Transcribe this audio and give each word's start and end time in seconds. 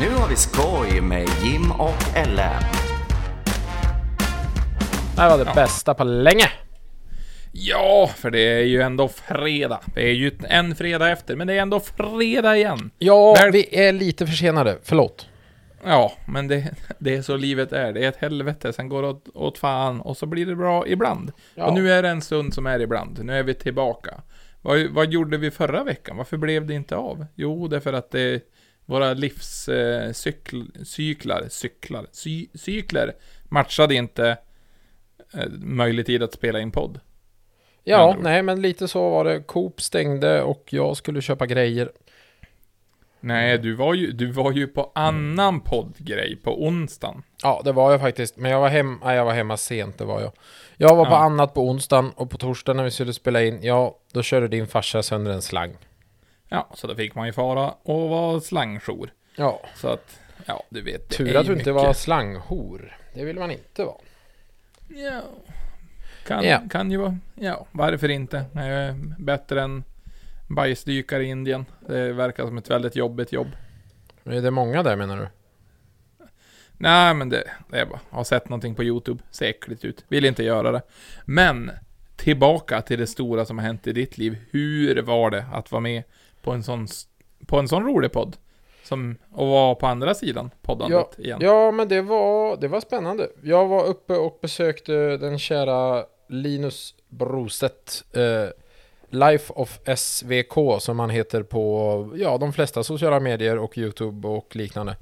Nu 0.00 0.08
har 0.10 0.28
vi 0.28 0.36
skoj 0.36 1.00
med 1.00 1.28
Jim 1.42 1.70
och 1.72 2.16
Ellen. 2.16 2.62
Det 5.14 5.20
här 5.20 5.30
var 5.30 5.44
det 5.44 5.52
bästa 5.54 5.94
på 5.94 6.04
länge. 6.04 6.48
Ja, 7.52 8.10
för 8.16 8.30
det 8.30 8.40
är 8.40 8.64
ju 8.64 8.82
ändå 8.82 9.08
fredag. 9.08 9.80
Det 9.94 10.02
är 10.02 10.12
ju 10.12 10.32
en 10.48 10.74
fredag 10.74 11.10
efter, 11.10 11.36
men 11.36 11.46
det 11.46 11.54
är 11.54 11.62
ändå 11.62 11.80
fredag 11.80 12.56
igen. 12.56 12.90
Ja, 12.98 13.34
Väl- 13.34 13.52
vi 13.52 13.78
är 13.86 13.92
lite 13.92 14.26
försenade. 14.26 14.78
Förlåt. 14.82 15.26
Ja, 15.84 16.12
men 16.26 16.48
det, 16.48 16.74
det 16.98 17.16
är 17.16 17.22
så 17.22 17.36
livet 17.36 17.72
är. 17.72 17.92
Det 17.92 18.04
är 18.04 18.08
ett 18.08 18.16
helvete, 18.16 18.72
sen 18.72 18.88
går 18.88 19.02
det 19.02 19.08
åt, 19.08 19.28
åt 19.34 19.58
fan 19.58 20.00
och 20.00 20.16
så 20.16 20.26
blir 20.26 20.46
det 20.46 20.56
bra 20.56 20.86
ibland. 20.86 21.32
Ja. 21.54 21.64
Och 21.66 21.74
nu 21.74 21.92
är 21.92 22.02
det 22.02 22.08
en 22.08 22.22
stund 22.22 22.54
som 22.54 22.66
är 22.66 22.80
ibland. 22.80 23.24
Nu 23.24 23.38
är 23.38 23.42
vi 23.42 23.54
tillbaka. 23.54 24.20
Vad, 24.62 24.86
vad 24.90 25.12
gjorde 25.12 25.36
vi 25.36 25.50
förra 25.50 25.84
veckan? 25.84 26.16
Varför 26.16 26.36
blev 26.36 26.66
det 26.66 26.74
inte 26.74 26.96
av? 26.96 27.26
Jo, 27.34 27.68
det 27.68 27.76
är 27.76 27.80
för 27.80 27.92
att 27.92 28.10
det, 28.10 28.42
våra 28.90 29.14
livscyklar, 29.14 30.02
eh, 30.02 30.08
cykl- 30.12 30.84
cyklar, 30.84 32.06
cykler 32.54 33.12
matchade 33.48 33.94
inte 33.94 34.36
eh, 35.34 35.48
möjlig 35.58 36.06
tid 36.06 36.22
att 36.22 36.32
spela 36.32 36.60
in 36.60 36.70
podd. 36.70 37.00
Ja, 37.84 38.16
nej, 38.20 38.42
men 38.42 38.62
lite 38.62 38.88
så 38.88 39.10
var 39.10 39.24
det. 39.24 39.40
Coop 39.42 39.80
stängde 39.82 40.42
och 40.42 40.64
jag 40.70 40.96
skulle 40.96 41.22
köpa 41.22 41.46
grejer. 41.46 41.92
Nej, 43.20 43.58
du 43.58 43.74
var 43.74 43.94
ju, 43.94 44.12
du 44.12 44.26
var 44.32 44.52
ju 44.52 44.66
på 44.66 44.92
annan 44.94 45.60
poddgrej 45.60 46.36
på 46.36 46.64
onsdagen. 46.64 47.22
Ja, 47.42 47.62
det 47.64 47.72
var 47.72 47.90
jag 47.90 48.00
faktiskt. 48.00 48.36
Men 48.36 48.50
jag 48.50 48.60
var, 48.60 48.68
hem, 48.68 48.98
nej, 49.04 49.16
jag 49.16 49.24
var 49.24 49.32
hemma 49.32 49.56
sent, 49.56 49.98
det 49.98 50.04
var 50.04 50.20
jag. 50.20 50.32
Jag 50.76 50.96
var 50.96 51.04
på 51.04 51.10
Ja. 51.10 51.16
annat 51.18 51.54
på 51.54 51.68
onsdagen 51.68 52.10
och 52.16 52.30
på 52.30 52.38
torsdagen 52.38 52.76
när 52.76 52.84
vi 52.84 52.90
skulle 52.90 53.12
spela 53.12 53.42
in, 53.42 53.58
ja, 53.62 53.98
då 54.12 54.22
körde 54.22 54.48
din 54.48 54.66
farsa 54.66 55.02
sönder 55.02 55.32
en 55.32 55.42
slang. 55.42 55.76
Ja, 56.52 56.68
så 56.74 56.86
då 56.86 56.94
fick 56.94 57.14
man 57.14 57.26
ju 57.26 57.32
fara 57.32 57.70
och 57.82 58.08
vara 58.08 58.40
slangjour. 58.40 59.12
Ja, 59.36 59.60
Så 59.76 59.88
att, 59.88 60.20
ja, 60.46 60.62
du 60.70 60.82
vet. 60.82 61.08
det 61.08 61.16
tur 61.16 61.36
att 61.36 61.46
du 61.46 61.52
inte 61.52 61.54
mycket. 61.54 61.74
var 61.74 61.92
slanghor. 61.92 62.96
Det 63.14 63.24
vill 63.24 63.38
man 63.38 63.50
inte 63.50 63.84
vara. 63.84 63.96
Ja. 64.88 65.20
Kan, 66.26 66.44
Ja. 66.44 66.62
kan 66.70 66.90
ju 66.90 66.96
vara, 66.96 67.18
ja, 67.34 67.66
varför 67.72 68.08
inte? 68.08 68.44
Är 68.54 68.94
bättre 69.18 69.62
än 69.62 69.84
bajsdykare 70.48 71.24
i 71.24 71.26
Indien. 71.28 71.66
Det 71.86 72.12
verkar 72.12 72.46
som 72.46 72.58
ett 72.58 72.70
väldigt 72.70 72.96
jobbigt 72.96 73.32
jobb. 73.32 73.48
Är 74.24 74.40
det 74.42 74.50
många 74.50 74.82
där 74.82 74.96
menar 74.96 75.16
du? 75.16 75.28
Nej, 76.72 77.14
men 77.14 77.28
det, 77.28 77.44
det 77.70 77.80
är 77.80 77.86
bara, 77.86 78.00
har 78.10 78.24
sett 78.24 78.48
någonting 78.48 78.74
på 78.74 78.84
YouTube, 78.84 79.22
ser 79.30 79.46
äckligt 79.46 79.84
ut. 79.84 80.04
Vill 80.08 80.24
inte 80.24 80.42
göra 80.44 80.72
det. 80.72 80.82
Men, 81.24 81.70
tillbaka 82.16 82.82
till 82.82 82.98
det 82.98 83.06
stora 83.06 83.44
som 83.44 83.58
har 83.58 83.66
hänt 83.66 83.86
i 83.86 83.92
ditt 83.92 84.18
liv. 84.18 84.36
Hur 84.50 85.02
var 85.02 85.30
det 85.30 85.44
att 85.52 85.72
vara 85.72 85.80
med 85.80 86.02
på 86.42 86.50
en 86.50 86.62
sån, 86.62 86.86
på 87.46 87.58
en 87.58 87.68
sån 87.68 87.86
rolig 87.86 88.12
podd? 88.12 88.36
Som, 88.82 89.16
och 89.32 89.46
vara 89.46 89.74
på 89.74 89.86
andra 89.86 90.14
sidan 90.14 90.50
poddandet 90.62 91.18
igen. 91.18 91.38
Ja, 91.42 91.70
men 91.70 91.88
det 91.88 92.02
var, 92.02 92.56
det 92.56 92.68
var 92.68 92.80
spännande. 92.80 93.28
Jag 93.42 93.68
var 93.68 93.84
uppe 93.84 94.16
och 94.16 94.38
besökte 94.42 95.16
den 95.16 95.38
kära 95.38 96.04
Linus 96.28 96.94
Brostedt. 97.08 98.04
Eh, 98.12 98.48
Life 99.12 99.52
of 99.56 99.78
SVK 99.96 100.82
som 100.82 100.98
han 100.98 101.10
heter 101.10 101.42
på 101.42 102.08
ja, 102.16 102.38
de 102.38 102.52
flesta 102.52 102.82
sociala 102.82 103.20
medier 103.20 103.58
och 103.58 103.78
YouTube 103.78 104.28
och 104.28 104.56
liknande. 104.56 104.96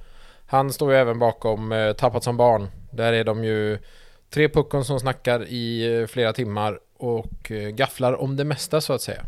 Han 0.46 0.72
står 0.72 0.92
ju 0.92 0.98
även 0.98 1.18
bakom 1.18 1.72
eh, 1.72 1.92
Tappat 1.92 2.24
som 2.24 2.36
barn. 2.36 2.68
Där 2.90 3.12
är 3.12 3.24
de 3.24 3.44
ju 3.44 3.78
tre 4.30 4.48
puckon 4.48 4.84
som 4.84 5.00
snackar 5.00 5.44
i 5.48 5.96
eh, 6.00 6.06
flera 6.06 6.32
timmar 6.32 6.80
och 6.96 7.50
eh, 7.50 7.68
gafflar 7.68 8.12
om 8.12 8.36
det 8.36 8.44
mesta 8.44 8.80
så 8.80 8.92
att 8.92 9.02
säga. 9.02 9.24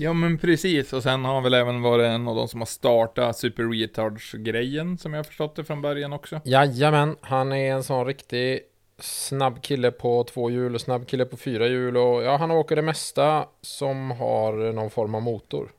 Ja 0.00 0.12
men 0.12 0.38
precis, 0.38 0.92
och 0.92 1.02
sen 1.02 1.24
har 1.24 1.34
han 1.34 1.42
väl 1.42 1.54
även 1.54 1.82
varit 1.82 2.06
en 2.06 2.28
av 2.28 2.36
de 2.36 2.48
som 2.48 2.60
har 2.60 2.66
startat 2.66 3.36
Super 3.36 3.62
Retards-grejen, 3.62 4.98
som 4.98 5.14
jag 5.14 5.26
förstått 5.26 5.56
det 5.56 5.64
från 5.64 5.82
början 5.82 6.12
också. 6.12 6.40
Jajamän, 6.44 7.16
han 7.20 7.52
är 7.52 7.72
en 7.72 7.84
sån 7.84 8.06
riktig 8.06 8.60
snabb 8.98 9.62
kille 9.62 9.90
på 9.90 10.24
två 10.24 10.50
hjul 10.50 10.74
och 10.74 10.80
snabb 10.80 11.06
kille 11.06 11.24
på 11.24 11.36
fyra 11.36 11.66
hjul 11.66 11.96
och 11.96 12.22
ja, 12.22 12.36
han 12.36 12.50
åker 12.50 12.76
det 12.76 12.82
mesta 12.82 13.48
som 13.60 14.10
har 14.10 14.72
någon 14.72 14.90
form 14.90 15.14
av 15.14 15.22
motor. 15.22 15.70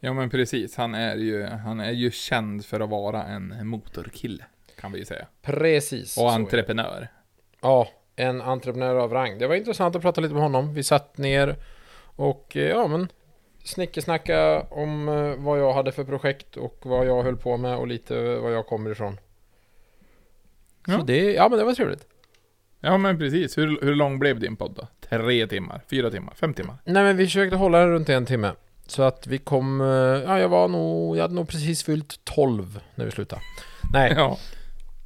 Ja 0.00 0.12
men 0.12 0.30
precis, 0.30 0.76
han 0.76 0.94
är 0.94 1.16
ju, 1.16 1.44
han 1.46 1.80
är 1.80 1.92
ju 1.92 2.10
känd 2.10 2.64
för 2.64 2.80
att 2.80 2.90
vara 2.90 3.24
en 3.24 3.66
motorkille, 3.66 4.44
kan 4.80 4.92
vi 4.92 4.98
ju 4.98 5.04
säga. 5.04 5.26
Precis. 5.42 6.18
Och 6.18 6.32
entreprenör. 6.32 7.08
Ja, 7.60 7.88
en 8.16 8.40
entreprenör 8.40 8.94
av 8.94 9.12
rang. 9.12 9.38
Det 9.38 9.46
var 9.46 9.54
intressant 9.54 9.96
att 9.96 10.02
prata 10.02 10.20
lite 10.20 10.34
med 10.34 10.42
honom. 10.42 10.74
Vi 10.74 10.82
satt 10.82 11.18
ner 11.18 11.56
och 12.16 12.56
ja, 12.56 12.86
men 12.86 13.08
snickesnacka 13.64 14.60
om 14.62 15.08
eh, 15.08 15.34
vad 15.44 15.60
jag 15.60 15.72
hade 15.72 15.92
för 15.92 16.04
projekt 16.04 16.56
och 16.56 16.78
vad 16.82 17.06
jag 17.06 17.22
höll 17.22 17.36
på 17.36 17.56
med 17.56 17.76
och 17.76 17.86
lite 17.86 18.36
var 18.38 18.50
jag 18.50 18.66
kommer 18.66 18.90
ifrån. 18.90 19.16
Ja. 20.86 20.98
Så 20.98 21.04
det, 21.04 21.32
ja 21.32 21.48
men 21.48 21.58
det 21.58 21.64
var 21.64 21.72
trevligt. 21.72 22.06
Ja 22.80 22.98
men 22.98 23.18
precis, 23.18 23.58
hur, 23.58 23.78
hur 23.82 23.94
lång 23.94 24.18
blev 24.18 24.40
din 24.40 24.56
podd 24.56 24.74
då? 24.74 24.86
Tre 25.08 25.46
timmar? 25.46 25.80
Fyra 25.90 26.10
timmar? 26.10 26.34
Fem 26.34 26.54
timmar? 26.54 26.76
Nej 26.84 27.02
men 27.02 27.16
vi 27.16 27.24
försökte 27.24 27.56
hålla 27.56 27.78
den 27.78 27.90
runt 27.90 28.08
en 28.08 28.26
timme. 28.26 28.52
Så 28.86 29.02
att 29.02 29.26
vi 29.26 29.38
kom, 29.38 29.80
eh, 29.80 29.86
ja 29.86 30.38
jag 30.38 30.48
var 30.48 30.68
nog, 30.68 31.16
jag 31.16 31.22
hade 31.22 31.34
nog 31.34 31.48
precis 31.48 31.82
fyllt 31.82 32.24
12 32.24 32.80
när 32.94 33.04
vi 33.04 33.10
slutade. 33.10 33.42
Nej, 33.92 34.12
Ja. 34.16 34.38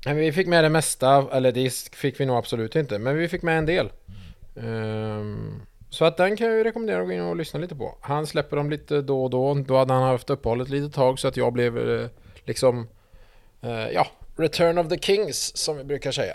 men 0.05 0.17
vi 0.17 0.33
fick 0.33 0.47
med 0.47 0.65
det 0.65 0.69
mesta, 0.71 1.29
eller 1.33 1.53
det 1.53 1.73
fick 1.93 2.21
vi 2.21 2.27
nog 2.27 2.37
absolut 2.37 2.77
inte, 2.77 2.99
men 2.99 3.17
vi 3.17 3.29
fick 3.29 3.43
med 3.43 3.59
en 3.59 3.67
del. 3.67 3.91
Ehm, 4.57 5.63
så 5.93 6.05
att 6.05 6.17
den 6.17 6.37
kan 6.37 6.47
jag 6.47 6.57
ju 6.57 6.65
rekommendera 6.65 7.01
att 7.01 7.07
gå 7.07 7.13
in 7.13 7.21
och 7.21 7.37
lyssna 7.37 7.61
lite 7.61 7.75
på. 7.77 7.99
Han 8.01 8.27
släpper 8.27 8.57
dem 8.57 8.71
lite 8.71 9.01
då 9.01 9.25
och 9.25 9.31
då, 9.31 9.55
då 9.55 9.77
hade 9.77 9.93
han 9.93 10.03
haft 10.03 10.31
uppehåll 10.31 10.61
ett 10.61 10.69
litet 10.69 10.95
tag 10.95 11.19
så 11.19 11.29
att 11.29 11.37
jag 11.37 11.53
blev 11.53 11.91
eh, 12.01 12.09
liksom, 12.45 12.89
eh, 13.61 13.89
ja, 13.89 14.07
Return 14.37 14.79
of 14.79 14.89
the 14.89 14.99
Kings 14.99 15.57
som 15.57 15.77
vi 15.77 15.85
brukar 15.85 16.13
säga. 16.13 16.35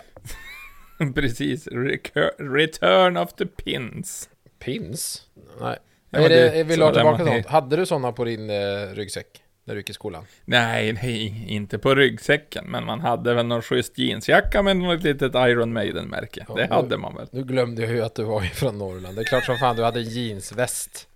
precis, 1.14 1.66
Recur- 1.68 2.54
Return 2.56 3.16
of 3.16 3.32
the 3.32 3.46
Pins. 3.46 4.28
Pins? 4.58 5.22
Nej. 5.60 5.78
Ja, 6.10 6.18
är 6.18 6.28
det, 6.28 6.64
vill 6.64 6.78
du 6.78 6.84
ha 6.84 6.94
tillbaka 6.94 7.26
sånt? 7.26 7.46
Hade 7.46 7.76
du 7.76 7.86
sådana 7.86 8.12
på 8.12 8.24
din 8.24 8.50
eh, 8.50 8.94
ryggsäck? 8.94 9.42
När 9.68 9.74
du 9.74 9.80
gick 9.80 9.90
i 9.90 9.92
skolan? 9.92 10.24
Nej, 10.44 10.92
nej, 10.92 11.44
inte 11.48 11.78
på 11.78 11.94
ryggsäcken, 11.94 12.64
men 12.68 12.84
man 12.84 13.00
hade 13.00 13.34
väl 13.34 13.46
någon 13.46 13.62
schysst 13.62 13.98
jeansjacka 13.98 14.62
med 14.62 14.76
något 14.76 15.02
litet 15.02 15.34
Iron 15.34 15.72
Maiden-märke. 15.72 16.44
Ja, 16.48 16.54
det 16.54 16.66
nu- 16.66 16.74
hade 16.74 16.96
man 16.96 17.14
väl. 17.16 17.28
Nu 17.30 17.44
glömde 17.44 17.82
jag 17.82 17.90
ju 17.90 18.02
att 18.04 18.14
du 18.14 18.22
var 18.24 18.40
från 18.40 18.78
Norrland. 18.78 19.16
Det 19.16 19.22
är 19.22 19.24
klart 19.24 19.44
som 19.44 19.56
fan 19.56 19.76
du 19.76 19.84
hade 19.84 20.00
jeansväst. 20.00 21.08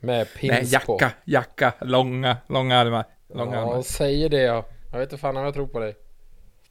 Med 0.00 0.26
pins 0.34 0.52
Nej, 0.52 0.64
jacka, 0.72 0.86
på. 0.86 1.00
jacka, 1.24 1.72
långa, 1.80 2.36
långa 2.48 2.78
armar. 2.78 3.04
Långa 3.34 3.56
Ja, 3.56 3.60
armar. 3.62 3.82
säger 3.82 4.28
det 4.28 4.42
ja. 4.42 4.66
Jag 4.92 4.98
vet 4.98 5.12
inte 5.12 5.20
fan 5.20 5.36
om 5.36 5.44
jag 5.44 5.54
tror 5.54 5.66
på 5.66 5.78
dig. 5.80 5.96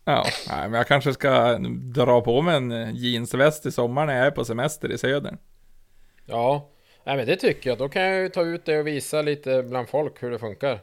Ja, 0.06 0.26
nej, 0.50 0.70
men 0.70 0.74
jag 0.74 0.88
kanske 0.88 1.14
ska 1.14 1.58
dra 1.94 2.22
på 2.22 2.42
mig 2.42 2.56
en 2.58 2.96
jeansväst 2.96 3.66
i 3.66 3.72
sommar 3.72 4.06
när 4.06 4.18
jag 4.18 4.26
är 4.28 4.32
på 4.32 4.46
semester 4.46 4.92
i 4.92 4.98
södern. 4.98 5.38
Ja, 6.26 6.70
nej 7.06 7.18
men 7.18 7.26
det 7.26 7.36
tycker 7.36 7.70
jag. 7.70 7.80
Då 7.80 7.90
kan 7.90 8.02
jag 8.02 8.22
ju 8.22 8.30
ta 8.30 8.42
ut 8.42 8.66
det 8.66 8.80
och 8.80 8.88
visa 8.88 9.22
lite 9.22 9.64
bland 9.64 9.90
folk 9.90 10.24
hur 10.24 10.32
det 10.32 10.40
funkar. 10.40 10.80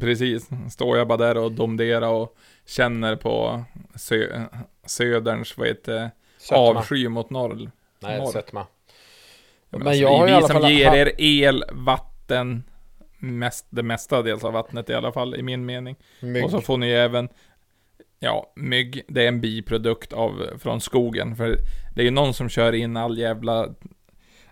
Precis, 0.00 0.48
står 0.70 0.98
jag 0.98 1.08
bara 1.08 1.18
där 1.18 1.36
och 1.36 1.52
domderar 1.52 2.08
och 2.08 2.36
känner 2.66 3.16
på 3.16 3.64
sö 3.94 4.46
söderns, 4.86 5.58
vad 5.58 5.68
heter 5.68 5.92
det, 5.92 6.10
avsky 6.56 7.08
mot 7.08 7.30
norr. 7.30 7.70
Nej, 8.00 8.18
norr. 8.18 8.32
sötma. 8.32 8.66
Men, 9.70 9.78
Men 9.78 9.88
alltså, 9.88 10.02
jag 10.02 10.18
har 10.18 10.24
är 10.24 10.28
i 10.28 10.30
vi 10.30 10.36
alla 10.36 10.46
som 10.46 10.60
fall 10.60 10.70
ger 10.70 10.92
er 10.92 11.12
el, 11.18 11.64
vatten, 11.72 12.64
mest, 13.18 13.66
det 13.70 13.82
mesta 13.82 14.22
dels 14.22 14.44
av 14.44 14.52
vattnet 14.52 14.90
i 14.90 14.94
alla 14.94 15.12
fall, 15.12 15.34
i 15.34 15.42
min 15.42 15.66
mening. 15.66 15.96
Mygg. 16.20 16.44
Och 16.44 16.50
så 16.50 16.60
får 16.60 16.76
ni 16.76 16.90
även, 16.90 17.28
ja, 18.18 18.52
mygg, 18.56 19.02
det 19.08 19.24
är 19.24 19.28
en 19.28 19.40
biprodukt 19.40 20.12
av, 20.12 20.46
från 20.58 20.80
skogen. 20.80 21.36
För 21.36 21.58
det 21.94 22.00
är 22.00 22.04
ju 22.04 22.10
någon 22.10 22.34
som 22.34 22.48
kör 22.48 22.72
in 22.72 22.96
all 22.96 23.18
jävla, 23.18 23.68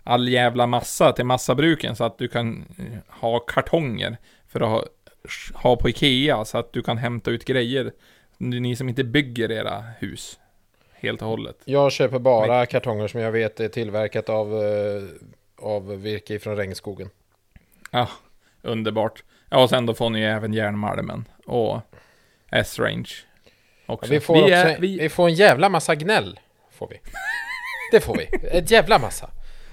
all 0.03 0.29
jävla 0.29 0.67
massa 0.67 1.11
till 1.11 1.25
massabruken 1.25 1.95
så 1.95 2.03
att 2.03 2.17
du 2.17 2.27
kan 2.27 2.65
eh, 2.77 3.19
ha 3.21 3.39
kartonger 3.39 4.17
för 4.47 4.61
att 4.61 4.69
ha, 4.69 4.83
ha 5.53 5.75
på 5.75 5.89
Ikea 5.89 6.45
så 6.45 6.57
att 6.57 6.73
du 6.73 6.83
kan 6.83 6.97
hämta 6.97 7.31
ut 7.31 7.45
grejer. 7.45 7.91
Ni 8.37 8.75
som 8.75 8.89
inte 8.89 9.03
bygger 9.03 9.51
era 9.51 9.83
hus 9.99 10.39
helt 10.93 11.21
och 11.21 11.27
hållet. 11.27 11.57
Jag 11.65 11.91
köper 11.91 12.19
bara 12.19 12.65
kartonger 12.65 13.07
som 13.07 13.19
jag 13.19 13.31
vet 13.31 13.59
är 13.59 13.67
tillverkat 13.67 14.29
av, 14.29 14.53
eh, 14.53 15.03
av 15.57 16.01
virke 16.01 16.39
från 16.39 16.57
regnskogen. 16.57 17.09
Ja, 17.91 18.09
underbart. 18.61 19.23
Ja, 19.49 19.63
och 19.63 19.69
sen 19.69 19.85
då 19.85 19.93
får 19.93 20.09
ni 20.09 20.19
ju 20.19 20.25
även 20.25 20.53
järnmalmen 20.53 21.25
och 21.45 21.81
S-range. 22.51 23.09
Också. 23.85 24.11
Vi 24.11 24.19
får, 24.19 24.41
också, 24.41 24.53
är, 24.53 24.79
vi... 24.79 24.99
vi, 24.99 25.09
får 25.09 25.27
en 25.27 25.33
jävla 25.33 25.69
massa 25.69 25.95
gnäll. 25.95 26.39
Får 26.71 26.87
vi. 26.87 26.99
Det 27.91 27.99
får 27.99 28.17
vi. 28.17 28.47
Ett 28.57 28.71
jävla 28.71 28.99
massa. 28.99 29.29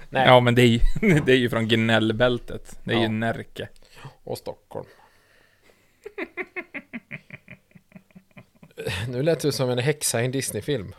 Nej. 0.09 0.27
Ja, 0.27 0.39
men 0.39 0.55
det 0.55 0.61
är, 0.61 0.67
ju, 0.67 0.79
det 1.25 1.31
är 1.31 1.37
ju 1.37 1.49
från 1.49 1.67
gnällbältet. 1.67 2.79
Det 2.83 2.93
är 2.93 2.97
ju 2.97 3.03
Ja. 3.03 3.09
Närke. 3.09 3.67
Och 4.23 4.37
Stockholm. 4.37 4.85
Nu 9.07 9.23
lät 9.23 9.39
du 9.39 9.51
som 9.51 9.69
en 9.69 9.77
häxa 9.79 10.21
i 10.21 10.25
en 10.25 10.31
Disneyfilm. 10.31 10.95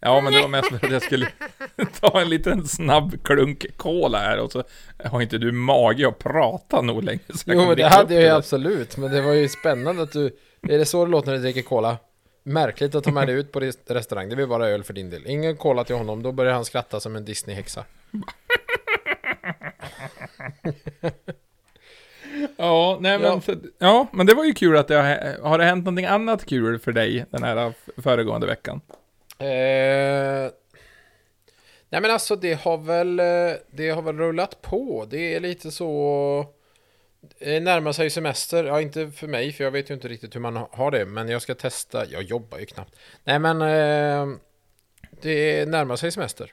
Ja, 0.00 0.20
men 0.20 0.32
det 0.32 0.40
var 0.40 0.48
mest 0.48 0.68
för 0.68 0.86
att 0.86 0.92
jag 0.92 1.02
skulle 1.02 1.28
ta 2.00 2.20
en 2.20 2.28
liten 2.28 2.68
snabb 2.68 3.24
klunk 3.24 3.66
cola 3.76 4.18
här 4.18 4.40
och 4.40 4.52
så 4.52 4.64
har 5.04 5.22
inte 5.22 5.38
du 5.38 5.52
mage 5.52 6.08
att 6.08 6.18
prata 6.18 6.82
nog 6.82 7.04
längre. 7.04 7.20
Jo, 7.46 7.66
men 7.66 7.76
det 7.76 7.88
hade 7.88 8.14
jag 8.14 8.22
ju 8.22 8.28
absolut. 8.28 8.96
Men 8.96 9.10
det 9.10 9.20
var 9.22 9.32
ju 9.32 9.48
spännande 9.48 10.02
att 10.02 10.12
du 10.12 10.26
Är 10.62 10.78
det 10.78 10.86
så 10.86 11.04
det 11.04 11.10
låter 11.10 11.28
när 11.30 11.36
du 11.36 11.42
dricker 11.42 11.62
cola? 11.62 11.96
Märkligt 12.42 12.94
att 12.94 13.04
ta 13.04 13.10
med 13.10 13.28
dig 13.28 13.36
ut 13.36 13.52
på 13.52 13.60
res- 13.60 13.78
restaurang. 13.86 14.28
Det 14.28 14.36
blir 14.36 14.46
bara 14.46 14.68
öl 14.68 14.84
för 14.84 14.92
din 14.94 15.10
del. 15.10 15.26
Ingen 15.26 15.56
cola 15.56 15.84
till 15.84 15.96
honom, 15.96 16.22
då 16.22 16.32
börjar 16.32 16.52
han 16.52 16.64
skratta 16.64 17.00
som 17.00 17.16
en 17.16 17.24
Disney-häxa. 17.24 17.84
Ja, 22.56 22.98
nej 23.00 23.18
men, 23.18 23.26
Ja. 23.28 23.40
ja. 23.46 23.54
ja, 23.78 24.06
men 24.12 24.26
det 24.26 24.34
var 24.34 24.44
ju 24.44 24.52
kul 24.54 24.76
att 24.76 24.88
det 24.88 24.94
har, 24.94 25.42
har 25.42 25.58
det 25.58 25.64
hänt 25.64 25.84
någonting 25.84 26.06
annat 26.06 26.46
kul 26.46 26.78
för 26.78 26.92
dig 26.92 27.24
den 27.30 27.42
här 27.42 27.72
föregående 27.96 28.46
veckan? 28.46 28.80
Eh, 29.38 30.50
nej 31.88 32.00
men 32.00 32.10
alltså 32.10 32.36
det 32.36 32.54
har 32.60 32.78
väl 32.78 33.20
eh, 33.20 33.52
Det 33.70 33.90
har 33.90 34.02
väl 34.02 34.16
rullat 34.18 34.62
på 34.62 35.06
Det 35.10 35.34
är 35.34 35.40
lite 35.40 35.70
så 35.70 36.46
Det 37.38 37.60
närmar 37.60 37.92
sig 37.92 38.10
semester 38.10 38.64
Ja 38.64 38.80
inte 38.80 39.10
för 39.10 39.26
mig 39.26 39.52
för 39.52 39.64
jag 39.64 39.70
vet 39.70 39.90
ju 39.90 39.94
inte 39.94 40.08
riktigt 40.08 40.34
hur 40.34 40.40
man 40.40 40.56
ha- 40.56 40.68
har 40.72 40.90
det 40.90 41.04
Men 41.06 41.28
jag 41.28 41.42
ska 41.42 41.54
testa 41.54 42.06
Jag 42.06 42.22
jobbar 42.22 42.58
ju 42.58 42.66
knappt 42.66 42.94
Nej 43.24 43.38
men 43.38 43.62
eh, 43.62 44.36
Det 45.22 45.68
närmar 45.68 45.96
sig 45.96 46.10
semester 46.12 46.52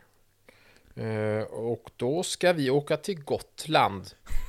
eh, 0.96 1.44
Och 1.52 1.90
då 1.96 2.24
ska 2.24 2.54
vi 2.54 2.70
åka 2.70 2.98
till 2.98 3.24
Gotland 3.24 4.02
eh, 4.02 4.47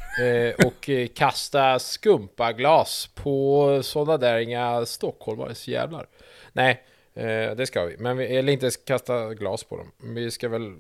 Och 0.66 0.88
eh, 0.88 1.06
kasta 1.06 1.78
skumpaglas 1.78 3.10
På 3.14 3.80
sådana 3.82 4.18
där 4.18 4.38
inga 4.38 4.86
stockholmares 4.86 5.68
jävlar 5.68 6.06
Nej 6.52 6.84
Eh, 7.18 7.56
det 7.56 7.66
ska 7.66 7.84
vi. 7.84 7.96
Men 7.98 8.16
vi, 8.16 8.36
eller 8.36 8.52
inte 8.52 8.70
kasta 8.86 9.34
glas 9.34 9.64
på 9.64 9.76
dem. 9.76 9.92
Vi 10.14 10.30
ska 10.30 10.48
väl 10.48 10.76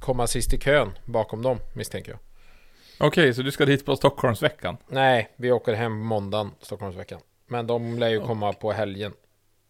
komma 0.00 0.26
sist 0.26 0.52
i 0.52 0.58
kön 0.58 0.98
bakom 1.04 1.42
dem, 1.42 1.58
misstänker 1.74 2.10
jag. 2.10 2.20
Okej, 3.06 3.34
så 3.34 3.42
du 3.42 3.50
ska 3.50 3.64
dit 3.64 3.86
på 3.86 3.96
Stockholmsveckan? 3.96 4.76
Nej, 4.88 5.28
vi 5.36 5.52
åker 5.52 5.74
hem 5.74 5.98
måndagen, 5.98 6.50
Stockholmsveckan. 6.60 7.20
Men 7.46 7.66
de 7.66 7.98
lär 7.98 8.08
ju 8.08 8.20
komma 8.20 8.52
på 8.52 8.72
helgen. 8.72 9.12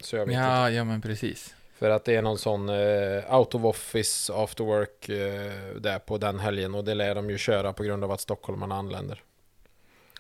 Så 0.01 0.17
jag 0.17 0.27
vet 0.27 0.33
inte. 0.33 0.43
Ja, 0.43 0.71
ja 0.71 0.85
men 0.85 1.01
precis. 1.01 1.55
För 1.79 1.91
att 1.91 2.05
det 2.05 2.15
är 2.15 2.23
någon 2.23 2.39
sån 2.39 2.69
eh, 2.69 3.35
out 3.39 3.55
of 3.55 3.65
office 3.65 4.33
after 4.35 4.65
work 4.65 5.09
eh, 5.09 5.77
där 5.81 5.99
på 5.99 6.19
den 6.19 6.39
helgen. 6.39 6.75
Och 6.75 6.85
det 6.85 6.95
lär 6.95 7.15
de 7.15 7.31
ju 7.31 7.39
köra 7.39 7.73
på 7.73 7.83
grund 7.83 8.05
av 8.05 8.13
att 8.13 8.21
stockholmarna 8.21 8.75
anländer. 8.75 9.23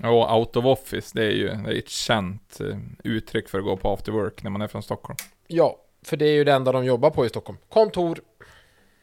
Och 0.02 0.36
out 0.38 0.56
of 0.56 0.64
office, 0.64 1.10
det 1.14 1.24
är 1.24 1.30
ju 1.30 1.46
det 1.48 1.74
är 1.74 1.78
ett 1.78 1.88
känt 1.88 2.60
eh, 2.60 2.76
uttryck 3.04 3.48
för 3.48 3.58
att 3.58 3.64
gå 3.64 3.76
på 3.76 3.92
after 3.92 4.12
work 4.12 4.42
när 4.42 4.50
man 4.50 4.62
är 4.62 4.68
från 4.68 4.82
Stockholm. 4.82 5.16
Ja, 5.46 5.78
för 6.02 6.16
det 6.16 6.26
är 6.26 6.32
ju 6.32 6.44
det 6.44 6.52
enda 6.52 6.72
de 6.72 6.84
jobbar 6.84 7.10
på 7.10 7.26
i 7.26 7.28
Stockholm. 7.28 7.58
Kontor. 7.68 8.18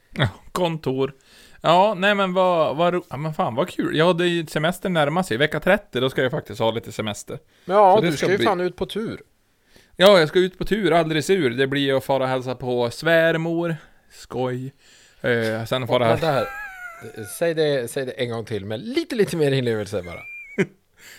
Ja, 0.10 0.28
kontor. 0.52 1.14
Ja, 1.62 1.94
nej 1.98 2.16
men 2.16 2.34
vad, 2.34 2.78
vad 2.78 3.04
ja, 3.10 3.18
men 3.18 3.34
fan 3.34 3.56
vad 3.56 3.70
kul. 3.70 3.98
Ja, 3.98 4.14
det 4.14 4.24
är 4.24 4.28
ju 4.28 4.46
semester 4.46 4.90
närmar 4.90 5.24
sig. 5.24 5.38
Vecka 5.38 5.60
30, 5.60 6.00
då 6.00 6.10
ska 6.10 6.22
jag 6.22 6.32
faktiskt 6.32 6.60
ha 6.60 6.72
lite 6.72 6.92
semester. 6.92 7.40
Ja, 7.66 7.96
Så 7.96 8.02
du 8.02 8.08
ska 8.12 8.18
ska 8.18 8.32
ju 8.32 8.38
bli- 8.38 8.46
fan 8.46 8.60
ut 8.62 8.76
på 8.76 8.86
tur. 8.86 9.22
Ja, 9.96 10.20
jag 10.20 10.28
ska 10.30 10.40
ut 10.40 10.58
på 10.58 10.66
tur 10.66 10.92
alldeles 10.94 11.30
ur. 11.30 11.50
Det 11.50 11.68
blir 11.68 11.98
att 11.98 12.04
fara 12.04 12.24
och 12.24 12.30
hälsa 12.30 12.56
på 12.56 12.90
svärmor. 12.90 13.76
Skoj. 14.12 14.74
Eh, 15.22 15.66
sen 15.66 15.88
fara... 15.88 16.08
Vänta 16.08 16.28
här. 16.32 16.48
Säg 17.40 17.54
det, 17.54 17.92
säg 17.92 18.06
det 18.06 18.12
en 18.12 18.30
gång 18.30 18.46
till 18.46 18.66
med 18.66 18.80
lite, 18.80 19.16
lite 19.16 19.38
mer 19.38 19.52
inlevelse 19.52 20.04
bara. 20.04 20.20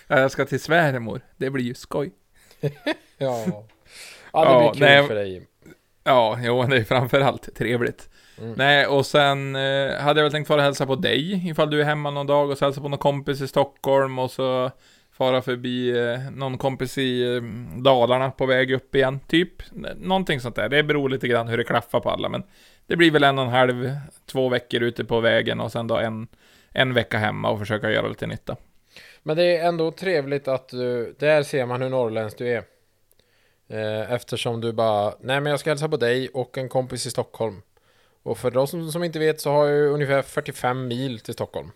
Ja, 0.07 0.19
jag 0.19 0.31
ska 0.31 0.45
till 0.45 0.59
svärmor. 0.59 1.21
Det 1.37 1.49
blir 1.49 1.63
ju 1.63 1.73
skoj. 1.73 2.11
Ja. 3.17 3.45
Ja, 4.33 4.45
det 4.45 4.51
Ja, 4.51 4.59
blir 4.59 4.79
kul 4.79 4.79
nej. 4.79 5.07
för 5.07 5.15
dig. 5.15 5.47
Ja, 6.03 6.39
jo, 6.41 6.63
det 6.63 6.77
är 6.77 6.83
framförallt 6.83 7.55
trevligt. 7.55 8.09
Mm. 8.41 8.53
Nej, 8.57 8.87
och 8.87 9.05
sen 9.05 9.55
eh, 9.55 9.95
hade 9.99 10.19
jag 10.19 10.23
väl 10.23 10.31
tänkt 10.31 10.47
fara 10.47 10.57
och 10.57 10.63
hälsa 10.63 10.85
på 10.85 10.95
dig, 10.95 11.49
ifall 11.49 11.69
du 11.69 11.81
är 11.81 11.85
hemma 11.85 12.11
någon 12.11 12.27
dag 12.27 12.49
och 12.51 12.57
så 12.57 12.65
hälsa 12.65 12.81
på 12.81 12.89
någon 12.89 12.99
kompis 12.99 13.41
i 13.41 13.47
Stockholm 13.47 14.19
och 14.19 14.31
så 14.31 14.71
fara 15.17 15.41
förbi 15.41 15.89
eh, 15.97 16.19
någon 16.31 16.57
kompis 16.57 16.97
i 16.97 17.35
eh, 17.35 17.41
Dalarna 17.81 18.31
på 18.31 18.45
väg 18.45 18.71
upp 18.71 18.95
igen, 18.95 19.19
typ. 19.27 19.49
Någonting 19.95 20.39
sånt 20.39 20.55
där. 20.55 20.69
Det 20.69 20.83
beror 20.83 21.09
lite 21.09 21.27
grann 21.27 21.47
hur 21.47 21.57
det 21.57 21.63
klaffar 21.63 21.99
på 21.99 22.09
alla, 22.09 22.29
men 22.29 22.43
det 22.87 22.95
blir 22.95 23.11
väl 23.11 23.23
en 23.23 23.37
och 23.39 23.45
en 23.45 23.51
halv, 23.51 23.95
två 24.25 24.49
veckor 24.49 24.83
ute 24.83 25.05
på 25.05 25.19
vägen 25.19 25.59
och 25.59 25.71
sen 25.71 25.87
då 25.87 25.97
en, 25.97 26.27
en 26.71 26.93
vecka 26.93 27.17
hemma 27.17 27.49
och 27.49 27.59
försöka 27.59 27.91
göra 27.91 28.07
lite 28.07 28.27
nytta. 28.27 28.55
Men 29.23 29.37
det 29.37 29.57
är 29.57 29.67
ändå 29.67 29.91
trevligt 29.91 30.47
att 30.47 30.69
du, 30.69 31.15
där 31.19 31.43
ser 31.43 31.65
man 31.65 31.81
hur 31.81 31.89
norrländsk 31.89 32.37
du 32.37 32.47
är. 32.47 32.63
Eh, 33.69 34.11
Eftersom 34.11 34.61
du 34.61 34.73
bara, 34.73 35.13
nej 35.21 35.41
men 35.41 35.45
jag 35.49 35.59
ska 35.59 35.69
hälsa 35.69 35.89
på 35.89 35.97
dig 35.97 36.29
och 36.33 36.57
en 36.57 36.69
kompis 36.69 37.05
i 37.05 37.09
Stockholm. 37.11 37.61
Och 38.23 38.37
för 38.37 38.51
de 38.51 38.67
som, 38.67 38.91
som 38.91 39.03
inte 39.03 39.19
vet 39.19 39.41
så 39.41 39.51
har 39.51 39.67
jag 39.67 39.91
ungefär 39.93 40.21
45 40.21 40.87
mil 40.87 41.19
till 41.19 41.33
Stockholm. 41.33 41.71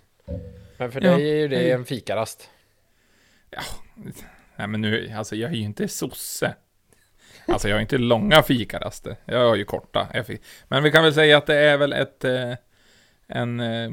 Men 0.77 0.91
för 0.91 1.01
Ja, 1.05 1.11
dig 1.11 1.29
är 1.31 1.35
ju 1.35 1.47
det 1.47 1.55
hej. 1.55 1.71
en 1.71 1.85
fikarast. 1.85 2.49
Nej 4.55 4.67
men 4.67 4.81
nu, 4.81 5.13
alltså 5.17 5.35
jag 5.35 5.51
är 5.51 5.55
ju 5.55 5.61
inte 5.63 5.87
sosse. 5.87 6.55
Alltså 7.47 7.69
jag 7.69 7.75
har 7.75 7.81
inte 7.81 7.97
långa 7.97 8.43
fikaraster. 8.43 9.15
Jag 9.25 9.47
har 9.47 9.55
ju 9.55 9.65
korta. 9.65 10.07
Men 10.67 10.83
vi 10.83 10.91
kan 10.91 11.03
väl 11.03 11.13
säga 11.13 11.37
att 11.37 11.45
det 11.45 11.55
är 11.55 11.77
väl 11.77 11.93
ett, 11.93 12.23
eh, 12.23 12.53
en, 13.27 13.59
eh, 13.59 13.89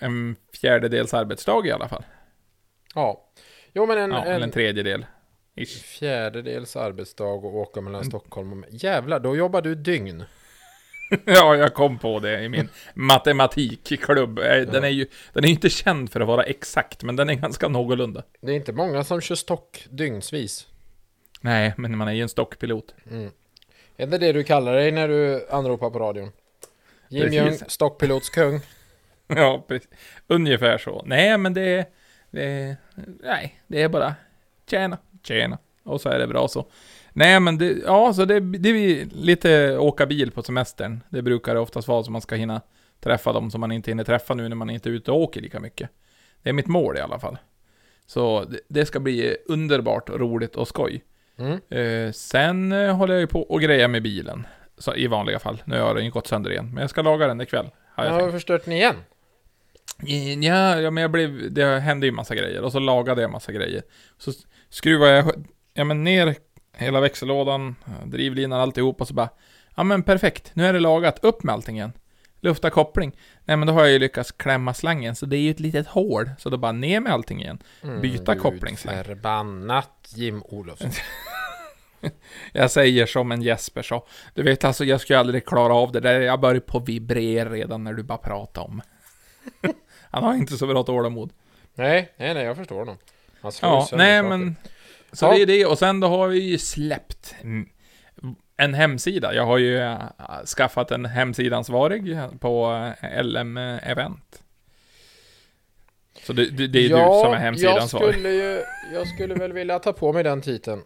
en 0.00 0.36
fjärdedels 0.52 1.14
arbetsdag 1.14 1.66
i 1.66 1.72
alla 1.72 1.88
fall. 1.88 2.04
Ja. 2.94 3.30
Jo 3.72 3.86
men 3.86 3.98
en, 3.98 4.10
Ja, 4.10 4.24
eller 4.24 4.36
en 4.36 4.42
en 4.42 4.50
tredjedel. 4.50 5.06
Ish. 5.54 5.82
fjärdedels 5.82 6.76
arbetsdag 6.76 7.24
och 7.24 7.56
åka 7.56 7.80
mellan 7.80 8.04
Stockholm 8.04 8.62
och... 8.62 8.68
Jävlar, 8.70 9.20
då 9.20 9.36
jobbar 9.36 9.62
du 9.62 9.74
dygn. 9.74 10.24
Ja, 11.24 11.56
jag 11.56 11.74
kom 11.74 11.98
på 11.98 12.20
det 12.20 12.40
i 12.42 12.48
min 12.48 12.68
matematikklubb. 12.94 14.38
Eh, 14.38 14.44
Den 14.60 14.84
är 14.84 14.88
ju, 14.88 15.06
den 15.32 15.44
är 15.44 15.48
inte 15.48 15.70
känd 15.70 16.12
för 16.12 16.20
att 16.20 16.26
vara 16.26 16.42
exakt, 16.42 17.02
men 17.02 17.16
den 17.16 17.30
är 17.30 17.34
ganska 17.34 17.68
någorlunda. 17.68 18.22
Det 18.40 18.52
är 18.52 18.56
inte 18.56 18.72
många 18.72 19.04
som 19.04 19.20
kör 19.20 19.34
stock 19.34 19.86
dygnsvis. 19.90 20.66
Nej, 21.40 21.74
men 21.76 21.96
man 21.96 22.08
är 22.08 22.12
ju 22.12 22.22
en 22.22 22.28
stockpilot. 22.28 22.94
Är 23.96 24.06
det 24.06 24.18
det 24.18 24.32
du 24.32 24.44
kallar 24.44 24.74
dig 24.74 24.92
när 24.92 25.08
du 25.08 25.46
anropar 25.50 25.90
på 25.90 25.98
radion? 25.98 26.32
Jim. 27.08 27.32
Young, 27.32 27.58
stockpilotskung. 27.66 28.60
Ja, 29.28 29.64
precis. 29.68 29.88
Ungefär 30.26 30.78
så. 30.78 31.02
Nej, 31.06 31.38
men 31.38 31.54
det 31.54 31.60
är, 31.62 31.84
det 32.30 32.44
är... 32.44 32.76
Nej, 33.22 33.60
det 33.66 33.82
är 33.82 33.88
bara... 33.88 34.14
Tjena, 34.70 34.98
tjena. 35.22 35.58
Och 35.82 36.00
så 36.00 36.08
är 36.08 36.18
det 36.18 36.26
bra 36.26 36.48
så. 36.48 36.66
Nej, 37.16 37.40
men 37.40 37.58
det... 37.58 37.78
Ja, 37.84 38.12
så 38.12 38.24
det, 38.24 38.40
det 38.40 38.68
är 38.68 39.04
lite 39.04 39.78
åka 39.78 40.06
bil 40.06 40.30
på 40.30 40.42
semestern. 40.42 41.00
Det 41.08 41.22
brukar 41.22 41.54
det 41.54 41.60
oftast 41.60 41.88
vara 41.88 42.02
så 42.04 42.10
man 42.10 42.20
ska 42.20 42.34
hinna 42.34 42.60
träffa 43.00 43.32
dem 43.32 43.50
som 43.50 43.60
man 43.60 43.72
inte 43.72 43.90
hinner 43.90 44.04
träffa 44.04 44.34
nu 44.34 44.48
när 44.48 44.56
man 44.56 44.70
inte 44.70 44.88
är 44.88 44.90
ute 44.90 45.10
och 45.10 45.20
åker 45.20 45.40
lika 45.40 45.60
mycket. 45.60 45.90
Det 46.42 46.48
är 46.48 46.52
mitt 46.52 46.66
mål 46.66 46.96
i 46.96 47.00
alla 47.00 47.18
fall. 47.18 47.38
Så 48.06 48.44
det, 48.44 48.60
det 48.68 48.86
ska 48.86 49.00
bli 49.00 49.36
underbart, 49.46 50.10
roligt 50.10 50.56
och 50.56 50.68
skoj. 50.68 51.04
Mm. 51.38 51.60
Eh, 51.68 52.12
sen 52.12 52.72
eh, 52.72 52.96
håller 52.96 53.14
jag 53.14 53.20
ju 53.20 53.26
på 53.26 53.42
och 53.42 53.60
grejer 53.60 53.88
med 53.88 54.02
bilen. 54.02 54.46
Så, 54.78 54.94
I 54.94 55.06
vanliga 55.06 55.38
fall. 55.38 55.62
Nu 55.64 55.80
har 55.80 55.94
den 55.94 56.10
gått 56.10 56.26
sönder 56.26 56.50
igen. 56.50 56.70
Men 56.74 56.80
jag 56.80 56.90
ska 56.90 57.02
laga 57.02 57.26
den 57.26 57.40
ikväll. 57.40 57.70
Har 57.94 58.04
jag 58.04 58.12
har 58.12 58.30
förstört 58.30 58.64
den 58.64 58.74
igen. 58.74 58.96
Ja, 60.42 60.80
ja, 60.80 60.90
men 60.90 61.02
jag 61.02 61.10
blev, 61.10 61.52
det 61.52 61.80
hände 61.80 62.06
ju 62.06 62.12
massa 62.12 62.34
grejer 62.34 62.62
och 62.62 62.72
så 62.72 62.78
lagade 62.78 63.22
jag 63.22 63.30
massa 63.30 63.52
grejer. 63.52 63.82
Så 64.18 64.32
skruvade 64.70 65.16
jag 65.16 65.44
ja, 65.74 65.84
men 65.84 66.04
ner 66.04 66.34
hela 66.76 67.00
växellådan, 67.00 67.76
drivlinan, 68.04 68.60
alltihop 68.60 69.00
och 69.00 69.08
så 69.08 69.14
bara, 69.14 69.28
ja 69.76 69.82
men 69.84 70.02
perfekt, 70.02 70.50
nu 70.54 70.66
är 70.66 70.72
det 70.72 70.80
lagat, 70.80 71.24
upp 71.24 71.42
med 71.42 71.52
allting 71.52 71.76
igen. 71.76 71.92
Lufta 72.40 72.70
koppling. 72.70 73.16
Nej 73.44 73.56
men 73.56 73.66
då 73.66 73.72
har 73.72 73.80
jag 73.80 73.90
ju 73.90 73.98
lyckats 73.98 74.32
klämma 74.32 74.74
slangen, 74.74 75.16
så 75.16 75.26
det 75.26 75.36
är 75.36 75.40
ju 75.40 75.50
ett 75.50 75.60
litet 75.60 75.86
hål, 75.86 76.30
så 76.38 76.50
då 76.50 76.56
bara 76.56 76.72
ner 76.72 77.00
med 77.00 77.12
allting 77.12 77.42
igen. 77.42 77.58
Byta 78.02 78.34
Gud 78.34 78.42
kopplingsslang. 78.42 79.04
Förbannat 79.04 80.12
Jim 80.14 80.42
Olofsson. 80.44 80.90
Jag 82.52 82.70
säger 82.70 83.06
som 83.06 83.32
en 83.32 83.42
Jesper 83.42 83.82
sa, 83.82 84.06
du 84.34 84.42
vet 84.42 84.64
alltså 84.64 84.84
jag 84.84 85.00
skulle 85.00 85.18
aldrig 85.18 85.46
klara 85.46 85.74
av 85.74 85.92
det 85.92 86.00
där, 86.00 86.20
jag 86.20 86.40
börjar 86.40 86.60
på 86.60 86.78
vibrera 86.78 87.50
redan 87.50 87.84
när 87.84 87.92
du 87.92 88.02
bara 88.02 88.18
pratar 88.18 88.62
om. 88.62 88.82
Han 90.10 90.24
har 90.24 90.34
inte 90.34 90.56
så 90.58 90.66
bra 90.66 90.82
tålamod. 90.82 91.32
nej, 91.74 92.12
nej, 92.16 92.34
nej, 92.34 92.44
jag 92.44 92.56
förstår 92.56 92.78
honom. 92.78 92.96
Han 93.42 93.52
slår 93.52 93.70
Ja, 93.70 93.88
nej 93.92 94.18
saker. 94.18 94.28
men... 94.28 94.56
Så 95.16 95.24
Ja. 95.26 95.32
det 95.32 95.42
är 95.42 95.46
det, 95.46 95.66
och 95.66 95.78
sen 95.78 96.00
då 96.00 96.08
har 96.08 96.28
vi 96.28 96.38
ju 96.38 96.58
släppt 96.58 97.34
mm, 97.42 97.68
en 98.56 98.74
hemsida. 98.74 99.34
Jag 99.34 99.46
har 99.46 99.58
ju 99.58 99.78
äh, 99.78 99.98
skaffat 100.56 100.90
en 100.90 101.04
hemsidansvarig 101.04 102.18
på 102.40 102.72
äh, 103.02 103.22
LM 103.24 103.56
Event. 103.56 104.42
Så 106.22 106.32
det, 106.32 106.50
det, 106.50 106.66
det 106.66 106.78
är 106.78 106.82
du 106.88 107.22
som 107.24 107.32
är 107.32 107.36
hemsidansvarig. 107.36 108.06
Jag 108.06 108.14
skulle, 108.14 108.30
ju, 108.30 108.62
jag 108.94 109.08
skulle 109.08 109.34
väl 109.34 109.52
vilja 109.52 109.78
ta 109.78 109.92
på 109.92 110.12
mig 110.12 110.22
den 110.24 110.40
titeln. 110.40 110.82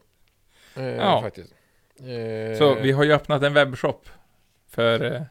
Eh, 0.77 0.85
Ja. 0.85 1.21
Faktiskt. 1.23 1.53
Eh, 2.01 2.59
Så 2.59 2.75
vi 2.75 2.93
har 2.93 3.05
ju 3.05 3.13
öppnat 3.13 3.43
en 3.43 3.55
webbshop. 3.55 4.09
För... 4.71 5.15
eh, 5.15 5.23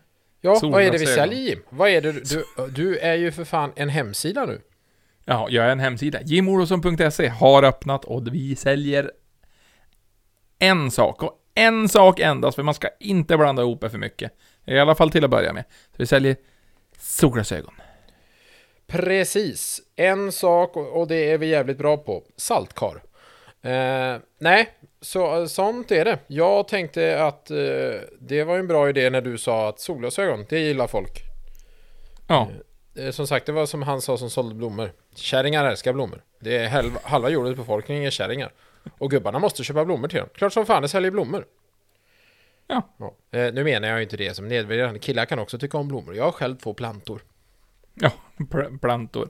ja, 0.42 0.60
vad 0.64 0.82
är 0.84 0.92
det 0.92 0.98
vi 0.98 1.06
säljer 1.06 1.40
Jim? 1.40 1.60
Vad 1.70 1.90
är 1.90 2.02
det 2.02 2.12
du, 2.12 2.22
du, 2.22 2.46
du 2.72 2.98
är 2.98 3.16
ju 3.16 3.32
för 3.32 3.44
fan 3.44 3.72
en 3.76 3.90
hemsida 3.90 4.46
nu. 4.46 4.62
Ja, 5.32 5.48
jag 5.50 5.66
är 5.66 5.70
en 5.70 5.80
hemsida. 5.80 6.22
jimolofsson.se 6.22 7.28
har 7.28 7.64
öppnat 7.64 8.06
och 8.06 8.28
vi 8.34 8.56
säljer 8.56 9.12
en 10.60 10.92
sak. 10.92 11.24
Och 11.24 11.34
en 11.56 11.90
sak 11.90 12.20
endast, 12.20 12.56
för 12.56 12.64
man 12.64 12.74
ska 12.74 12.90
inte 13.00 13.38
blanda 13.38 13.62
ihop 13.62 13.82
det 13.82 13.90
för 13.90 13.98
mycket. 13.98 14.32
I 14.66 14.80
alla 14.80 14.96
fall 14.96 15.12
till 15.12 15.24
att 15.24 15.30
börja 15.30 15.54
med. 15.54 15.64
Så 15.70 15.96
vi 15.98 16.06
säljer 16.06 16.36
solglasögon. 17.00 17.74
Precis. 18.88 19.82
En 19.96 20.32
sak, 20.32 20.76
och 20.78 21.02
och 21.02 21.08
det 21.08 21.32
är 21.32 21.38
vi 21.38 21.48
jävligt 21.48 21.78
bra 21.78 21.98
på. 21.98 22.24
Saltkar. 22.38 23.04
Eh, 23.62 24.18
nej, 24.40 24.70
så, 25.02 25.48
sånt 25.48 25.92
är 25.92 26.06
det. 26.06 26.20
Jag 26.28 26.68
tänkte 26.68 27.24
att 27.24 27.52
eh, 27.52 27.58
det 28.20 28.44
var 28.44 28.58
en 28.58 28.68
bra 28.68 28.90
idé 28.90 29.10
när 29.10 29.22
du 29.22 29.38
sa 29.38 29.70
att 29.70 29.80
solglasögon, 29.80 30.46
det 30.50 30.60
gillar 30.60 30.88
folk. 30.88 31.22
Ja, 32.28 32.48
Eh, 32.52 32.56
som 33.12 33.28
sagt, 33.28 33.46
det 33.46 33.52
var 33.52 33.66
som 33.66 33.82
han 33.82 34.02
sa 34.02 34.18
som 34.18 34.30
sålde 34.30 34.56
blommor. 34.56 34.92
Kärringar 35.16 35.66
älskar 35.66 35.94
blommor. 35.94 36.22
Det 36.40 36.58
är 36.58 36.70
halva, 36.70 37.00
halva 37.04 37.30
jordens 37.30 37.58
befolkning 37.58 38.06
är 38.06 38.10
kärringar. 38.12 38.52
Och 38.98 39.12
gubbarna 39.12 39.40
måste 39.40 39.64
köpa 39.64 39.86
blommor 39.86 40.08
till 40.08 40.20
dem. 40.20 40.30
Klart 40.34 40.54
som 40.54 40.66
fan 40.66 40.82
det 40.82 40.88
säljer 40.88 41.12
blommor. 41.12 41.46
Ja. 42.68 42.82
Eh, 43.32 43.54
nu 43.54 43.64
menar 43.64 43.88
jag 43.88 43.98
ju 43.98 44.04
inte 44.04 44.18
det 44.18 44.34
som 44.36 44.48
nedvärderande. 44.48 45.00
Killar 45.00 45.26
kan 45.26 45.40
också 45.40 45.58
tycka 45.60 45.78
om 45.78 45.88
blommor. 45.88 46.16
Jag 46.16 46.24
har 46.24 46.32
själv 46.32 46.56
två 46.58 46.74
plantor. 46.74 47.22
ja, 47.94 48.12
pl- 48.38 48.80
plantor. 48.80 49.30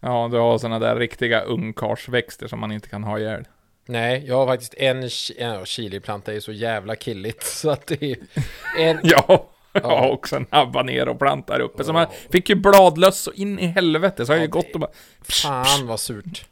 Ja, 0.00 0.28
du 0.32 0.38
har 0.38 0.58
såna 0.58 0.78
där 0.78 0.96
riktiga 0.96 1.40
ungkarlsväxter 1.40 2.48
som 2.48 2.60
man 2.60 2.72
inte 2.72 2.88
kan 2.88 3.04
ha 3.04 3.18
ihjäl. 3.18 3.44
Nej, 3.86 4.24
jag 4.26 4.36
har 4.36 4.46
faktiskt 4.46 4.74
en 4.74 5.02
chi- 5.02 5.36
ja, 5.38 5.64
chiliplanta 5.64 6.34
är 6.34 6.40
så 6.40 6.52
jävla 6.52 6.96
killigt 6.96 7.42
så 7.46 7.70
att 7.70 7.86
det 7.86 8.02
är 8.02 8.16
en... 8.78 9.00
Ja, 9.02 9.49
jag 9.82 9.82
har 10.00 10.10
också 10.10 10.36
en 10.36 10.46
habanero-planta 10.50 11.52
här 11.52 11.60
uppe. 11.60 11.84
Så 11.84 11.92
man 11.92 12.06
fick 12.32 12.48
ju 12.48 12.54
bladlöss 12.54 13.18
så 13.22 13.32
in 13.32 13.58
i 13.58 13.66
helvete. 13.66 14.26
Så 14.26 14.32
har 14.32 14.36
jag 14.36 14.44
Ja, 14.46 14.50
gått 14.50 14.66
det- 14.66 14.74
och 14.74 14.80
bara... 14.80 14.90
Fan 15.22 15.86
vad 15.86 16.00
surt. 16.00 16.44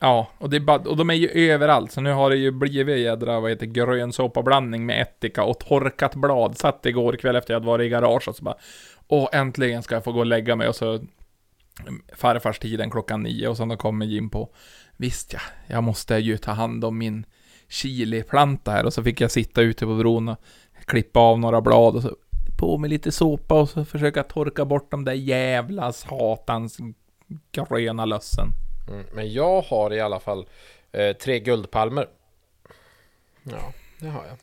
Ja, 0.00 0.28
och, 0.38 0.50
det 0.50 0.60
bara, 0.60 0.78
och 0.78 0.96
de 0.96 1.10
är 1.10 1.14
ju 1.14 1.28
överallt. 1.52 1.92
Så 1.92 2.00
nu 2.00 2.12
har 2.12 2.30
det 2.30 2.36
ju 2.36 2.50
blivit 2.50 2.98
jädra, 2.98 3.40
vad 3.40 3.50
heter 3.50 3.66
grön 3.66 4.12
såpablandning 4.12 4.86
med 4.86 5.02
ättika 5.02 5.44
och 5.44 5.58
torkat 5.58 6.14
blad. 6.14 6.58
Satt 6.58 6.86
igår 6.86 7.12
kväll 7.16 7.36
efter 7.36 7.54
jag 7.54 7.56
hade 7.60 7.66
varit 7.66 7.86
i 7.86 7.88
garaget 7.88 8.28
och 8.28 8.36
så 8.36 8.44
bara... 8.44 8.56
Åh, 9.08 9.28
äntligen 9.32 9.82
ska 9.82 9.94
jag 9.94 10.04
få 10.04 10.12
gå 10.12 10.18
och 10.18 10.26
lägga 10.26 10.56
mig 10.56 10.68
och 10.68 10.76
så... 10.76 11.00
Farfars 12.16 12.58
tiden 12.58 12.90
klockan 12.90 13.22
nio 13.22 13.48
och 13.48 13.56
sen 13.56 13.68
då 13.68 13.76
kommer 13.76 14.06
Jim 14.06 14.30
på... 14.30 14.48
Visst 14.96 15.32
ja, 15.32 15.40
jag 15.66 15.82
måste 15.82 16.16
ju 16.16 16.36
ta 16.36 16.52
hand 16.52 16.84
om 16.84 16.98
min 16.98 17.26
chiliplanta 17.68 18.70
här. 18.70 18.84
Och 18.86 18.92
så 18.92 19.02
fick 19.02 19.20
jag 19.20 19.30
sitta 19.30 19.60
ute 19.62 19.84
på 19.86 19.94
bron 19.94 20.28
och 20.28 20.38
klippa 20.86 21.20
av 21.20 21.38
några 21.40 21.60
blad 21.60 21.96
och 21.96 22.02
så 22.02 22.16
på 22.58 22.78
med 22.78 22.90
lite 22.90 23.12
såpa 23.12 23.60
och 23.60 23.68
så 23.68 23.84
försöka 23.84 24.22
torka 24.22 24.64
bort 24.64 24.90
de 24.90 25.04
där 25.04 25.12
jävla 25.12 25.92
satans 25.92 26.78
gröna 27.52 28.04
lössen. 28.04 28.48
Mm, 28.88 29.04
men 29.12 29.32
jag 29.32 29.60
har 29.60 29.92
i 29.92 30.00
alla 30.00 30.20
fall 30.20 30.46
eh, 30.92 31.16
tre 31.16 31.40
guldpalmer. 31.40 32.08
Ja, 33.42 33.72
det 34.00 34.06
har 34.08 34.24
jag. 34.26 34.36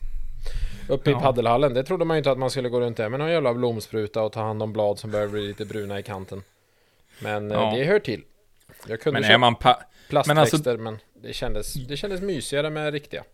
Uppe 0.88 1.10
Ja. 1.10 1.18
i 1.18 1.20
paddelhallen, 1.22 1.74
det 1.74 1.84
trodde 1.84 2.04
man 2.04 2.16
ju 2.16 2.18
inte 2.18 2.30
att 2.30 2.38
man 2.38 2.50
skulle 2.50 2.68
gå 2.68 2.80
runt 2.80 2.96
där 2.96 3.08
med 3.08 3.20
någon 3.20 3.30
jävla 3.30 3.54
blomspruta 3.54 4.22
och 4.22 4.32
ta 4.32 4.42
hand 4.42 4.62
om 4.62 4.72
blad 4.72 4.98
som 4.98 5.10
börjar 5.10 5.28
bli 5.28 5.46
lite 5.48 5.64
bruna 5.64 5.98
i 5.98 6.02
kanten. 6.02 6.42
Men 7.22 7.50
eh, 7.50 7.56
Ja. 7.58 7.72
det 7.76 7.84
hör 7.84 7.98
till. 7.98 8.22
Jag 8.88 9.00
kunde 9.00 9.20
Men 9.20 9.30
är 9.30 9.38
man 9.38 9.54
pa- 9.54 9.80
plastväxter 10.08 10.76
men, 10.76 10.98
det, 11.22 11.32
kändes, 11.32 11.74
det 11.74 11.96
kändes 11.96 12.20
mysigare 12.20 12.70
med 12.70 12.92
riktiga. 12.92 13.24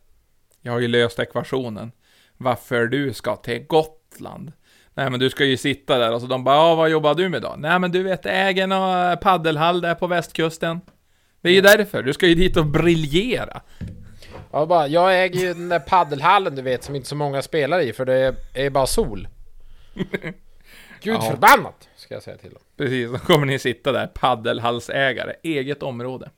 Jag 0.60 0.72
har 0.72 0.80
ju 0.80 0.88
löst 0.88 1.18
ekvationen. 1.18 1.92
Varför 2.36 2.86
du 2.86 3.12
ska 3.12 3.36
till 3.36 3.64
Gotland? 3.66 4.52
Nej 4.94 5.10
men 5.10 5.20
du 5.20 5.30
ska 5.30 5.44
ju 5.44 5.56
sitta 5.56 5.98
där 5.98 6.12
och 6.14 6.20
så 6.20 6.26
de 6.26 6.44
bara, 6.44 6.54
ja 6.56 6.74
vad 6.74 6.90
jobbar 6.90 7.14
du 7.14 7.28
med 7.28 7.42
då? 7.42 7.54
Nej 7.58 7.78
men 7.78 7.92
du 7.92 8.02
vet, 8.02 8.26
äger 8.26 8.66
någon 8.66 9.18
paddelhall 9.18 9.80
där 9.80 9.94
på 9.94 10.06
västkusten. 10.06 10.80
Det 11.40 11.48
är 11.48 11.52
ju 11.52 11.60
därför, 11.60 12.02
du 12.02 12.12
ska 12.12 12.26
ju 12.26 12.34
dit 12.34 12.56
och 12.56 12.66
briljera. 12.66 13.60
Jag, 14.52 14.68
bara, 14.68 14.88
jag 14.88 15.22
äger 15.24 15.40
ju 15.40 15.46
den 15.48 15.68
där 15.68 15.78
paddelhallen 15.78 16.56
du 16.56 16.62
vet 16.62 16.84
som 16.84 16.94
inte 16.94 17.08
så 17.08 17.14
många 17.16 17.42
spelar 17.42 17.80
i 17.80 17.92
för 17.92 18.04
det 18.04 18.34
är, 18.54 18.70
bara 18.70 18.86
sol. 18.86 19.28
Gud 21.02 21.14
Ja. 21.14 21.20
förbannat! 21.30 21.88
Ska 21.96 22.14
jag 22.14 22.22
säga 22.22 22.36
till 22.36 22.50
dem. 22.50 22.62
Precis, 22.76 23.10
då 23.12 23.18
kommer 23.18 23.46
ni 23.46 23.58
sitta 23.58 23.92
där, 23.92 24.06
paddelhallsägare, 24.06 25.34
eget 25.42 25.82
område. 25.82 26.30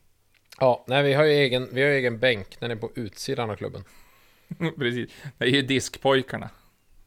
Ja, 0.61 0.85
nej 0.89 1.03
vi 1.03 1.13
har 1.15 1.25
ju 1.25 1.31
egen, 1.33 1.69
vi 1.73 1.83
har 1.83 1.89
egen 1.89 2.19
bänk. 2.19 2.47
Den 2.61 2.71
är 2.71 2.77
på 2.77 2.91
utsidan 2.95 3.51
av 3.51 3.57
klubben. 3.57 3.85
Precis, 4.79 5.11
det 5.39 5.45
är 5.45 5.49
ju 5.49 5.63
diskpojkarna. 5.63 6.51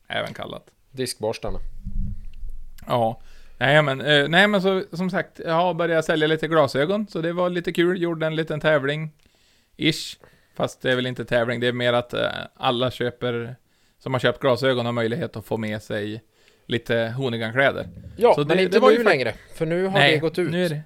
Även 0.07 0.33
kallat. 0.33 0.67
Diskborstarna. 0.91 1.59
Ja. 2.87 3.21
Nej 3.57 3.81
men, 3.83 4.01
eh, 4.01 4.27
nej 4.27 4.47
men 4.47 4.61
så, 4.61 4.83
som 4.93 5.09
sagt, 5.09 5.39
jag 5.45 5.53
har 5.53 5.73
börjat 5.73 6.05
sälja 6.05 6.27
lite 6.27 6.47
glasögon, 6.47 7.07
så 7.07 7.21
det 7.21 7.33
var 7.33 7.49
lite 7.49 7.73
kul. 7.73 8.01
Gjorde 8.01 8.25
en 8.27 8.35
liten 8.35 8.59
tävling. 8.59 9.11
Ish. 9.77 10.17
Fast 10.55 10.81
det 10.81 10.91
är 10.91 10.95
väl 10.95 11.07
inte 11.07 11.25
tävling, 11.25 11.59
det 11.59 11.67
är 11.67 11.71
mer 11.71 11.93
att 11.93 12.13
eh, 12.13 12.27
alla 12.55 12.91
köper, 12.91 13.55
som 13.99 14.13
har 14.13 14.19
köpt 14.19 14.39
glasögon 14.39 14.85
har 14.85 14.93
möjlighet 14.93 15.35
att 15.35 15.45
få 15.45 15.57
med 15.57 15.83
sig 15.83 16.23
lite 16.65 17.13
Hoonigan-kläder. 17.17 17.87
Ja, 18.17 18.33
Så 18.33 18.39
men 18.45 18.57
det- 18.57 18.63
inte 18.63 18.75
det 18.75 18.79
var 18.81 18.89
nu 18.91 18.95
ju 18.97 19.03
längre. 19.03 19.33
För 19.55 19.65
nu 19.65 19.85
har 19.85 19.99
det 19.99 20.17
gått 20.17 20.39
ut. 20.39 20.51
nu 20.51 20.65
är 20.65 20.69
det, 20.69 20.81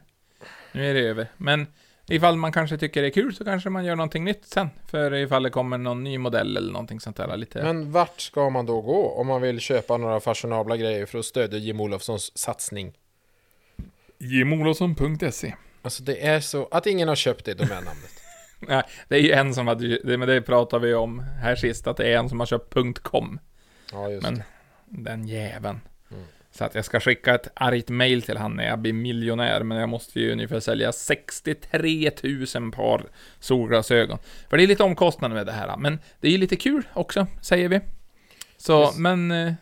nu 0.71 0.89
är 0.89 0.93
det 0.93 0.99
över. 0.99 1.27
Men 1.37 1.67
ifall 2.11 2.35
man 2.37 2.51
kanske 2.51 2.77
tycker 2.77 3.01
det 3.01 3.07
är 3.07 3.11
kul 3.11 3.35
så 3.35 3.45
kanske 3.45 3.69
man 3.69 3.85
gör 3.85 3.95
någonting 3.95 4.23
nytt 4.23 4.45
sen. 4.45 4.69
För 4.87 5.13
ifall 5.13 5.43
det 5.43 5.49
kommer 5.49 5.77
någon 5.77 6.03
ny 6.03 6.17
modell 6.17 6.57
eller 6.57 6.71
någonting 6.71 6.99
sånt 6.99 7.17
där 7.17 7.37
lite. 7.37 7.63
Men 7.63 7.91
vart 7.91 8.21
ska 8.21 8.49
man 8.49 8.65
då 8.65 8.81
gå 8.81 9.09
om 9.09 9.27
man 9.27 9.41
vill 9.41 9.59
köpa 9.59 9.97
några 9.97 10.19
fashionabla 10.19 10.77
grejer 10.77 11.05
för 11.05 11.19
att 11.19 11.25
stödja 11.25 11.59
Jim 11.59 11.81
Olofssons 11.81 12.37
satsning? 12.37 12.93
jimolofsson.se 14.17 15.53
Alltså 15.81 16.03
det 16.03 16.27
är 16.27 16.39
så 16.39 16.67
att 16.71 16.87
ingen 16.87 17.07
har 17.07 17.15
köpt 17.15 17.45
det 17.45 17.53
domännamnet. 17.53 18.11
Nej, 18.59 18.83
det 19.07 19.15
är 19.15 19.19
ju 19.19 19.31
en 19.31 19.53
som 19.53 19.67
hade, 19.67 19.99
det, 20.03 20.17
men 20.17 20.27
det 20.27 20.41
pratade 20.41 20.87
vi 20.87 20.93
om 20.93 21.19
här 21.19 21.55
sist, 21.55 21.87
att 21.87 21.97
det 21.97 22.13
är 22.13 22.17
en 22.17 22.29
som 22.29 22.39
har 22.39 22.47
köpt 22.47 22.99
.com. 23.03 23.39
Ja, 23.91 24.09
just 24.09 24.23
Men 24.23 24.35
det. 24.35 24.43
den 24.85 25.27
jäveln. 25.27 25.79
Så 26.51 26.63
att 26.65 26.75
jag 26.75 26.85
ska 26.85 26.99
skicka 26.99 27.35
ett 27.35 27.47
argt 27.53 27.89
mail 27.89 28.21
till 28.21 28.37
han 28.37 28.53
när 28.55 28.67
jag 28.67 28.79
blir 28.79 28.93
miljonär, 28.93 29.63
men 29.63 29.77
jag 29.77 29.89
måste 29.89 30.19
ju 30.19 30.31
ungefär 30.31 30.59
sälja 30.59 30.91
63 30.91 32.11
000 32.55 32.71
par 32.71 33.03
solglasögon. 33.39 34.17
För 34.49 34.57
det 34.57 34.63
är 34.63 34.67
lite 34.67 34.83
omkostnader 34.83 35.35
med 35.35 35.45
det 35.45 35.51
här, 35.51 35.77
men 35.77 35.99
det 36.19 36.27
är 36.27 36.31
ju 36.31 36.37
lite 36.37 36.55
kul 36.55 36.83
också, 36.93 37.27
säger 37.41 37.69
vi. 37.69 37.79
Så, 38.57 38.81
Yes. 38.81 38.97
men 38.97 39.31
eh, 39.31 39.53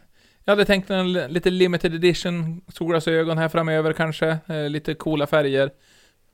jag 0.46 0.52
hade 0.52 0.66
tänkt 0.66 0.90
en 0.90 1.14
li- 1.14 1.28
lite 1.30 1.50
limited 1.50 1.94
edition 1.96 2.62
solglasögon 2.68 3.38
här 3.38 3.50
framöver 3.50 3.94
kanske, 3.94 4.38
eh, 4.48 4.70
lite 4.70 4.94
coola 4.94 5.28
färger. 5.28 5.72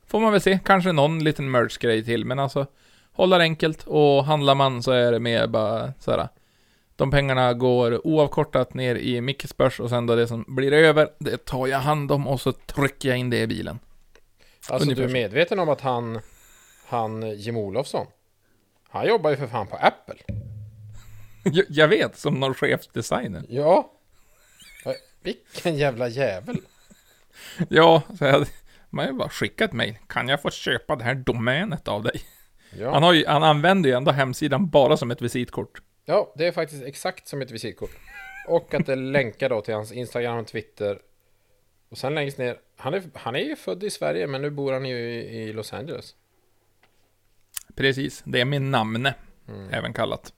Får 0.07 0.19
man 0.19 0.31
väl 0.31 0.41
se, 0.41 0.59
kanske 0.65 0.91
någon 0.91 1.23
liten 1.23 1.51
merch-grej 1.51 2.03
till, 2.05 2.25
men 2.25 2.39
alltså 2.39 2.65
hålla 3.11 3.37
det 3.37 3.43
enkelt 3.43 3.83
och 3.87 4.25
handlar 4.25 4.55
man 4.55 4.83
så 4.83 4.91
är 4.91 5.11
det 5.11 5.19
mer 5.19 5.47
bara 5.47 5.93
såhär 5.99 6.27
de 6.95 7.11
pengarna 7.11 7.53
går 7.53 8.07
oavkortat 8.07 8.73
ner 8.73 8.95
i 8.95 9.21
Mickes 9.21 9.57
börs 9.57 9.79
och 9.79 9.89
sen 9.89 10.05
då 10.05 10.15
det 10.15 10.27
som 10.27 10.45
blir 10.47 10.73
över, 10.73 11.09
det 11.19 11.45
tar 11.45 11.67
jag 11.67 11.79
hand 11.79 12.11
om 12.11 12.27
och 12.27 12.41
så 12.41 12.51
trycker 12.51 13.09
jag 13.09 13.17
in 13.17 13.29
det 13.29 13.39
i 13.39 13.47
bilen. 13.47 13.79
Alltså 14.69 14.83
ungefär 14.85 15.03
du 15.03 15.09
är 15.09 15.13
medveten 15.13 15.59
om 15.59 15.69
att 15.69 15.81
han, 15.81 16.19
han 16.87 17.31
Jim 17.37 17.57
Olofsson, 17.57 18.07
han 18.89 19.07
jobbar 19.07 19.29
ju 19.29 19.35
för 19.37 19.47
fan 19.47 19.67
på 19.67 19.75
Apple. 19.75 20.15
Jag, 21.43 21.65
jag 21.69 21.87
vet, 21.87 22.17
som 22.17 22.33
någon 22.39 22.53
chefsdesigner. 22.53 23.43
Ja. 23.49 23.91
Vilken 25.23 25.77
jävla 25.77 26.07
jävel. 26.07 26.57
Ja, 27.69 28.01
så 28.17 28.25
jag, 28.25 28.45
man 28.89 29.05
har 29.05 29.11
ju 29.11 29.17
bara 29.17 29.29
skickat 29.29 29.73
mejl. 29.73 29.97
Kan 30.07 30.27
jag 30.27 30.41
få 30.41 30.49
köpa 30.49 30.95
det 30.95 31.03
här 31.03 31.15
domänet 31.15 31.87
av 31.87 32.03
dig? 32.03 32.21
Han, 32.71 32.79
Ja. 32.79 32.99
har 32.99 33.13
ju, 33.13 33.25
han 33.27 33.43
använder 33.43 33.89
ju 33.89 33.95
ändå 33.95 34.11
hemsidan 34.11 34.69
bara 34.69 34.97
som 34.97 35.11
ett 35.11 35.21
visitkort. 35.21 35.81
Ja, 36.05 36.33
det 36.35 36.47
är 36.47 36.51
faktiskt 36.51 36.83
exakt 36.83 37.27
som 37.27 37.41
ett 37.41 37.51
visitkort. 37.51 37.91
Och 38.47 38.73
att 38.73 38.85
det 38.85 38.95
länkar 38.95 39.49
då 39.49 39.61
till 39.61 39.73
hans 39.73 39.91
Instagram 39.91 40.37
och 40.37 40.47
Twitter. 40.47 40.99
Och 41.89 41.97
sen 41.97 42.15
längst 42.15 42.37
ner, 42.37 42.59
han 42.75 42.93
är, 42.93 43.03
han 43.13 43.35
är 43.35 43.39
ju 43.39 43.55
född 43.55 43.83
i 43.83 43.89
Sverige 43.89 44.27
men 44.27 44.41
nu 44.41 44.49
bor 44.49 44.73
han 44.73 44.85
ju 44.85 44.97
i, 44.97 45.41
i 45.41 45.53
Los 45.53 45.73
Angeles. 45.73 46.15
Precis, 47.75 48.23
det 48.25 48.41
är 48.41 48.45
min 48.45 48.71
namne, 48.71 49.15
även 49.71 49.93
kallat. 49.93 50.33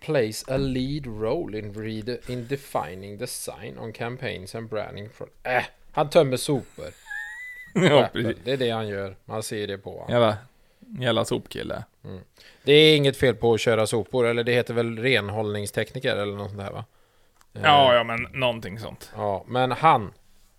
Plays 0.00 0.48
a 0.48 0.56
lead 0.56 1.06
role 1.06 1.58
in, 1.58 1.74
read, 1.74 2.18
in 2.28 2.46
defining 2.46 3.18
design 3.18 3.78
on 3.78 3.92
campaigns 3.92 4.54
and 4.54 4.68
branding. 4.68 5.10
For, 5.10 5.28
äh, 5.42 5.64
han 5.92 6.10
tömmer 6.10 6.36
sopor. 6.36 6.86
ja, 7.74 8.04
Apple. 8.04 8.22
precis. 8.22 8.44
Det 8.44 8.52
är 8.52 8.56
det 8.56 8.70
han 8.70 8.88
gör. 8.88 9.16
Man 9.24 9.42
ser 9.42 9.66
det 9.66 9.78
på 9.78 9.90
honom. 9.90 10.12
Jävla, 10.12 10.36
jävla 10.98 11.24
sopkille. 11.24 11.84
Det 12.64 12.72
är 12.72 12.96
inget 12.96 13.16
fel 13.16 13.34
på 13.34 13.54
att 13.54 13.60
köra 13.60 13.86
sopor, 13.86 14.26
eller 14.26 14.44
det 14.44 14.52
heter 14.52 14.74
väl 14.74 14.98
renhållningstekniker 14.98 16.16
eller 16.16 16.36
något 16.36 16.50
sånt 16.50 16.62
där 16.62 16.70
va? 16.70 16.84
Eh, 17.54 17.60
Ja, 17.64 17.94
ja, 17.94 18.04
men 18.04 18.22
någonting 18.32 18.78
sånt. 18.78 19.12
ja. 19.16 19.44
Men 19.48 19.72
han, 19.72 20.12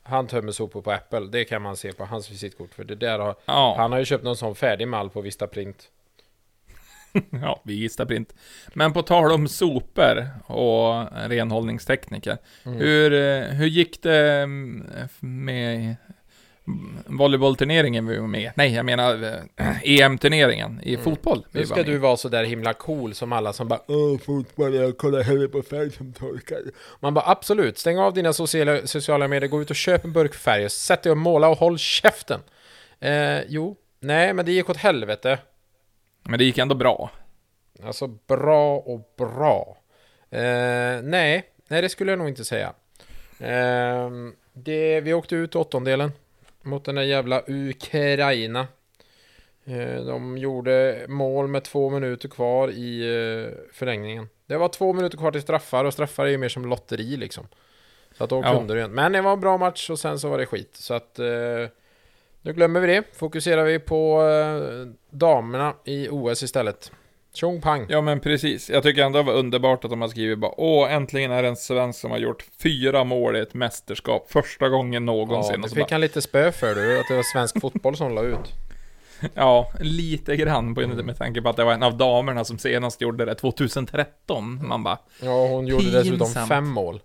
han 0.04 0.28
tömmer 0.28 0.52
sopor 0.52 0.82
på 0.82 0.92
Apple. 0.92 1.20
Det 1.20 1.46
kan 1.46 1.62
man 1.62 1.78
se 1.78 1.94
på 1.94 2.06
hans 2.06 2.32
visitkort. 2.32 2.74
För 2.74 2.84
det 2.84 2.96
där 2.96 3.20
har, 3.20 3.36
Ja. 3.46 3.76
han 3.78 3.92
har 3.92 4.00
ju 4.00 4.06
köpt 4.06 4.24
någon 4.24 4.38
sån 4.38 4.56
färdig 4.56 4.88
mall 4.88 5.10
på 5.10 5.22
Vistaprint. 5.22 5.90
Ja, 7.42 7.62
vi 7.64 7.74
gissar 7.74 8.06
print. 8.06 8.34
Men 8.74 8.94
på 8.94 9.02
tal 9.02 9.32
om 9.32 9.48
sopor 9.48 10.28
och 10.46 11.06
renhållningstekniker. 11.30 12.38
Mm. 12.66 12.78
Hur, 12.78 13.14
eh, 13.14 13.44
hur 13.50 13.66
gick 13.68 14.02
det 14.04 14.32
mm, 14.34 14.86
med 15.20 15.96
volleybollturneringen 17.06 18.08
vi 18.08 18.18
var 18.18 18.28
med 18.28 18.52
Nej, 18.56 18.74
jag 18.74 18.86
menar 18.86 19.24
eh, 19.56 20.02
EM-turneringen 20.02 20.80
i 20.84 20.98
fotboll. 20.98 21.46
vi 21.52 21.60
Nu 21.60 21.66
ska 21.66 21.84
du 21.84 21.98
vara 21.98 22.18
så 22.18 22.30
där 22.30 22.44
himla 22.44 22.74
cool 22.74 23.14
som 23.14 23.34
alla 23.34 23.54
som 23.54 23.68
bara 23.68 23.80
Åh 23.88 24.18
fotboll, 24.18 24.74
jag 24.74 24.98
kollar 24.98 25.22
hellre 25.22 25.48
på 25.48 25.62
färg 25.62 25.92
som 25.92 26.14
torkar. 26.14 26.60
Man 27.00 27.14
bara 27.14 27.26
absolut, 27.28 27.78
stäng 27.78 27.98
av 27.98 28.14
dina 28.14 28.34
sociala, 28.34 28.88
sociala 28.88 29.28
medier, 29.28 29.50
gå 29.50 29.62
ut 29.62 29.70
och 29.70 29.76
köp 29.76 30.06
en 30.06 30.14
burk 30.14 30.34
färg 30.34 30.70
sätt 30.70 31.04
dig 31.04 31.12
och 31.12 31.18
måla 31.18 31.50
och 31.50 31.58
håll 31.58 31.78
käften. 31.78 32.40
Eh, 33.00 33.42
jo, 33.48 33.76
nej 34.00 34.34
men 34.34 34.46
det 34.46 34.52
gick 34.52 34.70
åt 34.70 34.78
helvete. 34.78 35.40
Men 36.24 36.40
det 36.40 36.46
gick 36.46 36.58
ändå 36.58 36.76
bra. 36.76 37.12
Alltså 37.84 38.08
bra 38.08 38.78
och 38.78 39.14
bra. 39.18 39.78
Eh, 40.30 41.02
nej, 41.04 41.44
nej 41.68 41.82
det 41.82 41.90
skulle 41.90 42.12
jag 42.12 42.20
nog 42.20 42.30
inte 42.30 42.46
säga. 42.46 42.74
Eh, 43.40 44.10
det, 44.54 45.02
vi 45.02 45.14
åkte 45.14 45.36
ut 45.36 45.56
åttondelen 45.56 46.12
mot 46.68 46.86
den 46.86 46.96
där 46.96 47.02
jävla 47.04 47.44
Ukraina. 47.48 48.68
Eh, 49.66 50.06
de 50.06 50.38
gjorde 50.38 51.06
mål 51.08 51.48
med 51.48 51.64
två 51.64 51.90
minuter 51.90 52.30
kvar 52.30 52.70
i 52.70 53.02
eh, 53.02 53.74
förlängningen. 53.74 54.30
Det 54.46 54.58
var 54.58 54.68
två 54.70 54.94
minuter 54.94 55.18
kvar 55.18 55.32
till 55.32 55.42
straffar 55.42 55.86
och 55.86 55.94
straffar 55.94 56.26
är 56.26 56.30
ju 56.30 56.38
mer 56.38 56.50
som 56.50 56.66
lotteri 56.66 57.18
liksom. 57.18 57.48
Så 58.18 58.24
att 58.24 58.30
då 58.30 58.42
Ja. 58.46 58.58
kunde 58.58 58.78
igen. 58.78 58.92
Men 58.92 59.12
det 59.12 59.22
var 59.22 59.34
en 59.34 59.40
bra 59.40 59.58
match 59.58 59.90
och 59.90 60.00
sen 60.00 60.20
så 60.20 60.30
var 60.30 60.38
det 60.38 60.46
skit. 60.46 60.70
Så 60.76 60.94
att 60.94 61.20
eh, 61.20 61.26
nu 62.42 62.54
glömmer 62.54 62.80
vi 62.80 62.88
det. 62.88 63.04
Fokuserar 63.14 63.64
vi 63.64 63.80
på 63.80 64.22
damerna 65.10 65.74
i 65.86 66.08
OS 66.12 66.44
istället. 66.44 66.92
Tjong 67.38 67.62
pang! 67.62 67.86
Ja 67.90 68.02
men 68.02 68.20
precis. 68.20 68.70
Jag 68.70 68.84
tycker 68.84 69.04
ändå 69.04 69.18
det 69.20 69.24
var 69.24 69.34
underbart 69.34 69.84
att 69.84 69.90
de 69.92 70.02
har 70.02 70.08
skrivit 70.08 70.40
bara 70.40 70.52
Åh, 70.58 70.94
äntligen 70.94 71.32
är 71.32 71.42
det 71.44 71.48
en 71.50 71.56
svensk 71.56 72.00
som 72.00 72.12
har 72.12 72.18
gjort 72.18 72.46
fyra 72.64 73.04
mål 73.04 73.36
i 73.36 73.40
ett 73.40 73.54
mästerskap. 73.54 74.26
Första 74.32 74.70
gången 74.70 75.06
någonsin. 75.06 75.54
Ja, 75.58 75.62
det 75.62 75.70
fick 75.70 75.78
bara, 75.78 75.88
han 75.92 76.02
lite 76.02 76.22
spö 76.22 76.52
för 76.52 76.76
du, 76.76 77.00
att 77.00 77.08
det 77.08 77.16
var 77.16 77.24
svensk 77.34 77.62
fotboll 77.62 77.98
som 77.98 78.16
la 78.16 78.22
ut. 78.22 78.54
ja, 79.34 79.72
lite 79.80 80.36
grann 80.36 80.76
på, 80.76 80.82
Mm. 80.82 81.06
med 81.06 81.18
tanke 81.18 81.42
på 81.42 81.50
att 81.50 81.56
det 81.58 81.64
var 81.64 81.74
en 81.74 81.84
av 81.84 81.98
damerna 81.98 82.44
som 82.46 82.58
senast 82.58 83.02
gjorde 83.02 83.26
det 83.26 83.36
2013. 83.36 84.68
Man 84.68 84.84
bara, 84.84 84.98
Ja, 85.22 85.48
hon 85.48 85.68
gjorde 85.68 85.92
dessutom 85.92 86.20
Pinsamt. 86.20 86.48
fem 86.50 86.68
mål. 86.70 87.00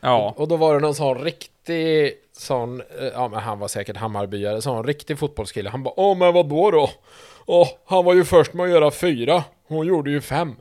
ja. 0.00 0.34
Och 0.36 0.48
då 0.48 0.56
var 0.56 0.74
det 0.74 0.80
någon 0.80 0.94
sån 0.94 1.18
riktig 1.24 2.12
sån, 2.32 2.80
eh, 2.80 2.86
ja 3.14 3.28
men 3.28 3.40
han 3.40 3.58
var 3.58 3.68
säkert 3.68 3.96
Hammarbyare, 3.96 4.62
sån 4.62 4.84
riktig 4.86 5.18
fotbollskille. 5.18 5.70
Han 5.70 5.82
bara, 5.82 5.94
åh 5.96 6.16
men 6.16 6.32
vad 6.34 6.48
då 6.48 6.70
då? 6.70 6.90
Åh, 7.46 7.68
han 7.86 8.04
var 8.04 8.14
ju 8.14 8.24
först 8.24 8.52
med 8.54 8.64
att 8.64 8.70
göra 8.70 8.90
fyra, 8.90 9.44
hon 9.64 9.86
gjorde 9.86 10.10
ju 10.10 10.20
fem. 10.20 10.54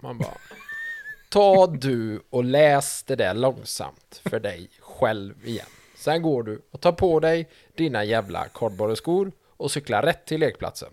Man 0.00 0.18
bara, 0.18 0.36
ta 1.30 1.66
du 1.66 2.22
och 2.30 2.44
läs 2.44 3.02
det 3.02 3.16
där 3.16 3.34
långsamt 3.34 4.22
för 4.24 4.40
dig 4.40 4.70
själv 4.80 5.46
igen. 5.46 5.66
Sen 5.96 6.22
går 6.22 6.42
du 6.42 6.62
och 6.70 6.80
tar 6.80 6.92
på 6.92 7.20
dig 7.20 7.48
dina 7.74 8.04
jävla 8.04 8.48
kardborreskor 8.48 9.32
och 9.48 9.70
cyklar 9.70 10.02
rätt 10.02 10.26
till 10.26 10.40
lekplatsen. 10.40 10.92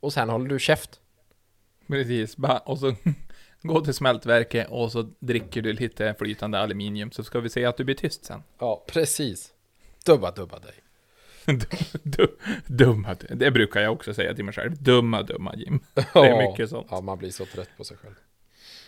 Och 0.00 0.12
sen 0.12 0.28
håller 0.28 0.48
du 0.48 0.58
käft. 0.58 1.00
Precis, 1.86 2.36
och 2.64 2.78
så 2.78 2.94
gå 3.62 3.80
till 3.80 3.94
smältverket 3.94 4.68
och 4.70 4.92
så 4.92 5.02
dricker 5.18 5.62
du 5.62 5.72
lite 5.72 6.14
flytande 6.18 6.58
aluminium 6.58 7.10
så 7.10 7.24
ska 7.24 7.40
vi 7.40 7.48
se 7.48 7.64
att 7.64 7.76
du 7.76 7.84
blir 7.84 7.94
tyst 7.94 8.24
sen. 8.24 8.42
Ja, 8.58 8.84
precis. 8.86 9.52
Dubba 10.04 10.30
dubba 10.30 10.58
dig. 10.58 10.83
Du, 12.02 12.36
dumma, 12.66 13.16
det 13.30 13.50
brukar 13.50 13.80
jag 13.80 13.92
också 13.92 14.14
säga 14.14 14.34
till 14.34 14.44
mig 14.44 14.54
själv. 14.54 14.82
Dumma, 14.82 15.22
dumma 15.22 15.54
Jim. 15.56 15.80
Det 15.94 16.00
är 16.14 16.24
Ja. 16.26 16.50
mycket 16.50 16.70
sånt. 16.70 16.86
Ja, 16.90 17.00
man 17.00 17.18
blir 17.18 17.30
så 17.30 17.44
trött 17.44 17.68
på 17.76 17.84
sig 17.84 17.96
själv. 17.96 18.14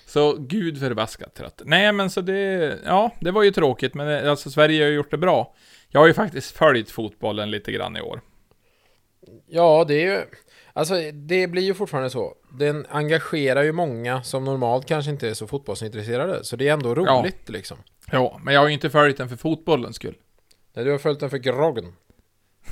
Så 0.06 0.36
gud 0.38 0.80
förbaskat 0.80 1.34
trött. 1.34 1.62
Nej 1.64 1.92
men 1.92 2.10
så 2.10 2.20
det, 2.20 2.78
ja 2.84 3.10
det 3.20 3.30
var 3.30 3.42
ju 3.42 3.50
tråkigt 3.50 3.94
men 3.94 4.06
det, 4.06 4.30
alltså 4.30 4.50
Sverige 4.50 4.82
har 4.84 4.88
ju 4.90 4.94
gjort 4.96 5.10
det 5.10 5.18
bra. 5.18 5.54
Jag 5.88 6.00
har 6.00 6.06
ju 6.06 6.14
faktiskt 6.14 6.56
följt 6.56 6.90
fotbollen 6.90 7.50
lite 7.50 7.72
grann 7.72 7.96
i 7.96 8.00
år. 8.00 8.20
Ja, 9.46 9.84
det 9.88 9.94
är 9.94 10.12
ju... 10.14 10.20
Alltså, 10.72 10.94
det 11.12 11.46
blir 11.46 11.62
ju 11.62 11.74
fortfarande 11.74 12.10
så. 12.10 12.34
Den 12.58 12.86
engagerar 12.88 13.62
ju 13.62 13.72
många 13.72 14.22
som 14.22 14.44
normalt 14.44 14.86
kanske 14.86 15.10
inte 15.10 15.28
är 15.28 15.34
så 15.34 15.46
fotbollsintresserade. 15.46 16.44
Så 16.44 16.56
det 16.56 16.68
är 16.68 16.72
ändå 16.72 16.94
roligt 16.94 17.48
liksom. 17.48 17.76
Ja, 18.12 18.40
men 18.44 18.54
jag 18.54 18.60
har 18.60 18.68
ju 18.68 18.74
inte 18.74 18.90
följt 18.90 19.16
den 19.16 19.28
för 19.28 19.36
fotbollens 19.36 19.96
skull. 19.96 20.14
Nej, 20.74 20.84
du 20.84 20.90
har 20.90 20.98
följt 20.98 21.20
den 21.20 21.30
för 21.30 21.38
groggen. 21.38 21.92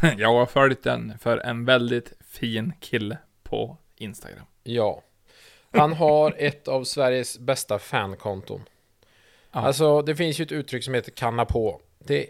Jag 0.19 0.35
har 0.35 0.47
följt 0.47 0.83
den 0.83 1.19
för 1.19 1.39
en 1.39 1.65
väldigt 1.65 2.13
fin 2.21 2.73
kille 2.81 3.19
på 3.43 3.77
Instagram. 3.97 4.47
Ja. 4.63 5.03
Han 5.73 5.93
har 5.93 6.35
ett 6.39 6.69
av 6.69 6.85
Sveriges 6.85 7.39
bästa 7.39 7.79
fankonton. 7.79 8.63
Ja. 9.53 9.61
Alltså, 9.61 10.03
det 10.03 10.17
finns 10.17 10.41
ju 10.41 10.43
ett 10.43 10.53
uttryck 10.53 10.85
som 10.85 10.95
heter 10.95 11.11
kanna 11.11 11.45
på. 11.45 11.81
Det 11.99 12.27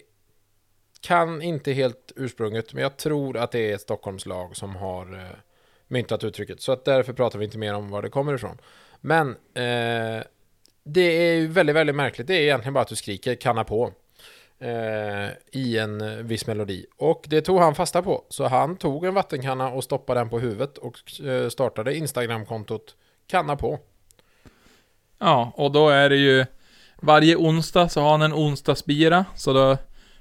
kan 1.01 1.43
inte 1.43 1.73
helt 1.73 2.13
ursprunget, 2.17 2.73
men 2.73 2.83
jag 2.83 2.97
tror 2.97 3.37
att 3.37 3.53
det 3.53 3.71
är 3.71 3.75
ett 3.75 3.81
Stockholmslag 3.81 4.57
som 4.57 4.77
har 4.77 5.15
eh, 5.15 5.37
myntat 5.87 6.25
uttrycket. 6.25 6.61
Så 6.61 6.73
att 6.73 6.85
därför 6.85 7.13
pratar 7.13 7.39
vi 7.39 7.45
inte 7.45 7.59
mer 7.59 7.75
om 7.75 7.91
var 7.91 8.03
det 8.03 8.09
kommer 8.09 8.35
ifrån. 8.35 8.59
Men 9.01 9.29
eh, 9.55 10.25
det 10.85 11.01
är 11.01 11.35
ju 11.35 11.47
väldigt, 11.47 11.77
väldigt 11.77 11.97
märkligt. 11.97 12.27
Det 12.27 12.35
är 12.35 12.41
egentligen 12.41 12.75
bara 12.75 12.81
att 12.81 12.89
du 12.89 12.97
skriker 12.97 13.35
kanna 13.35 13.65
på 13.65 13.93
i 15.53 15.79
en 15.79 16.01
eh, 16.01 16.17
viss 16.17 16.47
melodi. 16.47 16.87
Och 16.97 17.25
det 17.29 17.41
tog 17.41 17.61
han 17.61 17.75
fasta 17.75 18.03
på. 18.03 18.25
Så 18.29 18.47
han 18.47 18.77
tog 18.77 19.05
en 19.05 19.15
vattenkanna 19.15 19.69
och 19.69 19.85
stoppade 19.85 20.21
den 20.21 20.29
på 20.29 20.39
huvudet 20.39 20.79
och 20.79 21.21
eh, 21.27 21.49
startade 21.49 21.97
Instagram-kontot 21.97 22.97
kanna 23.27 23.57
på. 23.57 23.79
Ja, 25.19 25.53
och 25.55 25.73
då 25.73 25.89
är 25.89 26.11
det 26.11 26.17
ju 26.17 26.47
varje 26.97 27.37
onsdag 27.37 27.89
så 27.89 28.01
har 28.01 28.11
han 28.11 28.23
en 28.23 28.33
onsdagsbira, 28.33 29.25
så 29.37 29.53
då 29.53 29.77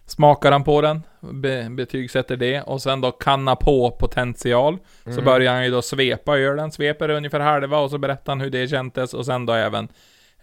smakar 0.06 0.52
han 0.52 0.64
på 0.64 0.82
den, 0.82 1.04
be, 1.20 1.68
betygsätter 1.70 2.38
det, 2.38 2.62
och 2.62 2.82
sen 2.82 3.02
då 3.02 3.12
kanna 3.12 3.56
på 3.56 3.92
potential. 3.92 4.78
Så 5.16 5.22
börjar 5.22 5.54
han 5.54 5.64
ju 5.66 5.72
då 5.72 5.82
svepa 5.82 6.38
ölen, 6.38 6.72
sveper 6.72 7.10
ungefär 7.10 7.40
halva 7.40 7.78
och 7.80 7.90
så 7.90 7.98
berättar 7.98 8.32
han 8.32 8.42
hur 8.42 8.50
det 8.50 8.68
kändes 8.68 9.14
och 9.14 9.26
sen 9.26 9.46
då 9.46 9.54
även 9.54 9.88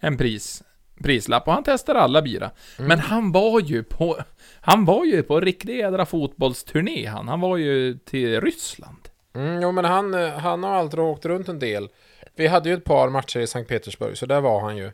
en 0.00 0.16
pris, 0.16 0.62
prislapp. 1.02 1.48
Och 1.48 1.54
han 1.54 1.64
testar 1.64 1.94
alla 1.94 2.22
bira. 2.22 2.50
Men 2.78 2.98
han 2.98 3.32
var 3.32 3.60
ju 3.60 3.82
på, 3.82 4.18
han 4.60 4.84
var 4.84 5.04
ju 5.04 5.22
på 5.22 5.40
riktig 5.40 5.78
jädra 5.78 6.06
fotbollsturné 6.06 7.06
han. 7.06 7.28
Han 7.28 7.40
var 7.40 7.56
ju 7.56 7.98
till 7.98 8.40
Ryssland. 8.40 9.08
Mm, 9.34 9.62
jo, 9.62 9.72
men 9.72 9.84
han, 9.84 10.14
han 10.14 10.62
har 10.62 10.70
alltid 10.70 11.00
åkt 11.00 11.24
runt 11.24 11.48
en 11.48 11.58
del. 11.58 11.88
Vi 12.36 12.46
hade 12.46 12.68
ju 12.68 12.74
ett 12.74 12.84
par 12.84 13.08
matcher 13.08 13.40
i 13.40 13.46
Sankt 13.46 13.68
Petersburg, 13.68 14.18
så 14.18 14.26
där 14.26 14.40
var 14.40 14.60
han 14.60 14.76
ju. 14.76 14.92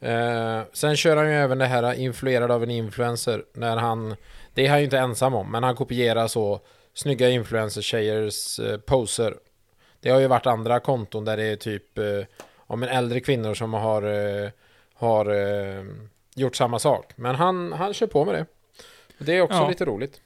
Eh, 0.00 0.62
sen 0.72 0.96
kör 0.96 1.16
han 1.16 1.28
ju 1.28 1.34
även 1.34 1.58
det 1.58 1.66
här 1.66 1.94
influerad 1.94 2.50
av 2.50 2.62
en 2.62 2.70
influencer. 2.70 3.44
När 3.54 3.76
han, 3.76 4.16
det 4.54 4.66
är 4.66 4.70
han 4.70 4.78
ju 4.78 4.84
inte 4.84 4.98
ensam 4.98 5.34
om, 5.34 5.52
men 5.52 5.62
han 5.62 5.76
kopierar 5.76 6.26
så 6.26 6.60
snygga 6.94 7.30
influencer-tjejers 7.30 8.60
eh, 8.60 8.78
poser. 8.78 9.36
Det 10.00 10.10
har 10.10 10.20
ju 10.20 10.26
varit 10.26 10.46
andra 10.46 10.80
konton 10.80 11.24
där 11.24 11.36
det 11.36 11.44
är 11.44 11.56
typ 11.56 11.98
eh, 11.98 12.04
om 12.56 12.82
en 12.82 12.88
äldre 12.88 13.20
kvinnor 13.20 13.54
som 13.54 13.74
har, 13.74 14.02
eh, 14.02 14.50
har 14.96 15.26
eh, 15.78 15.84
gjort 16.34 16.56
samma 16.56 16.78
sak. 16.78 17.12
Men 17.16 17.34
han, 17.34 17.72
han 17.72 17.94
kör 17.94 18.06
på 18.06 18.24
med 18.24 18.34
det. 18.34 18.46
Det 19.18 19.36
är 19.36 19.40
också 19.40 19.56
Ja. 19.58 19.68
lite 19.68 19.84
roligt. 19.84 20.20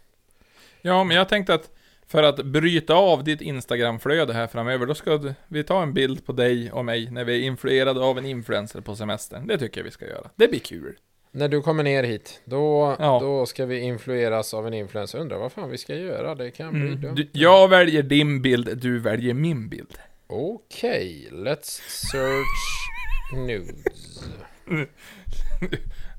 Ja, 0.83 1.05
men 1.05 1.17
jag 1.17 1.29
tänkte 1.29 1.55
att 1.55 1.71
för 2.07 2.23
att 2.23 2.45
bryta 2.45 2.95
av 2.95 3.25
ditt 3.25 3.41
Instagram-flöde 3.41 4.33
här 4.33 4.47
framöver, 4.47 4.87
då 4.87 4.95
ska 4.95 5.35
vi 5.49 5.65
ta 5.65 5.83
en 5.83 5.93
bild 5.95 6.27
på 6.27 6.33
dig 6.33 6.73
och 6.73 6.85
mig 6.85 7.11
när 7.11 7.25
vi 7.25 7.41
är 7.43 7.47
influerade 7.47 8.01
av 8.01 8.19
en 8.19 8.27
influencer 8.27 8.81
på 8.81 8.97
semestern. 8.97 9.47
Det 9.47 9.59
tycker 9.59 9.81
jag 9.81 9.85
vi 9.85 9.91
ska 9.91 10.07
göra. 10.07 10.31
Det 10.37 10.49
blir 10.49 10.61
kul. 10.61 10.97
När 11.33 11.49
du 11.49 11.63
kommer 11.63 11.83
ner 11.83 12.03
hit, 12.05 12.41
då, 12.45 12.97
Ja. 12.99 13.19
då 13.23 13.47
ska 13.47 13.67
vi 13.67 13.79
influeras 13.81 14.55
av 14.55 14.67
en 14.67 14.75
influencer. 14.75 15.19
Undrar 15.19 15.39
vad 15.39 15.53
fan 15.53 15.71
vi 15.71 15.79
ska 15.79 15.95
göra? 15.95 16.35
Det 16.35 16.51
kan 16.51 16.73
bli 16.73 16.87
Mm. 16.89 17.01
dumt. 17.01 17.15
Du, 17.15 17.29
jag 17.33 17.69
väljer 17.69 18.03
din 18.03 18.43
bild, 18.43 18.79
du 18.79 18.99
väljer 18.99 19.35
min 19.35 19.69
bild. 19.69 19.99
Okej, 20.27 21.29
let's 21.33 21.81
search 21.89 23.37
nudes. 23.37 24.25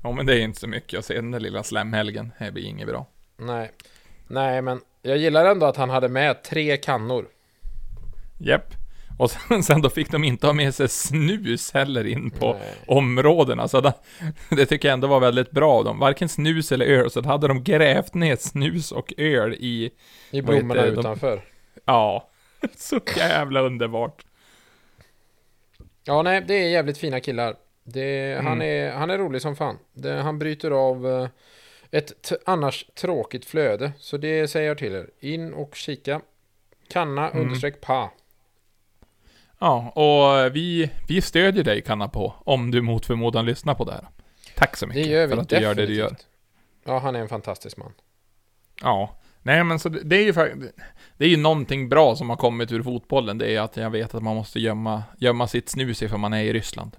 Ja, 0.02 0.12
men 0.12 0.26
det 0.26 0.34
är 0.34 0.40
inte 0.40 0.60
så 0.60 0.68
mycket 0.68 0.98
att 0.98 1.04
se 1.04 1.14
den 1.14 1.30
där 1.30 1.40
lilla 1.40 1.62
slemhelgen. 1.62 2.32
Det 2.38 2.52
blir 2.52 2.64
inget 2.64 2.86
bra. 2.88 3.06
Nej. 3.36 3.70
Nej, 4.26 4.62
men 4.62 4.80
jag 5.02 5.16
gillar 5.18 5.44
ändå 5.44 5.66
att 5.66 5.76
han 5.76 5.90
hade 5.90 6.08
med 6.08 6.42
tre 6.42 6.76
kannor. 6.76 7.28
Japp. 8.38 8.74
Och 9.18 9.30
sen, 9.30 9.62
sen 9.62 9.82
då 9.82 9.90
fick 9.90 10.10
de 10.10 10.24
inte 10.24 10.46
ha 10.46 10.52
med 10.54 10.74
sig 10.74 10.88
snus 10.88 11.72
heller 11.72 12.06
in 12.06 12.30
på 12.30 12.52
Nej. 12.52 12.74
områdena. 12.86 13.68
Så 13.68 13.80
det, 13.80 13.92
det 14.50 14.66
tycker 14.66 14.88
jag 14.88 14.92
ändå 14.92 15.06
var 15.08 15.20
väldigt 15.20 15.50
bra 15.50 15.72
av 15.72 15.84
dem. 15.84 15.98
Varken 15.98 16.28
snus 16.28 16.72
eller 16.72 16.86
öl, 16.86 17.10
så 17.10 17.22
hade 17.22 17.48
de 17.48 17.62
grävt 17.64 18.14
ner 18.14 18.36
snus 18.36 18.92
och 18.92 19.12
öl 19.16 19.54
i 19.54 19.90
I 20.30 20.42
blommorna 20.42 20.74
heter 20.74 20.86
det? 20.90 20.94
De- 20.94 21.00
utanför. 21.00 21.40
Ja, 21.84 22.30
så 22.76 23.00
jävla 23.16 23.60
underbart. 23.60 24.24
Ja, 26.04 26.22
nej, 26.22 26.44
det 26.48 26.54
är 26.54 26.68
jävligt 26.68 26.98
fina 26.98 27.20
killar. 27.20 27.54
Det, 27.84 28.32
Mm. 28.32 28.46
han, 28.46 28.62
är, 28.62 28.92
han 28.92 29.10
är 29.10 29.18
rolig 29.18 29.42
som 29.42 29.56
fan. 29.56 29.78
Det, 29.92 30.12
han 30.12 30.38
bryter 30.38 30.70
av 30.70 31.06
eh, 31.08 31.28
ett 31.90 32.32
annars 32.46 32.86
tråkigt 32.94 33.44
flöde. 33.44 33.92
Så 33.98 34.16
det 34.16 34.48
säger 34.48 34.68
jag 34.68 34.78
till 34.78 34.94
er. 34.94 35.10
In 35.20 35.54
och 35.54 35.74
kika. 35.74 36.20
Kanna 36.88 37.30
Mm. 37.30 37.42
understreck 37.42 37.80
pa. 37.80 38.10
Ja, 39.58 39.90
och 39.90 40.56
vi, 40.56 40.90
vi 41.08 41.20
stödjer 41.22 41.64
dig 41.64 41.82
Kanna 41.82 42.08
på 42.08 42.34
om 42.44 42.70
du 42.70 42.82
mot 42.82 43.06
förmodan 43.06 43.46
lyssnar 43.46 43.74
på 43.74 43.84
det 43.84 43.92
här. 43.92 44.06
Tack 44.56 44.76
så 44.76 44.86
Det 44.86 44.94
mycket 44.94 45.06
gör 45.12 45.26
vi 45.26 45.34
för 45.34 45.42
att 45.42 45.48
du 45.48 45.56
gör 45.60 45.74
det 45.74 45.86
du 45.86 45.94
gör. 45.94 46.02
definitivt. 46.04 46.26
Ja, 46.84 46.98
han 46.98 47.16
är 47.16 47.20
en 47.20 47.28
fantastisk 47.28 47.76
man. 47.76 47.92
Ja, 48.82 49.16
nej 49.42 49.64
men 49.64 49.78
så 49.78 49.88
det, 49.88 50.00
det 50.02 50.16
är 50.16 50.24
ju 50.24 50.32
faktiskt, 50.32 50.72
det 51.16 51.24
är 51.24 51.28
ju 51.28 51.36
någonting 51.36 51.88
bra 51.88 52.16
som 52.16 52.30
har 52.30 52.36
kommit 52.36 52.72
ur 52.72 52.82
fotbollen, 52.82 53.38
det 53.38 53.54
är 53.56 53.60
att 53.60 53.76
jag 53.76 53.90
vet 53.90 54.14
att 54.14 54.22
man 54.22 54.36
måste 54.36 54.60
gömma, 54.60 55.02
gömma 55.18 55.46
sitt 55.48 55.68
snus 55.68 56.02
ifall 56.02 56.18
man 56.18 56.32
är 56.32 56.42
i 56.42 56.52
Ryssland. 56.52 56.96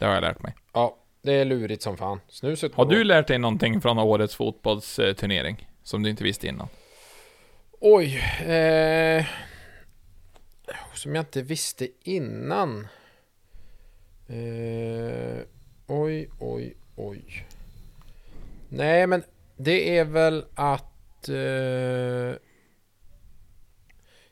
Det 0.00 0.06
har 0.06 0.14
jag 0.14 0.20
lärt 0.20 0.42
mig. 0.42 0.54
Ja, 0.72 0.96
det 1.22 1.32
är 1.32 1.44
lurigt 1.44 1.82
som 1.82 1.96
fan. 1.96 2.20
Snuset 2.28 2.74
Har 2.74 2.86
du 2.86 3.04
lärt 3.04 3.26
dig 3.26 3.38
någonting 3.38 3.80
från 3.80 3.98
årets 3.98 4.34
fotbollsturnering? 4.34 5.68
Som 5.82 6.02
du 6.02 6.10
inte 6.10 6.24
visste 6.24 6.46
innan? 6.46 6.68
Oj. 7.80 8.18
Eh... 8.46 9.24
som 10.94 11.14
jag 11.14 11.22
inte 11.22 11.42
visste 11.42 11.88
innan. 12.02 12.88
Eh, 14.28 15.38
oj, 15.86 16.30
oj, 16.38 16.76
oj. 16.96 17.46
Nej, 18.68 19.06
men 19.06 19.22
det 19.56 19.98
är 19.98 20.04
väl 20.04 20.44
att... 20.54 21.28
Eh, 21.28 22.34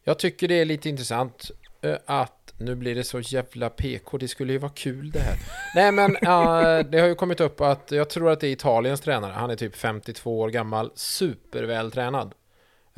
jag 0.04 0.18
tycker 0.18 0.48
det 0.48 0.54
är 0.54 0.64
lite 0.64 0.88
intressant 0.88 1.50
eh, 1.82 1.96
att... 2.06 2.37
Nu 2.60 2.74
blir 2.74 2.94
det 2.94 3.04
så 3.04 3.20
jävla 3.20 3.70
PK, 3.70 4.18
det 4.18 4.28
skulle 4.28 4.52
ju 4.52 4.58
vara 4.58 4.72
kul 4.74 5.10
det 5.10 5.18
här. 5.18 5.36
Nej 5.74 5.92
men, 5.92 6.10
uh, 6.10 6.90
det 6.90 7.00
har 7.00 7.08
ju 7.08 7.14
kommit 7.14 7.40
upp 7.40 7.60
att 7.60 7.90
jag 7.90 8.10
tror 8.10 8.30
att 8.30 8.40
det 8.40 8.46
är 8.46 8.52
Italiens 8.52 9.00
tränare. 9.00 9.32
Han 9.32 9.50
är 9.50 9.56
typ 9.56 9.76
52 9.76 10.40
år 10.40 10.48
gammal, 10.48 10.90
supervältränad. 10.94 12.34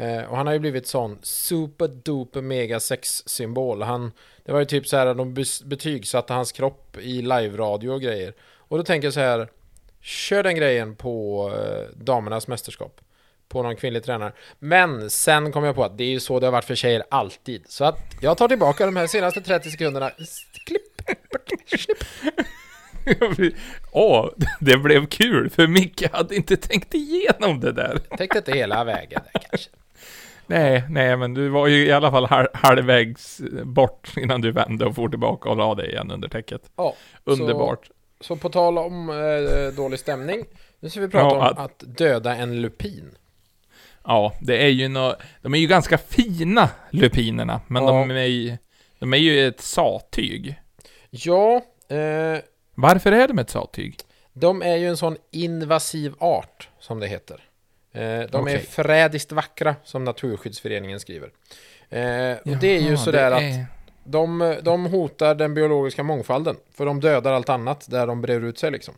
Uh, 0.00 0.22
och 0.22 0.36
han 0.36 0.46
har 0.46 0.54
ju 0.54 0.58
blivit 0.58 0.86
sån 0.86 1.18
super 1.22 1.88
duper 1.88 2.40
mega 2.40 2.80
sex-symbol. 2.80 3.82
Han, 3.82 4.12
det 4.44 4.52
var 4.52 4.58
ju 4.58 4.64
typ 4.64 4.86
så 4.86 4.96
här 4.96 5.14
de 5.14 5.34
betygsatte 5.64 6.32
hans 6.32 6.52
kropp 6.52 6.96
i 7.00 7.22
live-radio 7.22 7.90
och 7.90 8.00
grejer. 8.00 8.34
Och 8.56 8.78
då 8.78 8.84
tänker 8.84 9.06
jag 9.06 9.14
så 9.14 9.20
här, 9.20 9.48
kör 10.00 10.42
den 10.42 10.56
grejen 10.56 10.96
på 10.96 11.46
uh, 11.48 12.04
damernas 12.04 12.48
mästerskap. 12.48 13.00
På 13.50 13.62
någon 13.62 13.76
kvinnlig 13.76 14.04
tränare. 14.04 14.32
Men 14.58 15.10
sen 15.10 15.52
kom 15.52 15.64
jag 15.64 15.74
på 15.74 15.84
att 15.84 15.98
det 15.98 16.04
är 16.04 16.08
ju 16.08 16.20
så 16.20 16.40
det 16.40 16.46
har 16.46 16.52
varit 16.52 16.64
för 16.64 16.74
tjejer 16.74 17.02
alltid. 17.10 17.62
Så 17.68 17.84
att 17.84 17.98
jag 18.20 18.38
tar 18.38 18.48
tillbaka 18.48 18.86
de 18.86 18.96
här 18.96 19.06
senaste 19.06 19.40
30 19.40 19.70
sekunderna. 19.70 20.10
Klipp! 20.66 20.82
Snipp. 21.80 23.54
Åh, 23.92 24.28
det 24.60 24.76
blev 24.76 25.06
kul, 25.06 25.50
för 25.50 25.66
Micke 25.66 26.12
hade 26.12 26.36
inte 26.36 26.56
tänkt 26.56 26.94
igenom 26.94 27.60
det 27.60 27.72
där. 27.72 27.98
Tänkte 28.16 28.38
inte 28.38 28.52
hela 28.52 28.84
vägen 28.84 29.20
där 29.32 29.40
kanske. 29.50 29.70
Nej, 30.46 30.84
nej, 30.88 31.16
men 31.16 31.34
du 31.34 31.48
var 31.48 31.66
ju 31.66 31.86
i 31.86 31.92
alla 31.92 32.10
fall 32.10 32.26
halv, 32.26 32.46
halvvägs 32.54 33.40
bort 33.64 34.12
innan 34.16 34.40
du 34.40 34.52
vände 34.52 34.86
och 34.86 34.94
for 34.94 35.08
tillbaka 35.08 35.48
och 35.48 35.56
la 35.56 35.74
dig 35.74 35.88
igen 35.90 36.10
under 36.10 36.28
täcket. 36.28 36.62
Ja, 36.76 36.94
Underbart. 37.24 37.90
Så 38.20 38.36
på 38.36 38.48
tal 38.48 38.78
om 38.78 39.10
eh, 39.10 39.74
dålig 39.76 39.98
stämning. 39.98 40.44
Nu 40.80 40.90
ska 40.90 41.00
vi 41.00 41.08
prata 41.08 41.26
Ja, 41.36 41.40
om 41.40 41.40
att- 41.42 41.58
att 41.58 41.96
döda 41.98 42.36
en 42.36 42.60
lupin. 42.62 43.14
Ja, 44.04 44.32
det 44.40 44.64
är 44.64 44.68
ju 44.68 44.88
nå, 44.88 45.16
de 45.42 45.54
är 45.54 45.58
ju 45.58 45.66
ganska 45.66 45.98
fina 45.98 46.68
lupinerna, 46.90 47.60
men 47.66 47.82
Ja. 47.84 47.90
de 47.90 48.10
är 48.10 48.24
ju, 48.24 48.56
de 48.98 49.14
är 49.14 49.18
ju 49.18 49.48
ett 49.48 49.60
sattyg. 49.60 50.60
Ja, 51.10 51.54
eh, 51.88 52.38
Varför 52.74 53.12
är 53.12 53.28
de 53.28 53.38
ett 53.38 53.50
sattyg? 53.50 53.96
de 54.32 54.62
är 54.62 54.76
ju 54.76 54.88
en 54.88 54.96
sån 54.96 55.16
invasiv 55.30 56.14
art 56.18 56.68
som 56.80 57.00
det 57.00 57.06
heter. 57.06 57.40
Eh, 57.92 58.00
de 58.02 58.06
är 58.16 58.40
Okej. 58.40 58.58
förrädiskt 58.58 59.32
vackra 59.32 59.74
som 59.84 60.04
Naturskyddsföreningen 60.04 61.00
skriver. 61.00 61.28
Eh, 61.88 62.36
och 62.52 62.56
det 62.60 62.76
är 62.76 62.80
ju 62.80 62.88
Jaha, 62.88 62.96
sådär 62.96 63.30
det 63.30 63.36
att 63.36 63.42
är- 63.42 63.66
de, 64.04 64.56
de 64.62 64.86
hotar 64.86 65.34
den 65.34 65.54
biologiska 65.54 66.02
mångfalden. 66.02 66.56
För 66.74 66.86
de 66.86 67.00
dödar 67.00 67.32
allt 67.32 67.48
annat 67.48 67.86
där 67.90 68.06
de 68.06 68.20
breder 68.22 68.46
ut 68.46 68.58
sig 68.58 68.70
liksom. 68.70 68.94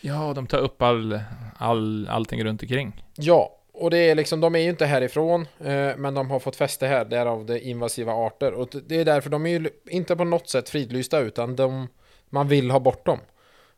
Ja, 0.00 0.32
de 0.34 0.46
tar 0.46 0.58
upp 0.58 0.82
all, 0.82 1.20
all, 1.56 2.08
allting 2.10 2.44
runt 2.44 2.62
omkring. 2.62 3.04
Ja, 3.16 3.56
och 3.72 3.90
det 3.90 3.98
är 3.98 4.14
liksom, 4.14 4.40
de 4.40 4.54
är 4.54 4.58
ju 4.58 4.70
inte 4.70 4.86
härifrån, 4.86 5.46
eh, 5.60 5.96
men 5.96 6.14
de 6.14 6.30
har 6.30 6.38
fått 6.38 6.56
fäste 6.56 6.86
här, 6.86 7.04
därav 7.04 7.46
det 7.46 7.60
invasiva 7.60 8.12
arter. 8.12 8.52
Och 8.52 8.68
det 8.86 8.96
är 9.00 9.04
därför 9.04 9.30
de 9.30 9.46
är 9.46 9.50
ju 9.50 9.70
inte 9.86 10.16
på 10.16 10.24
något 10.24 10.48
sätt 10.48 10.68
fridlysta, 10.68 11.20
utan 11.20 11.56
de, 11.56 11.88
man 12.30 12.48
vill 12.48 12.70
ha 12.70 12.80
bort 12.80 13.06
dem. 13.06 13.18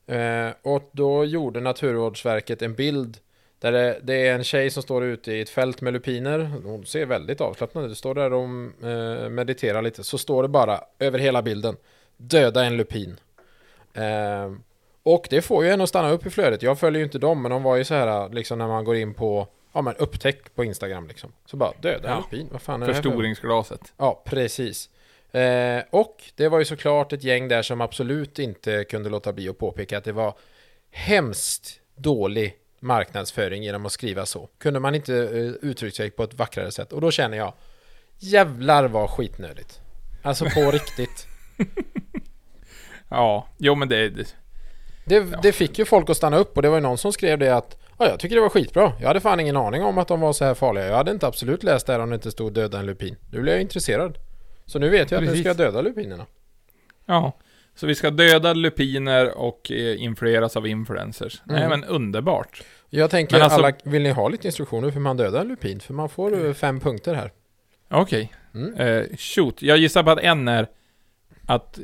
Eh, 0.07 0.49
och 0.63 0.91
då 0.93 1.25
gjorde 1.25 1.61
Naturvårdsverket 1.61 2.63
en 2.63 2.75
bild 2.75 3.19
där 3.59 3.73
det, 3.73 4.01
det 4.03 4.29
är 4.29 4.35
en 4.35 4.45
tjej 4.45 4.71
som 4.71 4.83
står 4.83 5.05
ute 5.05 5.33
i 5.33 5.41
ett 5.41 5.51
fält 5.51 5.81
med 5.81 5.93
lupiner. 5.93 6.53
Hon 6.65 6.87
ser 6.87 7.07
väldigt 7.07 7.41
avslappnad 7.41 7.85
ut. 7.85 7.91
Det 7.91 7.97
står 7.97 8.15
där 8.15 8.33
och 8.33 8.45
eh, 8.89 9.29
mediterar 9.29 9.83
lite. 9.83 10.05
Så 10.05 10.19
står 10.19 10.43
det 10.43 10.49
bara 10.49 10.81
över 10.99 11.19
hela 11.19 11.43
bilden. 11.43 11.77
Döda 12.17 12.65
en 12.65 12.77
lupin. 12.77 13.17
Eh, 13.95 14.53
och 15.03 15.27
det 15.31 15.43
får 15.43 15.65
ju 15.65 15.71
en 15.71 15.81
att 15.81 15.89
stanna 15.89 16.11
upp 16.11 16.27
i 16.27 16.31
flödet. 16.31 16.63
Jag 16.63 16.79
följer 16.79 16.99
ju 16.99 17.05
inte 17.05 17.19
dem, 17.19 17.43
men 17.43 17.51
de 17.51 17.63
var 17.63 17.77
ju 17.77 17.85
så 17.85 17.95
här 17.95 18.29
liksom 18.29 18.59
när 18.59 18.69
man 18.69 18.85
går 18.85 18.97
in 18.97 19.15
på 19.15 19.49
Ja 19.75 19.83
men 19.83 19.97
upptäck 19.97 20.55
på 20.55 20.65
Instagram 20.65 21.09
liksom. 21.09 21.33
Så 21.47 21.57
bara 21.57 21.73
döda 21.81 22.09
Ja. 22.09 22.17
lupin. 22.17 22.49
Vad 22.53 22.63
fan 22.63 22.83
är 22.83 22.87
det 22.87 22.93
här 22.95 23.03
för? 23.03 23.09
Förstoringsglaset. 23.09 23.93
Ja, 23.97 24.23
precis. 24.27 24.91
Eh, 25.33 25.83
och 25.91 26.23
det 26.37 26.49
var 26.49 26.59
ju 26.59 26.65
såklart 26.65 27.13
ett 27.13 27.25
gäng 27.25 27.49
där 27.49 27.63
som 27.63 27.81
absolut 27.81 28.39
inte 28.39 28.85
kunde 28.85 29.09
låta 29.11 29.33
bli 29.33 29.49
att 29.49 29.59
påpeka 29.59 29.99
att 29.99 30.05
det 30.05 30.13
var 30.13 30.35
hemskt 30.91 31.81
dålig 31.97 32.57
marknadsföring 32.81 33.63
genom 33.63 33.87
att 33.87 33.93
skriva 33.93 34.27
så. 34.27 34.49
Kunde 34.59 34.81
man 34.81 34.95
inte 34.95 35.15
eh, 35.15 35.69
uttrycka 35.69 35.95
sig 35.95 36.11
på 36.11 36.23
ett 36.25 36.35
vackrare 36.35 36.71
sätt. 36.71 36.93
Och 36.93 37.01
då 37.01 37.11
känner 37.11 37.37
jag, 37.39 37.53
jävlar 38.19 38.85
vad 38.89 39.11
skitnödigt. 39.11 39.81
Alltså 40.23 40.45
på 40.45 40.61
riktigt. 40.71 41.27
Ja, 43.09 43.49
jo 43.59 43.75
men 43.75 43.89
det 43.89 44.09
det- 44.09 44.35
Det, 45.07 45.21
det 45.43 45.53
fick 45.53 45.79
ju 45.79 45.85
folk 45.85 46.11
att 46.11 46.17
stanna 46.17 46.37
upp 46.37 46.57
och 46.57 46.63
det 46.63 46.69
var 46.69 46.77
ju 46.77 46.83
någon 46.83 46.99
som 46.99 47.13
skrev 47.13 47.39
det 47.39 47.57
att 47.57 47.77
ja, 47.99 48.09
jag 48.09 48.21
tycker 48.21 48.35
det 48.37 48.41
var 48.43 48.49
skitbra. 48.49 48.93
Jag 49.01 49.09
hade 49.09 49.21
fan 49.21 49.41
ingen 49.41 49.57
aning 49.57 49.83
om 49.83 49.99
att 49.99 50.09
de 50.09 50.21
var 50.21 50.33
så 50.33 50.45
här 50.45 50.55
farliga. 50.55 50.87
Jag 50.87 50.97
hade 50.97 51.11
inte 51.11 51.27
absolut 51.27 51.63
läst 51.63 51.87
det 51.87 51.93
här 51.93 52.01
om 52.01 52.09
det 52.11 52.15
inte 52.15 52.31
stod 52.31 52.53
döda 52.53 52.79
en 52.79 52.87
lupin. 52.87 53.17
Nu 53.33 53.41
blev 53.41 53.55
jag 53.55 53.63
intresserad. 53.63 54.19
Så 54.67 54.79
nu 54.79 54.89
vet 54.91 55.11
jag 55.11 55.19
att 55.19 55.25
nu 55.25 55.29
Precis. 55.31 55.45
ska 55.45 55.55
döda 55.55 55.83
lupinerna. 55.83 56.27
Ja. 57.07 57.33
Så 57.75 57.87
vi 57.87 57.95
ska 57.95 58.11
döda 58.11 58.53
lupiner 58.53 59.39
och 59.39 59.71
eh, 59.73 60.03
influeras 60.03 60.57
av 60.57 60.67
influencers. 60.67 61.43
Nej 61.45 61.63
Mm. 61.65 61.81
men 61.81 61.89
underbart. 61.91 62.63
Jag 62.91 63.11
tänker 63.11 63.35
Men 63.35 63.43
alltså- 63.43 63.59
alla, 63.59 63.73
vill 63.85 64.03
ni 64.03 64.11
ha 64.11 64.29
lite 64.29 64.49
instruktioner 64.49 64.91
för 64.91 65.01
man 65.01 65.17
dödar 65.17 65.41
en 65.41 65.49
lupin? 65.49 65.81
För 65.81 65.95
man 65.95 66.09
får 66.09 66.47
eh, 66.47 66.53
fem 66.53 66.81
punkter 66.81 67.15
här. 67.15 67.33
Okej. 67.91 68.33
Mm. 68.55 68.75
Eh, 68.75 69.17
shoot. 69.17 69.63
Jag 69.63 69.79
gissar 69.79 70.03
på 70.03 70.11
att 70.11 70.19
en 70.19 70.49
är 70.49 70.69
att 71.47 71.79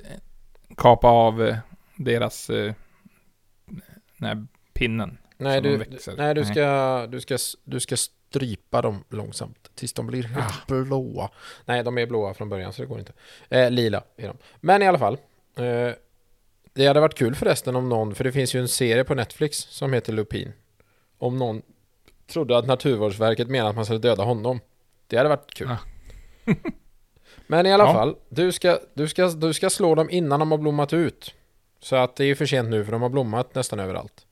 kapa 0.76 1.08
av 1.08 1.54
deras... 1.96 2.46
Den 2.46 4.28
här 4.28 4.46
pinnen. 4.74 5.18
Nej, 5.40 5.60
du, 5.60 5.76
nej 6.16 6.34
du, 6.34 6.40
Nej. 6.42 6.44
ska, 6.44 7.06
du, 7.06 7.20
ska, 7.20 7.38
du 7.64 7.80
ska 7.80 7.96
strypa 7.96 8.82
dem 8.82 9.04
långsamt 9.08 9.70
tills 9.74 9.92
de 9.92 10.06
blir 10.06 10.22
helt 10.22 10.54
Ah. 10.54 10.64
blåa. 10.84 11.30
Nej, 11.64 11.82
de 11.84 11.98
är 11.98 12.06
blåa 12.06 12.34
från 12.34 12.48
början 12.48 12.72
så 12.72 12.82
det 12.82 12.86
går 12.88 12.98
inte. 12.98 13.12
Eh, 13.48 13.70
lila 13.70 14.02
är 14.16 14.26
de. 14.26 14.36
Men 14.60 14.82
i 14.82 14.86
alla 14.86 14.98
fall. 14.98 15.18
Eh, 15.56 15.90
det 16.72 16.86
hade 16.86 17.00
varit 17.00 17.14
kul 17.18 17.34
förresten 17.34 17.76
om 17.76 17.88
någon, 17.88 18.14
för 18.14 18.24
det 18.24 18.32
finns 18.32 18.54
ju 18.54 18.60
en 18.60 18.68
serie 18.68 19.04
på 19.04 19.14
Netflix 19.14 19.56
som 19.58 19.92
heter 19.92 20.12
Lupin. 20.12 20.52
Om 21.18 21.36
någon 21.38 21.62
trodde 22.26 22.58
att 22.58 22.66
Naturvårdsverket 22.66 23.48
menade 23.48 23.70
att 23.70 23.76
man 23.76 23.84
skulle 23.84 23.98
döda 24.00 24.22
honom. 24.22 24.60
Det 25.06 25.16
hade 25.16 25.28
varit 25.28 25.54
kul. 25.54 25.68
Ah. 25.70 25.78
Men 27.46 27.66
i 27.66 27.72
alla 27.72 27.84
Ja. 27.84 27.92
fall, 27.92 28.16
du 28.28 28.52
ska, 28.52 28.78
du, 28.94 29.08
ska, 29.08 29.28
du 29.28 29.52
ska 29.52 29.70
slå 29.70 29.94
dem 29.94 30.10
innan 30.10 30.40
de 30.40 30.50
har 30.50 30.58
blommat 30.58 30.92
ut. 30.92 31.34
Så 31.80 31.96
att 31.96 32.16
det 32.16 32.24
är 32.24 32.34
för 32.34 32.46
sent 32.46 32.68
nu 32.70 32.84
för 32.84 32.92
de 32.92 33.02
har 33.02 33.08
blommat 33.08 33.54
nästan 33.54 33.80
överallt. 33.80 34.26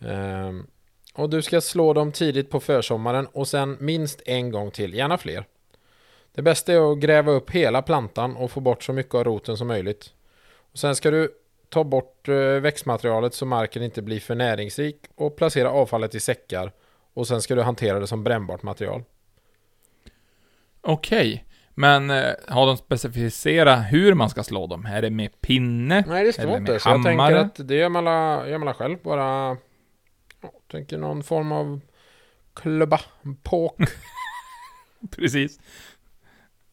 Ehm, 0.00 0.66
och 1.14 1.30
du 1.30 1.42
ska 1.42 1.60
slå 1.60 1.92
dem 1.92 2.12
tidigt 2.12 2.50
på 2.50 2.60
försommaren 2.60 3.26
och 3.26 3.48
sen 3.48 3.76
minst 3.80 4.22
en 4.26 4.50
gång 4.50 4.70
till, 4.70 4.94
gärna 4.94 5.18
fler. 5.18 5.44
Det 6.34 6.42
bästa 6.42 6.72
är 6.72 6.92
att 6.92 6.98
gräva 6.98 7.32
upp 7.32 7.50
hela 7.50 7.82
plantan 7.82 8.36
och 8.36 8.50
få 8.50 8.60
bort 8.60 8.82
så 8.82 8.92
mycket 8.92 9.14
av 9.14 9.24
roten 9.24 9.56
som 9.56 9.68
möjligt. 9.68 10.12
Och 10.72 10.78
sen 10.78 10.96
ska 10.96 11.10
du 11.10 11.30
ta 11.68 11.84
bort 11.84 12.28
eh, 12.28 12.34
växtmaterialet 12.36 13.34
så 13.34 13.46
marken 13.46 13.82
inte 13.82 14.02
blir 14.02 14.20
för 14.20 14.34
näringsrik 14.34 14.96
och 15.14 15.36
placera 15.36 15.70
avfallet 15.70 16.14
i 16.14 16.20
säckar. 16.20 16.72
Och 17.14 17.26
sen 17.26 17.42
ska 17.42 17.54
du 17.54 17.62
hantera 17.62 18.00
det 18.00 18.06
som 18.06 18.24
brännbart 18.24 18.62
material. 18.62 19.02
Okej. 20.80 21.44
Men 21.74 22.10
eh, 22.10 22.32
har 22.48 22.66
de 22.66 22.76
specificerat 22.76 23.92
hur 23.92 24.14
man 24.14 24.30
ska 24.30 24.42
slå 24.42 24.66
dem? 24.66 24.86
Är 24.86 25.02
det 25.02 25.10
med 25.10 25.40
pinne? 25.40 26.04
Nej, 26.06 26.24
det 26.24 26.32
står 26.32 26.56
inte. 26.56 26.80
Så 26.80 26.88
jag 26.88 27.04
tänker 27.04 27.32
att 27.32 27.68
det 27.68 27.74
gör 27.74 27.88
man, 27.88 28.04
la, 28.04 28.48
gör 28.48 28.58
man 28.58 28.74
själv. 28.74 28.98
Bara... 29.02 29.56
Tänker 30.70 30.98
någon 30.98 31.22
form 31.22 31.52
av 31.52 31.80
klubba, 32.54 33.00
påk. 33.42 33.76
Precis. 35.16 35.60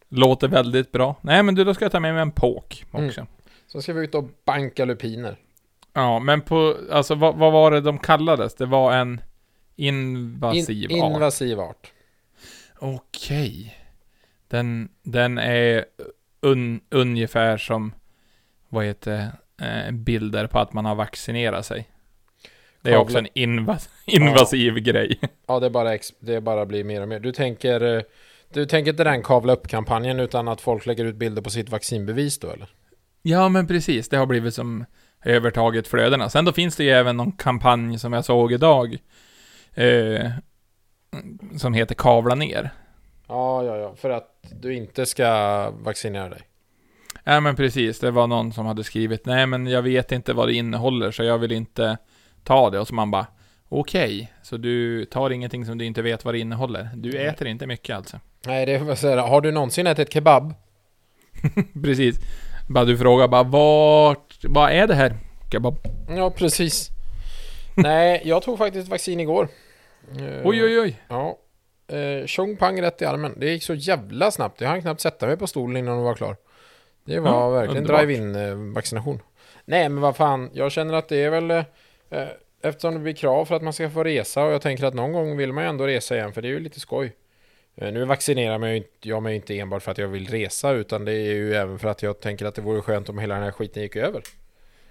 Låter 0.09 0.47
väldigt 0.47 0.91
bra. 0.91 1.15
Nej 1.21 1.43
men 1.43 1.55
du, 1.55 1.63
då 1.63 1.73
ska 1.73 1.85
jag 1.85 1.91
ta 1.91 1.99
med 1.99 2.13
mig 2.13 2.21
en 2.21 2.31
påk 2.31 2.85
också. 2.91 3.27
Så 3.67 3.81
ska 3.81 3.93
vi 3.93 4.03
ut 4.03 4.15
och 4.15 4.29
banka 4.45 4.85
lupiner. 4.85 5.37
Ja, 5.93 6.19
men 6.19 6.41
på, 6.41 6.77
alltså 6.91 7.15
vad, 7.15 7.35
vad 7.35 7.53
var 7.53 7.71
det 7.71 7.81
de 7.81 7.99
kallades? 7.99 8.55
Det 8.55 8.65
var 8.65 8.93
en 8.93 9.21
invasiv 9.75 10.91
In, 10.91 11.01
art. 11.03 11.13
invasiv 11.15 11.59
art. 11.59 11.91
Okej. 12.79 13.79
Den, 14.47 14.89
den 15.03 15.37
är 15.37 15.85
un, 16.41 16.81
ungefär 16.89 17.57
som, 17.57 17.93
vad 18.69 18.85
heter 18.85 19.31
eh, 19.61 19.91
bilder 19.91 20.47
på 20.47 20.59
att 20.59 20.73
man 20.73 20.85
har 20.85 20.95
vaccinerat 20.95 21.65
sig. 21.65 21.89
Det 22.83 22.93
är 22.93 22.97
också 22.97 23.17
en 23.17 23.27
invas, 23.33 23.89
invasiv 24.05 24.75
grej. 24.75 25.19
Ja, 25.47 25.59
det 25.59 25.69
bara, 25.69 25.97
det 26.19 26.41
bara 26.41 26.65
blir 26.65 26.83
mer 26.83 27.01
och 27.01 27.07
mer. 27.07 27.19
Du 27.19 27.31
tänker, 27.31 27.95
eh, 27.97 28.01
du 28.53 28.65
tänker 28.65 28.91
inte 28.91 29.03
den 29.03 29.23
kavla 29.23 29.53
upp-kampanjen 29.53 30.19
utan 30.19 30.47
att 30.47 30.61
folk 30.61 30.85
lägger 30.85 31.05
ut 31.05 31.15
bilder 31.15 31.41
på 31.41 31.49
sitt 31.49 31.69
vaccinbevis 31.69 32.39
då 32.39 32.51
eller? 32.51 32.67
Ja, 33.21 33.49
men 33.49 33.67
precis. 33.67 34.09
Det 34.09 34.17
har 34.17 34.25
blivit 34.25 34.53
som 34.53 34.85
övertaget 35.25 35.87
flödena. 35.87 36.29
Sen 36.29 36.45
då 36.45 36.51
finns 36.51 36.75
det 36.75 36.83
ju 36.83 36.89
även 36.89 37.17
någon 37.17 37.31
kampanj 37.31 37.99
som 37.99 38.13
jag 38.13 38.25
såg 38.25 38.51
idag. 38.51 38.97
Eh, 39.73 40.31
som 41.57 41.73
heter 41.73 41.95
Kavla 41.95 42.35
ner. 42.35 42.69
Ja, 43.27 43.63
ja, 43.63 43.77
ja. 43.77 43.95
För 43.95 44.09
att 44.09 44.29
du 44.61 44.75
inte 44.75 45.05
ska 45.05 45.69
vaccinera 45.69 46.29
dig. 46.29 46.41
Ja 47.23 47.39
men 47.39 47.55
precis, 47.55 47.99
det 47.99 48.11
var 48.11 48.27
någon 48.27 48.53
som 48.53 48.65
hade 48.65 48.83
skrivit 48.83 49.25
Nej 49.25 49.47
men 49.47 49.67
jag 49.67 49.81
vet 49.81 50.11
inte 50.11 50.33
vad 50.33 50.47
det 50.47 50.53
innehåller 50.53 51.11
så 51.11 51.23
jag 51.23 51.37
vill 51.37 51.51
inte 51.51 51.97
ta 52.43 52.69
det 52.69 52.79
och 52.79 52.87
så 52.87 52.95
man 52.95 53.11
bara 53.11 53.27
Okej, 53.69 54.33
så 54.43 54.57
du 54.57 55.05
tar 55.05 55.29
ingenting 55.29 55.65
som 55.65 55.77
du 55.77 55.85
inte 55.85 56.01
vet 56.01 56.25
vad 56.25 56.33
det 56.33 56.39
innehåller? 56.39 56.89
Du 56.95 57.11
Nej. 57.11 57.25
äter 57.25 57.47
inte 57.47 57.67
mycket 57.67 57.95
alltså? 57.95 58.19
Nej, 58.45 58.65
det 58.65 58.71
är 58.75 58.79
vad 58.79 58.97
säger 58.97 59.17
Har 59.17 59.41
du 59.41 59.51
någonsin 59.51 59.87
ätit 59.87 60.13
kebab? 60.13 60.53
precis. 61.83 62.19
Bara 62.69 62.85
du 62.85 62.97
frågar 62.97 63.27
bara 63.27 63.43
vart, 63.43 64.35
vad 64.43 64.71
är 64.71 64.87
det 64.87 64.95
här? 64.95 65.17
Kebab. 65.51 65.75
Ja, 66.09 66.29
precis. 66.31 66.89
Nej, 67.75 68.21
jag 68.25 68.43
tog 68.43 68.57
faktiskt 68.57 68.87
vaccin 68.89 69.19
igår. 69.19 69.47
Eh, 70.19 70.41
Oj 70.47 70.63
oj 70.63 70.79
oj. 70.79 71.01
Ja. 71.09 71.37
Eh, 71.87 72.25
tjong 72.25 72.57
pang 72.57 72.81
rätt 72.81 73.01
i 73.01 73.05
armen. 73.05 73.33
Det 73.37 73.45
gick 73.49 73.63
så 73.63 73.73
jävla 73.73 74.31
snabbt. 74.31 74.61
Jag 74.61 74.69
hann 74.69 74.81
knappt 74.81 75.01
sätta 75.01 75.25
mig 75.27 75.37
på 75.37 75.47
stolen 75.47 75.77
innan 75.77 75.95
hon 75.95 76.03
var 76.03 76.13
klar. 76.15 76.35
Det 77.05 77.19
var 77.19 77.29
Ja, 77.31 77.49
verkligen 77.49 77.83
drive-in 77.83 78.35
eh, 78.35 78.55
vaccination. 78.75 79.19
Nej, 79.65 79.89
men 79.89 80.01
vad 80.01 80.15
fan. 80.15 80.49
Jag 80.53 80.71
känner 80.71 80.93
att 80.93 81.09
det 81.09 81.23
är 81.23 81.29
väl... 81.29 81.63
Eh, 82.13 82.27
eftersom 82.61 82.93
det 82.93 82.99
blir 82.99 83.13
krav 83.13 83.45
för 83.45 83.55
att 83.55 83.61
man 83.63 83.73
ska 83.73 83.89
få 83.89 84.03
resa 84.03 84.43
och 84.43 84.53
jag 84.53 84.61
tänker 84.61 84.85
att 84.85 84.93
någon 84.93 85.11
gång 85.11 85.37
vill 85.37 85.53
man 85.53 85.63
ju 85.63 85.69
ändå 85.69 85.87
resa 85.87 86.15
igen 86.15 86.33
för 86.33 86.41
det 86.41 86.47
är 86.47 86.49
ju 86.49 86.59
lite 86.59 86.79
skoj. 86.79 87.15
Eh, 87.75 87.91
nu 87.93 88.05
vaccinerar 88.05 88.57
mig 88.57 88.71
ju 88.71 88.77
inte- 88.77 88.89
jag 89.09 89.23
mig 89.23 89.35
inte 89.35 89.59
enbart 89.59 89.83
för 89.83 89.91
att 89.91 89.97
jag 89.97 90.07
vill 90.07 90.27
resa 90.27 90.71
utan 90.71 91.05
det 91.05 91.11
är 91.13 91.33
ju 91.33 91.53
även 91.53 91.79
för 91.79 91.87
att 91.87 92.03
jag 92.03 92.19
tänker 92.19 92.45
att 92.45 92.55
det 92.55 92.61
vore 92.61 92.81
skönt 92.81 93.09
om 93.09 93.17
hela 93.19 93.33
den 93.35 93.43
här 93.43 93.51
skiten 93.51 93.83
gick 93.83 93.95
över. 93.95 94.21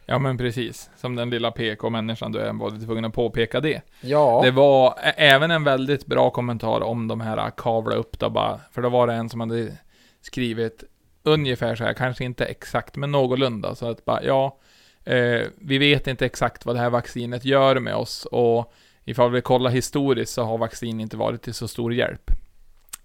Ja 0.07 0.19
men 0.19 0.39
precis. 0.39 0.91
Som 0.97 1.17
den 1.17 1.31
lilla 1.31 1.51
PK-människan 1.51 2.33
du 2.33 2.39
är 2.39 2.53
var 2.53 2.71
du 2.71 2.81
tvungen 2.81 3.05
att 3.05 3.15
påpeka 3.15 3.61
det. 3.61 3.81
Ja. 4.01 4.41
Det 4.45 4.51
var 4.51 4.95
även 5.17 5.51
en 5.51 5.65
väldigt 5.65 6.07
bra 6.07 6.31
kommentar 6.31 6.81
om 6.81 7.09
de 7.09 7.21
här 7.21 7.51
kavla 7.57 7.95
upp 7.97 8.19
då 8.19 8.31
bara. 8.31 8.61
För 8.73 8.83
då 8.83 8.89
var 8.89 9.07
det 9.07 9.13
en 9.13 9.29
som 9.29 9.41
hade 9.41 9.77
skrivit 10.21 10.85
ungefär 11.23 11.75
så 11.75 11.85
här, 11.85 11.93
kanske 11.93 12.25
inte 12.25 12.45
exakt, 12.45 12.97
men 12.97 13.13
någorlunda. 13.13 13.75
Så 13.75 13.91
att 13.91 14.05
bara, 14.05 14.23
ja, 14.25 14.59
eh, 15.05 15.47
vi 15.59 15.79
vet 15.79 16.07
inte 16.07 16.27
exakt 16.27 16.67
vad 16.67 16.77
det 16.77 16.81
här 16.81 16.91
vaccinet 16.91 17.45
gör 17.45 17.79
med 17.81 17.95
oss 17.95 18.25
och 18.25 18.73
ifall 19.05 19.31
vi 19.31 19.41
kollar 19.43 19.71
historiskt 19.71 20.33
så 20.33 20.43
har 20.43 20.59
vaccin 20.59 21.01
inte 21.01 21.17
varit 21.17 21.43
till 21.43 21.55
så 21.55 21.69
stor 21.69 21.95
hjälp. 21.95 22.31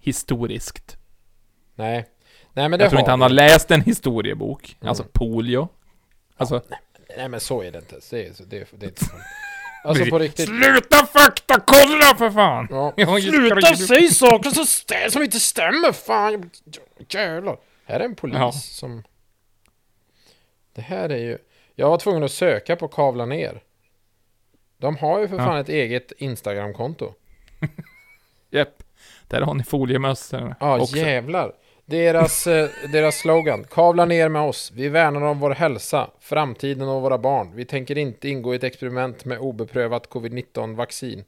Historiskt. 0.00 0.96
Nej. 1.74 2.08
Nej 2.52 2.68
men 2.68 2.78
det 2.78 2.84
Jag 2.84 2.90
tror 2.90 3.00
inte 3.00 3.10
han 3.10 3.20
har 3.20 3.28
läst 3.28 3.70
en 3.70 3.80
historiebok. 3.80 4.76
Mm. 4.80 4.88
Alltså 4.88 5.04
polio. 5.12 5.68
Alltså, 6.36 6.62
Nej 7.16 7.28
men 7.28 7.40
så 7.40 7.62
är 7.62 7.72
det 7.72 7.78
inte. 7.78 8.00
Det 8.10 8.26
är, 8.26 8.32
det 8.46 8.56
är, 8.56 8.66
det 8.72 8.86
är 8.86 8.88
inte 8.88 9.04
sant. 9.04 9.22
Alltså 9.84 10.06
på 10.06 10.18
riktigt. 10.18 10.46
Sluta 10.48 11.06
faktakolla 11.06 12.14
för 12.18 12.30
fan! 12.30 12.66
Ja. 12.70 12.92
Sluta 13.20 13.60
skrivit- 13.60 13.86
säg 13.88 14.08
saker 14.08 14.50
som, 14.50 14.64
stä- 14.64 15.10
som 15.10 15.22
inte 15.22 15.40
stämmer! 15.40 15.92
Fan! 15.92 16.50
Jävlar! 17.08 17.56
Här 17.84 18.00
är 18.00 18.04
en 18.04 18.14
polis 18.14 18.36
Ja. 18.38 18.52
som... 18.52 19.02
Det 20.74 20.80
här 20.82 21.08
är 21.08 21.16
ju... 21.16 21.38
Jag 21.80 21.90
var 21.90 21.98
tvungen 21.98 22.22
att 22.22 22.30
söka 22.30 22.76
på 22.76 22.88
Kavla 22.88 23.26
ner. 23.26 23.62
De 24.78 24.96
har 24.96 25.20
ju 25.20 25.28
för 25.28 25.36
Ja. 25.36 25.44
fan 25.44 25.58
ett 25.58 25.68
eget 25.68 26.12
Instagramkonto. 26.18 27.14
Japp. 28.50 28.82
Där 29.28 29.40
har 29.40 29.54
ni 29.54 29.64
foliemössen 29.64 30.54
Ja, 30.60 30.80
också. 30.80 30.96
jävlar. 30.96 31.52
Deras, 31.84 32.46
eh, 32.46 32.68
deras 32.92 33.18
slogan. 33.18 33.64
Kavla 33.64 34.04
ner 34.04 34.28
med 34.28 34.42
oss. 34.42 34.72
Vi 34.74 34.88
värnar 34.88 35.20
om 35.22 35.40
vår 35.40 35.50
hälsa, 35.50 36.10
framtiden 36.20 36.88
och 36.88 37.02
våra 37.02 37.18
barn. 37.18 37.50
Vi 37.54 37.64
tänker 37.64 37.98
inte 37.98 38.28
ingå 38.28 38.52
i 38.52 38.56
ett 38.56 38.64
experiment 38.64 39.24
med 39.24 39.38
obeprövat 39.38 40.08
covid-19 40.08 40.74
vaccin. 40.76 41.24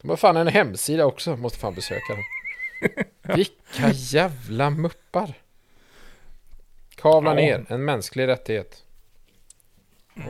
De 0.00 0.10
har 0.10 0.16
fan 0.16 0.36
en 0.36 0.46
hemsida 0.48 1.06
också. 1.06 1.36
Måste 1.36 1.58
fan 1.58 1.74
besöka 1.74 2.14
den. 2.14 2.24
Vilka 3.36 3.90
jävla 3.92 4.70
muppar. 4.70 5.34
Kavla 6.96 7.30
Ja. 7.30 7.34
ner. 7.34 7.64
En 7.68 7.84
mänsklig 7.84 8.26
rättighet. 8.26 8.84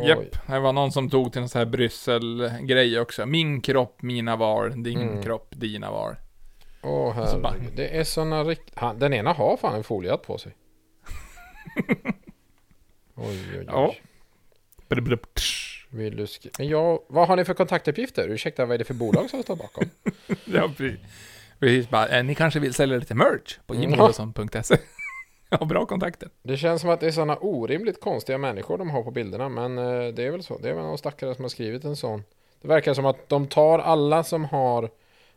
Japp, 0.02 0.18
det 0.46 0.58
var 0.58 0.72
någon 0.72 0.92
som 0.92 1.10
tog 1.10 1.32
till 1.32 1.42
en 1.42 1.48
sån 1.48 1.58
här 1.58 1.66
Bryssel-grej 1.66 3.00
också. 3.00 3.26
Min 3.26 3.60
kropp, 3.60 4.02
mina 4.02 4.36
val. 4.36 4.82
Din 4.82 5.00
Mm. 5.02 5.22
kropp, 5.22 5.48
dina 5.56 5.90
val. 5.90 6.16
Åh 6.82 7.26
så 7.26 7.38
bara- 7.38 7.52
herregud. 7.52 7.72
Det 7.76 7.88
är 7.98 8.04
såna 8.04 8.44
rikt... 8.44 8.70
Han, 8.74 8.98
den 8.98 9.12
ena 9.14 9.32
har 9.32 9.56
fan 9.56 9.74
en 9.74 9.84
foliehatt 9.84 10.22
på 10.22 10.38
sig. 10.38 10.52
Oj, 13.14 13.44
oj, 13.54 13.58
oj. 13.58 13.64
Ja. 13.66 13.94
Vill 15.90 16.16
du 16.16 16.26
skri- 16.26 16.50
Men 16.58 16.68
jag, 16.68 16.98
vad 17.08 17.28
har 17.28 17.36
ni 17.36 17.44
för 17.44 17.54
kontaktuppgifter? 17.54 18.28
Ursäkta, 18.28 18.64
vad 18.66 18.74
är 18.74 18.78
det 18.78 18.84
för 18.84 18.94
bolag 18.94 19.30
som 19.30 19.42
står 19.42 19.56
bakom? 19.56 19.84
Ja, 20.44 20.70
precis. 20.76 21.00
Precis 21.58 21.90
bara, 21.90 22.08
eh, 22.08 22.24
ni 22.24 22.34
kanske 22.34 22.60
vill 22.60 22.74
sälja 22.74 22.96
lite 22.98 23.14
merch 23.14 23.58
på 23.66 23.74
Mm. 23.74 23.90
Ja, 25.60 25.64
bra 25.64 25.86
kontakter. 25.86 26.28
Det 26.42 26.56
känns 26.56 26.80
som 26.80 26.90
att 26.90 27.00
det 27.00 27.06
är 27.06 27.10
sådana 27.10 27.36
orimligt 27.36 28.00
konstiga 28.00 28.38
människor 28.38 28.78
de 28.78 28.90
har 28.90 29.02
på 29.02 29.10
bilderna, 29.10 29.48
men 29.48 29.78
eh, 29.78 30.14
det 30.14 30.26
är 30.26 30.30
väl 30.30 30.42
så. 30.42 30.58
Det 30.58 30.68
är 30.70 30.74
väl 30.74 30.84
någon 30.84 30.98
stackare 30.98 31.34
som 31.34 31.44
har 31.44 31.48
skrivit 31.48 31.84
en 31.84 31.96
sån. 31.96 32.24
Det 32.62 32.68
verkar 32.68 32.94
som 32.94 33.06
att 33.06 33.28
de 33.28 33.46
tar 33.46 33.78
alla 33.78 34.24
som 34.24 34.44
har 34.44 34.90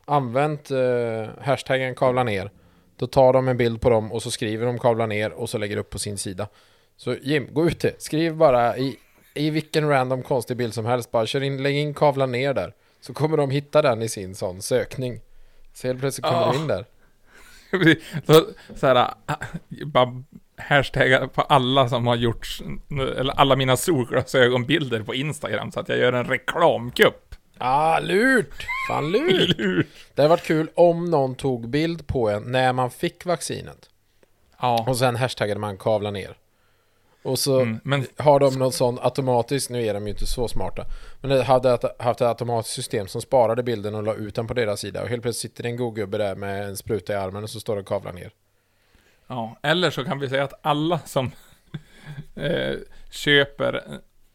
använt 0.06 0.71
eh, 0.71 1.26
hashtaggen 1.41 1.95
kavla 1.95 2.24
ner. 2.24 2.52
Då 2.95 3.08
tar 3.08 3.34
de 3.34 3.47
en 3.47 3.58
bild 3.58 3.82
på 3.82 3.89
dem 3.89 4.12
och 4.12 4.24
så 4.24 4.32
skriver 4.32 4.65
de 4.65 4.80
kavla 4.80 5.06
ner 5.06 5.32
och 5.32 5.50
så 5.50 5.58
lägger 5.58 5.78
upp 5.78 5.89
på 5.89 6.00
sin 6.00 6.17
sida. 6.17 6.47
Så 6.97 7.13
Jim, 7.21 7.47
gå 7.54 7.65
ut 7.67 7.80
det. 7.80 8.02
Skriv 8.02 8.36
bara 8.36 8.78
i, 8.78 8.97
i 9.34 9.50
vilken 9.50 9.89
random 9.89 10.24
konstig 10.24 10.58
bild 10.58 10.74
som 10.74 10.86
helst. 10.86 11.12
Bara 11.12 11.26
kör 11.26 11.43
in, 11.43 11.63
lägg 11.63 11.76
in 11.76 11.93
kavla 11.93 12.26
ner 12.26 12.54
där. 12.54 12.74
Så 13.02 13.13
kommer 13.13 13.38
de 13.38 13.50
hitta 13.50 13.82
den 13.82 14.02
i 14.02 14.10
sin 14.10 14.36
sån 14.36 14.62
sökning. 14.62 15.19
Så 15.74 15.88
helt 15.88 16.00
plötsligt 16.00 16.26
kommer 16.26 16.41
Ja. 16.41 16.52
du 16.54 16.60
in 16.60 16.67
där. 16.67 16.86
så, 18.26 18.46
så 18.76 18.88
här, 18.88 19.14
bara 19.86 20.24
hashtaggar 20.58 21.28
på 21.28 21.42
alla 21.42 21.90
som 21.90 22.08
har 22.08 22.16
gjort, 22.16 22.48
eller 23.18 23.34
alla 23.34 23.56
mina 23.56 23.78
solglasögonbilder 23.78 25.04
på 25.04 25.16
Instagram 25.16 25.72
så 25.72 25.80
att 25.80 25.90
jag 25.90 25.98
gör 25.98 26.14
en 26.14 26.26
reklamkupp. 26.26 27.36
Ah, 27.58 28.00
lurt! 28.00 28.66
Fan 28.88 29.12
lurt! 29.12 29.88
Det 30.16 30.22
hade 30.22 30.30
varit 30.30 30.44
kul 30.44 30.70
om 30.76 31.06
någon 31.06 31.36
tog 31.36 31.70
bild 31.70 32.08
på 32.08 32.30
en 32.30 32.44
när 32.44 32.74
man 32.74 32.92
fick 32.92 33.26
vaccinet. 33.26 33.90
Ja, 34.62 34.86
Och 34.88 34.98
sen 34.98 35.16
hashtaggade 35.16 35.60
man 35.60 35.78
kavla 35.78 36.12
ner. 36.12 36.38
Och 37.24 37.40
så 37.40 37.60
mm, 37.60 37.80
men 37.84 38.06
har 38.18 38.40
de 38.40 38.60
något 38.60 38.74
sånt 38.74 39.00
automatiskt, 39.02 39.70
nu 39.70 39.86
är 39.86 39.94
de 39.94 40.04
ju 40.08 40.10
inte 40.10 40.26
så 40.26 40.48
smarta. 40.48 40.86
Men 41.22 41.32
det 41.32 41.44
hade 41.44 41.70
haft 42.00 42.22
ett 42.22 42.28
automatiskt 42.28 42.76
system 42.76 43.08
som 43.08 43.22
sparade 43.22 43.64
bilden 43.64 43.96
och 43.96 44.04
la 44.04 44.14
ut 44.14 44.36
den 44.36 44.48
på 44.48 44.54
deras 44.54 44.80
sida. 44.80 45.02
Och 45.02 45.10
helt 45.10 45.22
plötsligt 45.22 45.52
sitter 45.52 45.66
en 45.66 45.78
god 45.78 45.96
gubbe 45.96 46.18
där 46.18 46.36
med 46.36 46.68
en 46.68 46.78
spruta 46.78 47.14
i 47.14 47.16
armen 47.16 47.44
och 47.44 47.50
så 47.50 47.60
står 47.60 47.76
det 47.76 47.84
kavla 47.84 48.12
ner. 48.12 48.32
Ja, 49.28 49.56
eller 49.64 49.92
så 49.92 50.04
kan 50.04 50.20
vi 50.20 50.30
säga 50.30 50.44
att 50.44 50.60
alla 50.62 51.00
som 51.00 51.32
eh, 52.36 52.76
köper, 53.12 53.84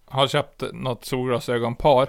har 0.04 0.28
köpt 0.28 0.62
något 0.72 1.04
solglasögonpar, 1.04 2.08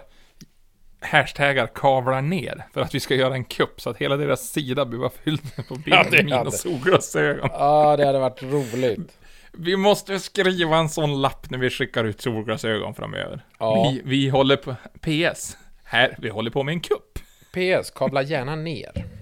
hashtaggar 1.00 1.68
kavlar 1.68 2.22
ner 2.22 2.64
för 2.74 2.82
att 2.82 2.96
vi 2.96 3.00
ska 3.00 3.16
göra 3.16 3.34
en 3.34 3.44
kupp 3.44 3.82
så 3.82 3.90
att 3.90 3.98
hela 3.98 4.18
deras 4.18 4.50
sida 4.50 4.86
blir 4.86 5.00
bara 5.00 5.10
fylld 5.10 5.68
på 5.68 5.76
bilder 5.76 5.98
Ja, 5.98 6.12
med 6.12 6.26
mina 6.26 6.52
solglasögon. 6.52 7.50
Ja, 7.54 7.98
det 7.98 8.06
hade 8.06 8.20
varit 8.20 8.44
roligt. 8.44 9.18
Vi 9.60 9.78
måste 9.78 10.20
skriva 10.20 10.78
en 10.78 10.90
sån 10.90 11.22
lapp 11.22 11.50
när 11.50 11.58
vi 11.58 11.70
skickar 11.70 12.04
ut 12.04 12.22
solglasögon 12.22 12.94
framöver. 12.96 13.46
Ja. 13.60 13.90
Vi, 13.92 14.02
vi 14.06 14.30
håller 14.30 14.56
på, 14.56 14.76
PS, 15.02 15.58
här, 15.84 16.16
vi 16.22 16.30
håller 16.30 16.52
på 16.52 16.64
med 16.64 16.74
en 16.74 16.80
kupp. 16.80 17.20
PS, 17.52 17.92
kavla 17.92 18.22
gärna 18.22 18.56
ner. 18.56 19.06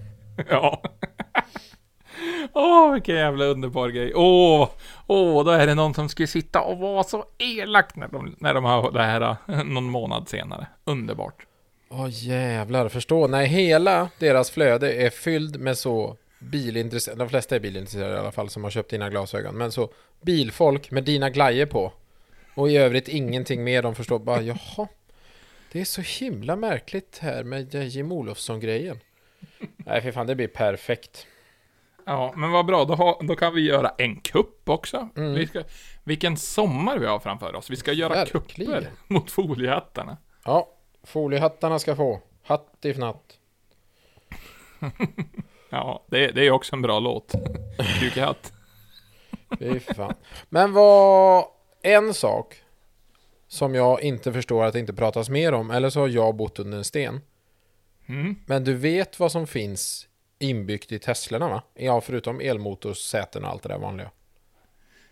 Ja. 0.50 0.82
Åh, 2.52 2.92
vilken 2.92 3.16
jävla 3.16 3.44
underbar 3.44 3.88
grej. 3.88 4.12
Åh, 4.14 4.68
åh, 5.06 5.44
då 5.44 5.50
är 5.50 5.66
det 5.66 5.74
någon 5.74 5.94
som 5.94 6.08
skulle 6.08 6.26
sitta 6.26 6.60
och 6.60 6.78
vara 6.78 7.04
så 7.04 7.24
elak 7.38 7.96
när 7.96 8.08
de, 8.08 8.36
när 8.38 8.54
de 8.54 8.64
har 8.64 8.92
det 8.92 9.02
här 9.02 9.36
någon 9.64 9.84
månad 9.84 10.28
senare. 10.28 10.66
Underbart. 10.84 11.46
Åh 11.88 12.06
jävlar, 12.10 12.88
förstå. 12.88 13.26
När 13.26 13.44
hela 13.44 14.08
deras 14.18 14.50
flöde 14.50 14.92
är 14.92 15.10
fylld 15.10 15.60
med 15.60 15.78
så 15.78 16.16
bilintresserade, 16.38 17.24
de 17.24 17.28
flesta 17.28 17.56
är 17.56 17.60
bilintresserade 17.60 18.14
i 18.14 18.18
alla 18.18 18.32
fall 18.32 18.48
som 18.48 18.64
har 18.64 18.70
köpt 18.70 18.90
dina 18.90 19.10
glasögon, 19.10 19.56
men 19.56 19.72
så 19.72 19.92
bilfolk 20.20 20.90
med 20.90 21.04
dina 21.04 21.30
glajjor 21.30 21.66
på. 21.66 21.92
Och 22.54 22.70
i 22.70 22.76
övrigt 22.76 23.08
ingenting 23.08 23.64
mer, 23.64 23.82
de 23.82 23.94
förstår 23.94 24.18
bara 24.18 24.42
jaha. 24.42 24.88
Det 25.72 25.80
är 25.80 25.84
så 25.84 26.02
himla 26.24 26.56
märkligt 26.56 27.18
här 27.18 27.44
med 27.44 27.74
Jim 27.74 28.12
Olofsson-grejen. 28.12 29.00
Nej 29.76 30.02
för 30.02 30.12
fan, 30.12 30.26
det 30.26 30.34
blir 30.34 30.48
perfekt. 30.48 31.26
Ja, 32.04 32.32
men 32.36 32.50
vad 32.50 32.66
bra. 32.66 32.84
Då, 32.84 32.94
har, 32.94 33.26
då 33.26 33.36
kan 33.36 33.54
vi 33.54 33.60
göra 33.60 33.88
en 33.98 34.16
kupp 34.16 34.68
också. 34.68 35.08
Mm. 35.16 35.34
Vi 35.34 35.46
ska, 35.46 35.62
vilken 36.04 36.36
sommar 36.36 36.98
vi 36.98 37.06
har 37.06 37.18
framför 37.18 37.54
oss. 37.54 37.70
Vi 37.70 37.76
ska 37.76 37.92
göra 37.92 38.14
Verkligen. 38.14 38.42
kupper 38.66 38.90
mot 39.06 39.30
foliehattarna. 39.30 40.16
Ja, 40.44 40.68
foliehattarna 41.02 41.78
ska 41.78 41.96
få. 41.96 42.20
Hatt 42.42 42.78
i 42.82 42.90
fnatt. 42.90 43.38
Ja, 45.70 46.04
det, 46.06 46.30
det 46.30 46.46
är 46.46 46.50
också 46.50 46.76
en 46.76 46.82
bra 46.82 46.98
låt. 46.98 47.32
Kukehatt. 48.00 48.52
Fy 49.58 49.80
fan. 49.80 50.14
Men 50.48 50.72
vad... 50.72 51.44
En 51.82 52.14
sak 52.14 52.62
som 53.48 53.74
jag 53.74 54.02
inte 54.02 54.32
förstår 54.32 54.64
att 54.64 54.72
det 54.72 54.78
inte 54.78 54.94
pratas 54.94 55.28
mer 55.28 55.52
om, 55.52 55.70
eller 55.70 55.90
så 55.90 56.00
har 56.00 56.08
jag 56.08 56.36
bott 56.36 56.58
under 56.58 56.78
en 56.78 56.84
sten. 56.84 57.20
Mm. 58.06 58.36
Men 58.46 58.64
du 58.64 58.74
vet 58.74 59.20
vad 59.20 59.32
som 59.32 59.46
finns 59.46 60.08
inbyggt 60.38 60.92
i 60.92 60.98
Teslorna 60.98 61.48
va? 61.48 61.62
Ja, 61.74 62.00
förutom 62.00 62.40
elmotorsäten 62.40 63.44
och 63.44 63.50
allt 63.50 63.62
det 63.62 63.68
där 63.68 63.78
vanliga. 63.78 64.10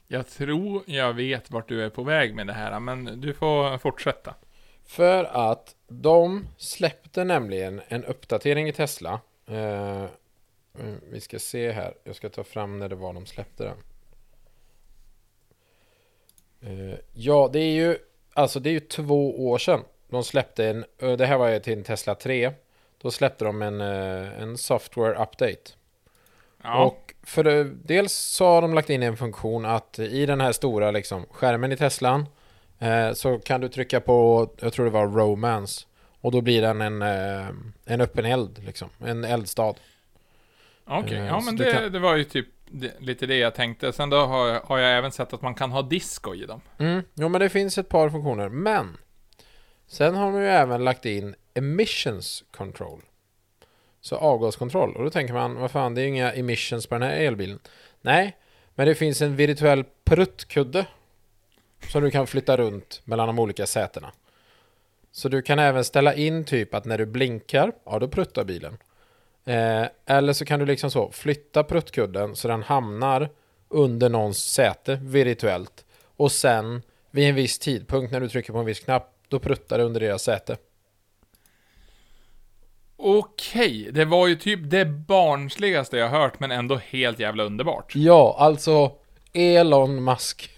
Jag 0.07 0.29
tror 0.29 0.83
jag 0.87 1.13
vet 1.13 1.51
vart 1.51 1.69
du 1.69 1.85
är 1.85 1.91
på 1.91 2.03
väg 2.03 2.35
med 2.35 2.47
det 2.47 2.53
här, 2.53 2.81
men 2.81 3.21
du 3.21 3.35
får 3.35 3.79
fortsätta. 3.79 4.35
För 4.87 5.25
att 5.25 5.75
de 5.89 6.47
släppte 6.57 7.25
nämligen 7.25 7.81
en 7.89 8.05
uppdatering 8.05 8.69
i 8.69 8.73
Tesla. 8.73 9.21
Eh, 9.47 10.05
vi 11.11 11.21
ska 11.21 11.39
se 11.39 11.73
här. 11.73 11.95
Jag 12.05 12.17
ska 12.17 12.29
ta 12.29 12.45
fram 12.45 12.79
när 12.79 12.89
det 12.89 12.95
var 12.95 13.13
de 13.13 13.27
släppte 13.27 13.65
den. 13.65 13.77
Eh, 16.61 16.99
ja, 17.13 17.51
det 17.53 17.59
är 17.61 17.73
ju 17.73 17.99
alltså 18.35 18.61
det 18.61 18.71
är 18.71 18.73
ju 18.73 18.81
två 18.81 19.49
år 19.51 19.59
sedan 19.59 19.81
de 20.09 20.25
släppte 20.25 20.67
en. 20.69 20.85
eh, 20.99 21.13
Det 21.13 21.27
här 21.27 21.39
var 21.39 21.49
ju 21.49 21.61
till 21.61 21.73
en 21.79 21.85
Tesla 21.85 22.15
3. 22.15 22.53
Då 22.99 23.11
släppte 23.11 23.45
de 23.45 23.63
en, 23.63 23.81
eh, 23.81 24.43
en 24.43 24.59
software 24.59 25.15
update. 25.23 25.61
Ja, 26.63 26.85
Och 26.85 27.15
för 27.23 27.45
det, 27.45 27.65
dels 27.65 28.13
så 28.13 28.45
har 28.47 28.63
de 28.63 28.75
lagt 28.75 28.91
in 28.91 29.03
en 29.03 29.17
funktion 29.17 29.65
att 29.65 29.99
i 29.99 30.27
den 30.27 30.41
här 30.41 30.53
stora 30.53 30.91
liksom, 30.91 31.27
skärmen 31.31 31.73
i 31.73 31.77
Teslan 31.77 32.27
eh, 32.79 33.13
så 33.13 33.39
kan 33.39 33.61
du 33.61 33.69
trycka 33.69 34.01
på, 34.01 34.49
jag 34.61 34.73
tror 34.73 34.85
det 34.85 34.91
var 34.91 35.07
Romance. 35.07 35.87
Och 36.21 36.33
då 36.33 36.41
blir 36.41 36.63
den 36.63 36.81
en, 36.81 37.03
en 37.85 38.01
öppen 38.01 38.25
eld, 38.25 38.65
liksom. 38.65 38.89
En 39.05 39.25
eldstad. 39.25 39.75
Okej. 40.87 41.19
eh, 41.19 41.27
Ja, 41.27 41.41
men 41.41 41.57
det, 41.57 41.73
kan- 41.73 41.93
det 41.93 41.99
var 41.99 42.17
ju 42.17 42.25
typ 42.25 42.47
lite 42.99 43.27
det 43.27 43.37
jag 43.37 43.55
tänkte. 43.55 43.93
Sen 43.93 44.11
då 44.11 44.17
har 44.17 44.49
jag, 44.49 44.61
har 44.61 44.79
jag 44.79 44.99
även 44.99 45.13
sett 45.13 45.33
att 45.33 45.43
man 45.43 45.55
kan 45.55 45.73
ha 45.73 45.83
disco 45.83 46.35
i 46.35 46.47
dem. 46.47 46.61
Mm, 46.79 47.03
jo 47.15 47.29
men 47.29 47.41
det 47.41 47.49
finns 47.49 47.79
ett 47.79 47.89
par 47.89 48.11
funktioner. 48.11 48.49
Men 48.49 48.97
sen 49.87 50.15
har 50.15 50.33
de 50.33 50.41
ju 50.41 50.47
även 50.49 50.85
lagt 50.85 51.07
in 51.07 51.35
emissions 51.55 52.45
control. 52.51 53.01
Så 54.01 54.17
avgaskontroll. 54.17 54.97
Och 54.97 55.05
då 55.05 55.11
tänker 55.11 55.35
man, 55.35 55.55
vad 55.55 55.71
fan 55.71 55.95
det 55.95 56.01
är 56.01 56.03
ju 56.03 56.09
inga 56.09 56.33
emissions 56.33 56.87
på 56.87 56.95
den 56.95 57.03
här 57.03 57.17
elbilen. 57.17 57.59
Nej, 58.01 58.37
men 58.75 58.87
det 58.87 58.95
finns 58.95 59.23
en 59.23 59.37
virtuell 59.37 59.85
pruttkudde. 60.05 60.87
Som 61.93 62.03
du 62.03 62.11
kan 62.11 62.27
flytta 62.27 62.57
runt 62.57 63.01
mellan 63.05 63.27
de 63.27 63.39
olika 63.39 63.67
sätena. 63.67 64.13
Så 65.13 65.29
du 65.29 65.43
kan 65.43 65.59
även 65.59 65.85
ställa 65.85 66.15
in 66.15 66.45
typ 66.45 66.75
att 66.75 66.85
när 66.85 66.99
du 66.99 67.07
blinkar, 67.07 67.73
ja 67.85 67.99
då 67.99 68.09
pruttar 68.09 68.45
bilen. 68.45 68.79
Eh, 69.45 69.87
eller 70.07 70.33
så 70.33 70.45
kan 70.45 70.61
du 70.61 70.67
liksom 70.67 70.91
så 70.91 71.11
flytta 71.11 71.63
pruttkudden 71.65 72.37
så 72.37 72.49
den 72.49 72.63
hamnar 72.63 73.31
under 73.69 74.09
någons 74.09 74.39
säte 74.39 74.97
virtuellt. 75.03 75.85
Och 76.17 76.33
sen 76.33 76.83
vid 77.11 77.29
en 77.29 77.35
viss 77.35 77.59
tidpunkt 77.59 78.13
när 78.13 78.21
du 78.21 78.29
trycker 78.29 78.53
på 78.53 78.59
en 78.59 78.65
viss 78.65 78.81
knapp, 78.81 79.15
då 79.29 79.39
pruttar 79.39 79.79
det 79.79 79.85
under 79.85 80.01
deras 80.01 80.23
säte. 80.23 80.57
Okej, 82.97 83.89
det 83.93 84.05
var 84.05 84.27
ju 84.27 84.37
typ 84.37 84.61
det 84.71 84.85
barnsligaste 84.85 85.97
jag 85.97 86.09
hört, 86.09 86.41
men 86.41 86.51
ändå 86.51 86.77
helt 86.77 87.19
jävla 87.19 87.45
underbart. 87.45 87.93
Ja, 87.97 88.37
alltså 88.39 88.93
Elon 89.33 90.05
Musk. 90.05 90.51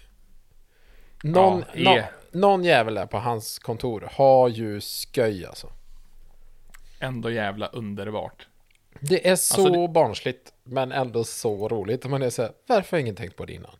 Någon, 1.23 1.63
Ja, 1.73 1.83
nå- 1.91 1.97
E. 1.97 2.05
någon 2.31 2.63
jävel 2.63 2.93
där 2.93 3.05
på 3.05 3.17
hans 3.17 3.59
kontor 3.59 4.09
har 4.11 4.47
ju 4.49 4.81
sköj 4.81 5.45
alltså. 5.45 5.71
Ändå 6.99 7.31
jävla 7.31 7.67
underbart. 7.67 8.47
Det 9.01 9.27
är 9.27 9.35
så 9.35 9.65
Alltså, 9.65 9.87
barnsligt, 9.87 10.53
men 10.63 10.91
ändå 10.91 11.23
så 11.23 11.67
roligt. 11.67 12.05
Man 12.05 12.21
är 12.21 12.29
så 12.29 12.41
här, 12.41 12.51
varför 12.67 12.97
har 12.97 13.01
ingen 13.01 13.15
tänkt 13.15 13.35
på 13.35 13.45
det 13.45 13.53
innan? 13.53 13.75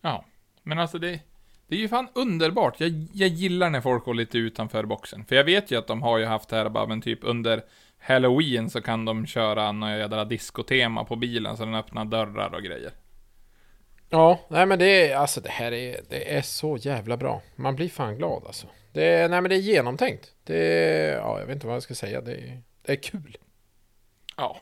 Ja, 0.00 0.24
men 0.62 0.78
alltså 0.78 0.98
det, 0.98 1.20
det 1.66 1.76
är 1.76 1.80
ju 1.80 1.88
fan 1.88 2.08
underbart. 2.14 2.80
Jag, 2.80 3.06
jag 3.12 3.28
gillar 3.28 3.70
när 3.70 3.80
folk 3.80 4.04
går 4.04 4.14
lite 4.14 4.38
utanför 4.38 4.84
boxen. 4.84 5.24
För 5.24 5.36
jag 5.36 5.44
vet 5.44 5.70
ju 5.70 5.78
att 5.78 5.86
de 5.86 6.02
har 6.02 6.18
ju 6.18 6.24
haft 6.24 6.48
det 6.48 6.56
här 6.56 6.68
bara, 6.68 6.86
men 6.86 7.02
typ 7.02 7.18
under 7.22 7.62
Halloween 7.98 8.70
så 8.70 8.80
kan 8.80 9.04
de 9.04 9.26
köra 9.26 9.72
några 9.72 9.98
jädra 9.98 10.24
discotema 10.24 11.04
på 11.04 11.16
bilen 11.16 11.56
så 11.56 11.64
den 11.64 11.74
öppnar 11.74 12.04
dörrar 12.04 12.54
och 12.54 12.62
grejer. 12.62 12.90
Ja, 14.10 14.40
nej 14.48 14.66
men 14.66 14.78
det 14.78 15.10
är, 15.10 15.16
alltså 15.16 15.40
det 15.40 15.50
här 15.50 15.72
är, 15.72 16.00
det 16.08 16.36
är 16.36 16.42
så 16.42 16.76
jävla 16.76 17.16
bra. 17.16 17.42
Man 17.56 17.76
blir 17.76 17.88
fan 17.88 18.16
glad 18.16 18.42
alltså. 18.46 18.66
Det 18.92 19.04
är, 19.04 19.28
nej 19.28 19.40
men 19.40 19.48
det 19.48 19.56
är 19.56 19.60
genomtänkt. 19.60 20.34
Det 20.44 20.56
är, 20.56 21.16
ja 21.16 21.38
jag 21.38 21.46
vet 21.46 21.54
inte 21.54 21.66
vad 21.66 21.76
jag 21.76 21.82
ska 21.82 21.94
säga. 21.94 22.20
Det 22.20 22.32
är, 22.32 22.62
det 22.82 22.92
är 22.92 22.96
kul. 22.96 23.36
Ja, 24.40 24.60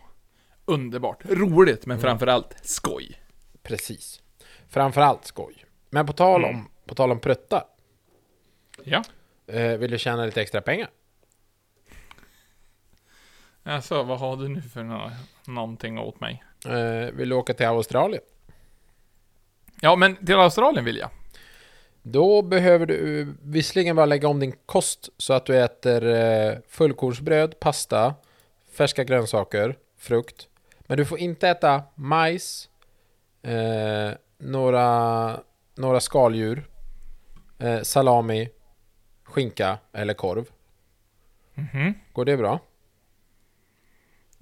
underbart. 0.64 1.24
Roligt, 1.24 1.86
men 1.86 2.00
framförallt 2.00 2.56
skoj. 2.62 3.20
Precis. 3.62 4.22
Framförallt 4.68 5.24
skoj. 5.24 5.64
Men 5.90 6.06
på 6.06 6.12
tal 6.12 6.44
om, 6.44 6.68
på 6.86 6.94
tal 6.94 7.10
om 7.12 7.20
pruttar. 7.20 7.64
Ja, 8.84 9.02
Eh, 9.46 9.78
vill 9.78 9.90
du 9.90 9.98
tjäna 9.98 10.24
lite 10.24 10.42
extra 10.42 10.60
pengar? 10.60 10.88
alltså 13.62 14.02
vad 14.02 14.18
har 14.18 14.36
du 14.36 14.48
nu 14.48 14.62
för 14.62 14.82
nå 14.82 15.10
någonting 15.46 15.98
åt 15.98 16.20
mig? 16.20 16.44
Eh, 16.66 17.12
vill 17.14 17.28
du 17.28 17.34
åka 17.34 17.54
till 17.54 17.66
Australien? 17.66 18.22
Ja, 19.80 19.96
men 19.96 20.26
till 20.26 20.34
Australien 20.34 20.84
vill 20.84 20.96
jag. 20.96 21.10
Då 22.02 22.42
behöver 22.42 22.86
du 22.86 23.26
visserligen 23.42 23.96
bara 23.96 24.06
lägga 24.06 24.28
om 24.28 24.40
din 24.40 24.54
kost 24.66 25.08
så 25.16 25.32
att 25.32 25.46
du 25.46 25.56
äter 25.58 26.06
eh, 26.06 26.58
fullkornsbröd, 26.68 27.60
pasta, 27.60 28.14
färska 28.78 29.04
grönsaker, 29.04 29.76
frukt. 29.98 30.48
Men 30.86 30.96
du 30.98 31.04
får 31.04 31.18
inte 31.18 31.48
äta 31.48 31.82
majs, 31.94 32.68
eh, 33.42 34.10
några, 34.38 35.40
några 35.74 36.00
skaldjur, 36.00 36.68
eh, 37.58 37.80
salami, 37.82 38.48
skinka 39.24 39.78
eller 39.92 40.14
korv. 40.14 40.44
Mhm. 41.54 41.94
Går 42.12 42.24
det 42.24 42.36
bra? 42.36 42.60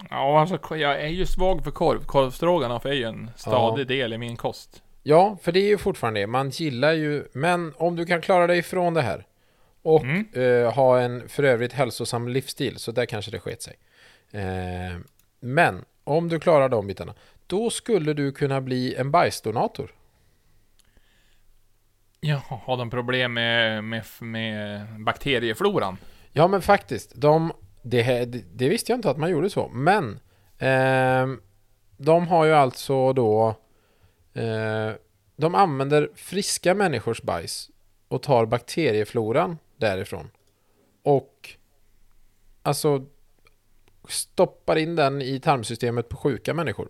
Ja, 0.09 0.39
alltså 0.39 0.75
jag 0.77 1.01
är 1.01 1.07
ju 1.07 1.25
svag 1.25 1.63
för 1.63 1.71
korv. 1.71 2.05
Korvstroganoff 2.05 2.85
är 2.85 2.91
ju 2.93 3.03
en 3.03 3.29
stadig 3.35 3.87
del 3.87 4.13
i 4.13 4.17
min 4.17 4.37
kost. 4.37 4.83
Ja, 5.03 5.37
för 5.41 5.51
det 5.51 5.59
är 5.59 5.67
ju 5.67 5.77
fortfarande 5.77 6.19
det. 6.19 6.27
Man 6.27 6.49
gillar 6.49 6.93
ju... 6.93 7.27
Men 7.33 7.73
om 7.77 7.95
du 7.95 8.05
kan 8.05 8.21
klara 8.21 8.47
dig 8.47 8.57
ifrån 8.59 8.93
det 8.93 9.01
här 9.01 9.25
och 9.81 10.03
Mm. 10.03 10.27
eh, 10.33 10.73
ha 10.73 10.99
en 10.99 11.29
för 11.29 11.43
övrigt 11.43 11.73
hälsosam 11.73 12.27
livsstil, 12.27 12.77
så 12.77 12.91
där 12.91 13.05
kanske 13.05 13.31
det 13.31 13.39
sket 13.39 13.61
sig. 13.61 13.75
Eh, 14.31 14.97
men 15.39 15.85
om 16.03 16.29
du 16.29 16.39
klarar 16.39 16.69
de 16.69 16.87
bitarna, 16.87 17.13
då 17.47 17.69
skulle 17.69 18.13
du 18.13 18.31
kunna 18.31 18.61
bli 18.61 18.95
en 18.95 19.11
bajsdonator. 19.11 19.91
Ja, 22.19 22.41
har 22.47 22.77
de 22.77 22.89
problem 22.89 23.33
med, 23.33 23.83
med, 23.83 24.03
med 24.19 24.87
bakteriefloran? 24.99 25.97
Ja, 26.31 26.47
men 26.47 26.61
faktiskt. 26.61 27.11
De, 27.15 27.53
det, 27.81 28.01
här, 28.01 28.25
det, 28.25 28.43
det 28.53 28.69
visste 28.69 28.91
jag 28.91 28.97
inte 28.97 29.09
att 29.09 29.17
man 29.17 29.29
gjorde 29.29 29.49
så. 29.49 29.67
Men 29.67 30.19
ehm, 30.57 31.41
de 31.97 32.27
har 32.27 32.45
ju 32.45 32.53
alltså 32.53 33.13
då... 33.13 33.55
Eh, 34.33 34.91
de 35.35 35.55
använder 35.55 36.09
friska 36.15 36.73
människors 36.73 37.21
bajs 37.21 37.69
och 38.07 38.23
tar 38.23 38.45
bakteriefloran 38.45 39.57
därifrån. 39.77 40.29
Och 41.03 41.49
alltså 42.63 43.05
stoppar 44.07 44.75
in 44.75 44.95
den 44.95 45.21
i 45.21 45.39
tarmsystemet 45.39 46.09
på 46.09 46.17
sjuka 46.17 46.53
människor. 46.53 46.89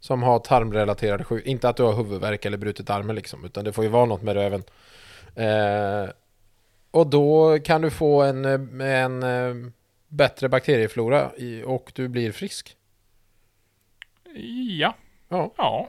Som 0.00 0.22
har 0.22 0.38
tarmrelaterade 0.38 1.24
sjuk... 1.24 1.46
Inte 1.46 1.68
att 1.68 1.76
du 1.76 1.82
har 1.82 1.92
huvudvärk 1.92 2.44
eller 2.44 2.58
brutit 2.58 2.90
armen 2.90 3.16
liksom, 3.16 3.44
utan 3.44 3.64
det 3.64 3.72
får 3.72 3.84
ju 3.84 3.90
vara 3.90 4.04
något 4.04 4.22
med 4.22 4.34
röven. 4.34 4.62
Eh, 5.34 6.10
och 6.90 7.06
då 7.06 7.58
kan 7.58 7.82
du 7.82 7.90
få 7.90 8.22
en, 8.22 8.44
en 8.80 9.22
eh, 9.22 9.70
bättre 10.08 10.48
bakterieflora 10.48 11.30
i, 11.36 11.62
och 11.66 11.92
du 11.94 12.08
blir 12.08 12.32
frisk. 12.32 12.76
Ja. 14.78 14.94
Ja. 15.28 15.54
Ja. 15.56 15.88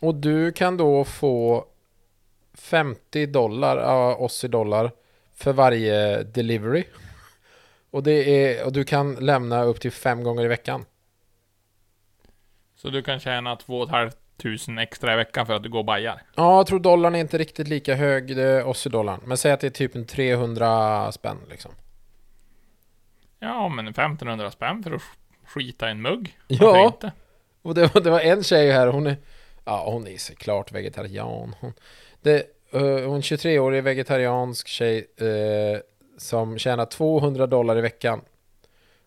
Och 0.00 0.14
du 0.14 0.52
kan 0.52 0.76
då 0.76 1.04
få 1.04 1.66
50 2.54 3.26
dollar, 3.26 3.76
ja, 3.76 4.14
oss 4.14 4.44
i 4.44 4.48
dollar, 4.48 4.90
för 5.34 5.52
varje 5.52 6.22
delivery. 6.22 6.84
Och, 7.90 8.02
det 8.02 8.44
är, 8.44 8.66
och 8.66 8.72
du 8.72 8.84
kan 8.84 9.14
lämna 9.14 9.62
upp 9.62 9.80
till 9.80 9.92
fem 9.92 10.22
gånger 10.22 10.44
i 10.44 10.48
veckan. 10.48 10.84
Så 12.76 12.90
du 12.90 13.02
kan 13.02 13.20
tjäna 13.20 13.56
2 13.56 13.86
500 13.86 14.82
extra 14.82 15.12
i 15.12 15.16
veckan 15.16 15.46
för 15.46 15.54
att 15.54 15.62
du 15.62 15.68
går 15.68 15.78
och 15.78 15.84
bajar? 15.84 16.22
Ja, 16.34 16.56
jag 16.56 16.66
tror 16.66 16.80
dollarn 16.80 17.14
är 17.14 17.18
inte 17.20 17.38
riktigt 17.38 17.68
lika 17.68 17.94
hög, 17.94 18.36
det 18.36 18.42
är 18.42 18.64
oss 18.64 18.86
i 18.86 18.88
dollarn. 18.88 19.20
Men 19.24 19.36
säg 19.36 19.52
att 19.52 19.60
det 19.60 19.66
är 19.66 19.70
typ 19.70 19.94
en 19.94 20.06
300 20.06 21.12
spänn 21.12 21.38
liksom. 21.50 21.72
Ja, 23.38 23.68
men 23.68 23.88
1500 23.88 24.50
spänn 24.50 24.82
för 24.82 24.92
att 24.92 25.02
skita 25.44 25.88
i 25.88 25.90
en 25.90 26.02
mugg? 26.02 26.38
Ja. 26.46 26.66
Varför 26.66 26.86
inte? 26.86 27.12
Och 27.62 27.74
det 27.74 27.94
var, 27.94 28.00
det 28.00 28.10
var 28.10 28.20
en 28.20 28.44
tjej 28.44 28.70
här, 28.72 28.86
hon 28.86 29.06
är... 29.06 29.16
Ja, 29.64 29.90
hon 29.90 30.06
är 30.06 30.16
såklart 30.16 30.72
vegetarian. 30.72 31.54
Hon, 31.60 31.72
det, 32.22 32.36
eh, 32.72 32.80
hon 32.80 32.92
är 32.92 33.14
en 33.14 33.20
23-årig 33.20 33.82
vegetariansk 33.82 34.68
tjej 34.68 35.06
eh, 35.16 35.80
som 36.20 36.58
tjänar 36.58 36.86
200 36.86 37.46
dollar 37.46 37.78
i 37.78 37.80
veckan. 37.80 38.20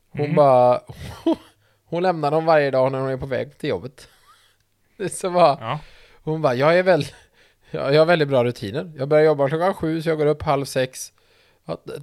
Hon 0.09 0.26
Mhm. 0.26 0.36
bara... 0.36 0.82
Hon 1.86 2.03
lämnar 2.03 2.32
dem 2.32 2.45
varje 2.45 2.72
dag 2.72 2.91
när 2.91 2.99
hon 2.99 3.09
är 3.09 3.18
på 3.18 3.26
väg 3.26 3.57
till 3.57 3.70
jobbet. 3.70 4.07
Så 5.11 5.30
bara... 5.30 5.57
Ja. 5.61 5.80
Hon 6.24 6.41
bara, 6.41 6.55
jag 6.55 6.78
är 6.80 6.84
väl... 6.84 7.05
Jag 7.72 7.99
har 7.99 8.05
väldigt 8.05 8.28
bra 8.28 8.43
rutiner. 8.43 8.91
Jag 8.97 9.07
börjar 9.07 9.26
jobba 9.26 9.49
klockan 9.49 9.74
sju, 9.74 10.01
så 10.01 10.09
jag 10.09 10.18
går 10.18 10.26
upp 10.26 10.41
halv 10.41 10.66
sex. 10.66 11.14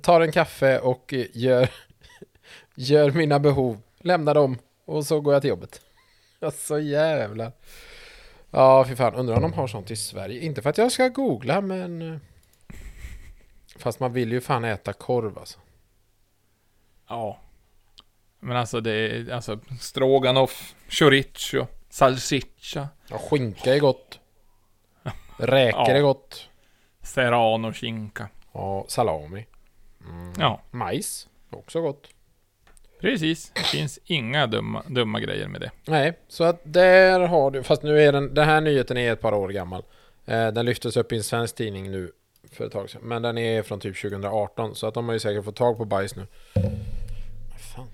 Tar 0.03 0.21
en 0.21 0.33
kaffe 0.33 0.79
och 0.79 1.15
eh, 1.15 1.27
gör, 1.33 1.69
gör 2.75 3.11
mina 3.11 3.39
behov. 3.39 3.79
Lämnar 4.01 4.35
dem 4.35 4.59
och 4.85 5.07
så 5.07 5.21
går 5.21 5.33
jag 5.33 5.43
till 5.43 5.51
jobbet. 5.51 5.81
Ja, 6.41 6.51
så 6.51 6.79
jävlar. 6.79 7.53
Ja, 8.51 8.85
fy 8.89 8.97
fan. 8.97 9.15
Undrar 9.15 9.37
om 9.37 9.43
de 9.43 9.53
har 9.53 9.67
sånt 9.67 9.91
i 9.91 9.97
Sverige. 9.97 10.41
Inte 10.41 10.63
för 10.63 10.71
att 10.71 10.79
jag 10.79 10.93
ska 10.93 11.09
googla, 11.09 11.61
men... 11.61 12.21
Fast 13.81 14.01
man 14.01 14.13
vill 14.13 14.33
ju 14.33 14.41
fan 14.41 14.65
äta 14.65 14.93
korv 14.93 15.39
alltså. 15.39 15.59
Ja. 17.09 17.39
Men 18.41 18.57
alltså 18.57 18.81
det 18.81 18.93
är, 18.93 19.31
alltså 19.33 19.59
stroganoff, 19.81 20.75
chorizo, 20.89 21.67
salsiccia, 21.91 22.89
Ja, 23.11 23.19
skinka 23.19 23.75
är 23.75 23.79
gott. 23.81 24.21
Räkor 25.39 25.81
Ja. 25.81 25.91
är 25.97 26.01
gott. 26.03 26.49
serrano, 27.03 27.73
skinka. 27.73 28.29
Ja, 28.53 28.85
salami. 28.89 29.47
Ja, 30.39 30.61
Majs. 30.71 31.29
Också 31.51 31.81
gott. 31.81 32.09
precis. 33.01 33.51
Det 33.55 33.61
finns 33.63 33.99
inga 34.05 34.47
dumma, 34.47 34.83
dumma 34.89 35.21
grejer 35.21 35.49
med 35.49 35.61
det. 35.61 35.71
Nej, 35.85 36.19
så 36.29 36.45
att 36.45 36.61
där 36.65 37.21
har 37.21 37.51
du, 37.51 37.63
fast 37.63 37.83
nu 37.83 38.03
är 38.03 38.13
den, 38.13 38.35
den 38.35 38.45
här 38.49 38.61
nyheten 38.61 38.97
är 38.97 39.13
ett 39.13 39.21
par 39.21 39.33
år 39.35 39.49
gammal. 39.49 39.83
Eh, 40.27 40.49
den 40.49 40.67
lyftes 40.67 40.97
upp 40.97 41.13
i 41.13 41.17
en 41.17 41.23
svensk 41.23 41.57
tidning 41.57 41.91
nu 41.91 42.13
för 42.53 42.67
ett 42.67 42.73
tag 42.73 42.91
sedan. 42.91 43.01
Men 43.05 43.23
den 43.23 43.39
är 43.39 43.63
från 43.63 43.81
typ 43.81 44.01
2018, 44.03 44.75
så 44.75 44.87
att 44.87 44.95
de 44.95 45.07
har 45.07 45.13
ju 45.13 45.21
säkert 45.21 45.45
fått 45.45 45.57
tag 45.57 45.77
på 45.79 45.85
bajs 45.85 46.17
nu. 46.17 46.27
Fan. 47.75 47.89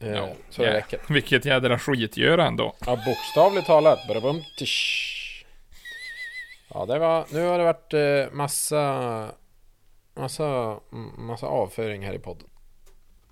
Eh, 0.00 0.08
Ja, 0.16 0.28
så 0.50 0.62
det 0.62 0.72
räcker. 0.72 1.00
Vilket 1.08 1.44
jädra 1.44 1.78
skitgöra 1.78 2.46
ändå. 2.46 2.74
Ja, 2.86 2.96
bokstavligt 3.06 3.66
talat. 3.66 3.98
Ja, 6.74 6.86
det 6.86 6.98
var, 6.98 7.24
nu 7.32 7.46
har 7.46 7.58
det 7.58 7.64
varit 7.64 7.94
eh, 7.94 8.32
massa, 8.36 9.28
massa, 10.14 10.78
massa 11.18 11.46
avföring 11.46 12.06
här 12.06 12.14
i 12.14 12.18
podden. 12.18 12.46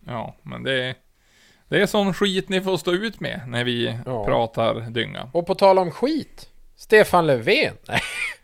Ja, 0.06 0.34
men 0.42 0.62
det 0.62 0.84
är, 0.84 0.94
det 1.68 1.80
är 1.82 1.86
sån 1.86 2.14
skit 2.14 2.48
ni 2.48 2.60
får 2.60 2.76
stå 2.76 2.92
ut 2.92 3.20
med 3.20 3.40
när 3.46 3.64
vi 3.64 3.98
Ja. 4.06 4.24
pratar 4.24 4.80
dynga. 4.80 5.30
Och 5.32 5.46
på 5.46 5.54
tal 5.54 5.78
om 5.78 5.90
skit. 5.90 6.48
Stefan 6.76 7.26
Löfven. 7.26 7.74
Nej. 7.88 8.00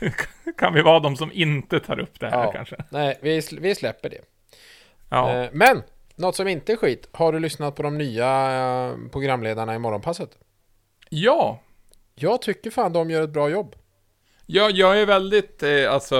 Kan 0.58 0.74
vi 0.74 0.82
vara 0.82 1.00
de 1.00 1.16
som 1.16 1.32
inte 1.32 1.80
tar 1.80 1.98
upp 2.00 2.20
det 2.20 2.30
här 2.30 2.44
Ja. 2.44 2.52
kanske? 2.52 2.76
Nej, 2.90 3.18
vi, 3.22 3.42
vi 3.60 3.74
släpper 3.74 4.10
det. 4.10 4.20
Ja. 5.10 5.32
Eh, 5.32 5.48
Men, 5.52 5.82
något 6.16 6.36
som 6.36 6.48
inte 6.48 6.72
är 6.72 6.76
skit. 6.76 7.08
Har 7.12 7.32
du 7.32 7.38
lyssnat 7.38 7.74
på 7.74 7.82
de 7.82 7.98
nya 7.98 8.26
eh, 8.52 8.94
programledarna 9.12 9.74
i 9.74 9.78
Morgonpasset? 9.78 10.30
ja. 11.08 11.60
Jag 12.18 12.42
tycker 12.42 12.70
fan 12.70 12.92
de 12.92 13.10
gör 13.10 13.22
ett 13.22 13.30
bra 13.30 13.48
jobb. 13.48 13.76
Ja, 14.46 14.70
jag 14.70 15.00
är 15.00 15.06
väldigt, 15.06 15.62
eh, 15.62 15.92
alltså, 15.92 16.16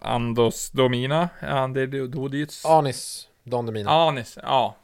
Andos 0.00 0.70
Domina, 0.70 1.28
Ander 1.40 1.86
Dodits, 2.06 2.64
Anis 2.66 3.28
Don. 3.42 3.86
Anis, 3.88 4.38
ja. 4.42 4.76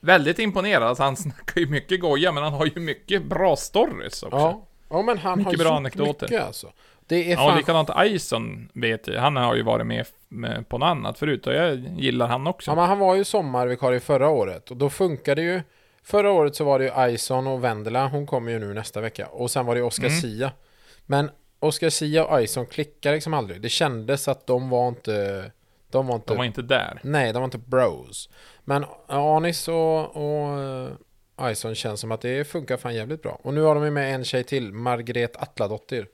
Väldigt 0.00 0.38
imponerad, 0.38 0.82
alltså, 0.82 1.02
han 1.02 1.16
snackar 1.16 1.60
ju 1.60 1.66
mycket 1.66 2.00
goja, 2.00 2.32
men 2.32 2.42
han 2.42 2.52
har 2.52 2.66
ju 2.66 2.80
mycket 2.80 3.24
bra 3.24 3.56
stories 3.56 4.22
också. 4.22 4.36
Ja. 4.36 4.66
Ja, 4.90 5.02
men 5.02 5.18
han 5.18 5.38
Mycket 5.38 5.52
har 5.52 5.58
bra 5.64 5.66
gjort 5.72 5.76
anekdoter. 5.76 6.26
mycket 6.26 6.46
alltså. 6.46 6.72
Det 7.06 7.16
är 7.16 7.30
Ja, 7.30 7.36
fan... 7.36 7.50
och 7.50 7.56
likadant 7.56 7.90
Ison 8.04 8.68
vet 8.74 9.06
jag, 9.06 9.20
han 9.20 9.36
har 9.36 9.54
ju 9.54 9.62
varit 9.62 9.86
med, 9.86 10.06
med 10.28 10.68
på 10.68 10.78
något 10.78 10.86
annat 10.86 11.18
förut 11.18 11.46
och 11.46 11.54
jag 11.54 11.76
gillar 11.98 12.26
han 12.28 12.46
också. 12.46 12.70
Ja, 12.70 12.74
men 12.74 12.84
han 12.84 12.98
var 12.98 13.14
ju 13.14 13.24
sommarvikarie 13.24 14.00
förra 14.00 14.28
året 14.28 14.70
och 14.70 14.76
då 14.76 14.90
funkade 14.90 15.42
ju. 15.42 15.62
Förra 16.02 16.30
året 16.30 16.56
så 16.56 16.64
var 16.64 16.78
det 16.78 16.84
ju 16.84 17.14
Ison 17.14 17.46
och 17.46 17.64
Vendela, 17.64 18.08
hon 18.08 18.26
kommer 18.26 18.52
ju 18.52 18.58
nu 18.58 18.74
nästa 18.74 19.00
vecka. 19.00 19.26
Och 19.26 19.50
sen 19.50 19.66
var 19.66 19.74
det 19.74 19.82
Oscar 19.82 20.06
Mm. 20.06 20.20
Sia. 20.20 20.52
Men 21.06 21.30
Oscar 21.60 21.88
Sia 21.90 22.24
och 22.24 22.42
Ison 22.42 22.66
klickade 22.66 23.14
liksom 23.14 23.34
aldrig. 23.34 23.60
Det 23.60 23.68
kändes 23.68 24.28
att 24.28 24.46
de 24.46 24.70
var 24.70 24.88
inte... 24.88 25.44
De 25.90 26.06
var 26.06 26.14
inte... 26.14 26.32
De 26.32 26.38
var 26.38 26.44
inte 26.44 26.62
där. 26.62 27.00
Nej, 27.02 27.32
de 27.32 27.38
var 27.38 27.44
inte 27.44 27.58
bros. 27.58 28.28
Men 28.64 28.84
Anis 29.08 29.68
och, 29.68 30.16
och 30.16 30.60
eh, 30.60 30.88
Ison 31.44 31.74
känns 31.74 32.00
som 32.00 32.12
att 32.12 32.20
det 32.20 32.44
funkar 32.48 32.76
fan 32.76 32.94
jävligt 32.94 33.22
bra. 33.22 33.40
Och 33.42 33.54
nu 33.54 33.60
har 33.60 33.74
de 33.74 33.84
ju 33.84 33.90
med 33.90 34.14
en 34.14 34.24
tjej 34.24 34.44
till, 34.44 34.72
Margret 34.72 35.36
Atladottir. 35.36 36.08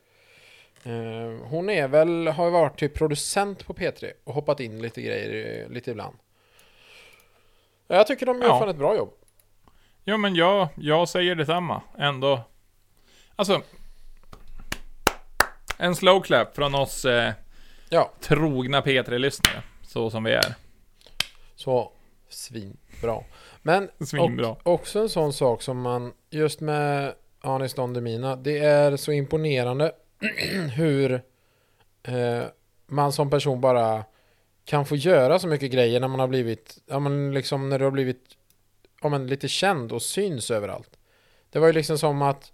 Eh, 0.84 1.46
hon 1.48 1.70
är 1.70 1.88
väl, 1.88 2.26
har 2.28 2.50
varit 2.50 2.78
typ 2.78 2.94
producent 2.94 3.66
på 3.66 3.74
P3 3.74 4.12
och 4.24 4.34
hoppat 4.34 4.60
in 4.60 4.82
lite 4.82 5.02
grejer 5.02 5.62
eh, 5.64 5.68
lite 5.72 5.90
ibland. 5.90 6.16
Jag 7.88 8.06
tycker 8.06 8.26
de 8.26 8.38
gör 8.42 8.48
Ja. 8.48 8.58
fan 8.58 8.68
ett 8.68 8.76
bra 8.76 8.96
jobb. 8.96 9.12
Ja, 10.04 10.16
men 10.16 10.34
jag, 10.34 10.68
jag 10.76 11.08
säger 11.08 11.34
detsamma. 11.34 11.82
Ändå. 11.98 12.40
Alltså. 13.36 13.62
En 15.78 15.94
slow 15.96 16.20
clap 16.22 16.54
från 16.56 16.74
oss 16.74 17.04
eh, 17.04 17.32
Ja, 17.88 18.12
trogna 18.20 18.80
P3-lyssnare. 18.80 19.62
Så 19.82 20.10
som 20.10 20.24
vi 20.24 20.32
är. 20.32 20.54
så 21.56 21.92
svinbra. 22.28 23.22
Men. 23.66 23.88
Och, 24.64 24.74
också 24.74 24.98
en 24.98 25.08
sån 25.08 25.32
sak 25.32 25.62
som 25.62 25.80
man, 25.80 26.12
just 26.30 26.60
med 26.60 27.14
Anis 27.40 27.74
Don 27.74 27.92
Demina, 27.92 28.36
det 28.36 28.58
är 28.58 28.96
så 28.96 29.12
imponerande 29.12 29.92
hur 30.76 31.12
eh, 32.02 32.42
man 32.86 33.12
som 33.12 33.30
person 33.30 33.60
bara 33.60 34.04
kan 34.64 34.86
få 34.86 34.96
göra 34.96 35.38
så 35.38 35.48
mycket 35.48 35.72
grejer 35.72 36.00
när 36.00 36.08
man 36.08 36.20
har 36.20 36.28
blivit, 36.28 36.78
ja 36.86 36.98
men 36.98 37.34
liksom 37.34 37.68
när 37.68 37.78
du 37.78 37.84
har 37.84 37.92
blivit, 37.92 38.22
ja 39.02 39.08
men 39.08 39.26
lite 39.26 39.48
känd 39.48 39.92
och 39.92 40.02
syns 40.02 40.50
överallt. 40.50 40.98
Det 41.50 41.58
var 41.58 41.66
ju 41.66 41.72
liksom 41.72 41.98
som 41.98 42.22
att, 42.22 42.52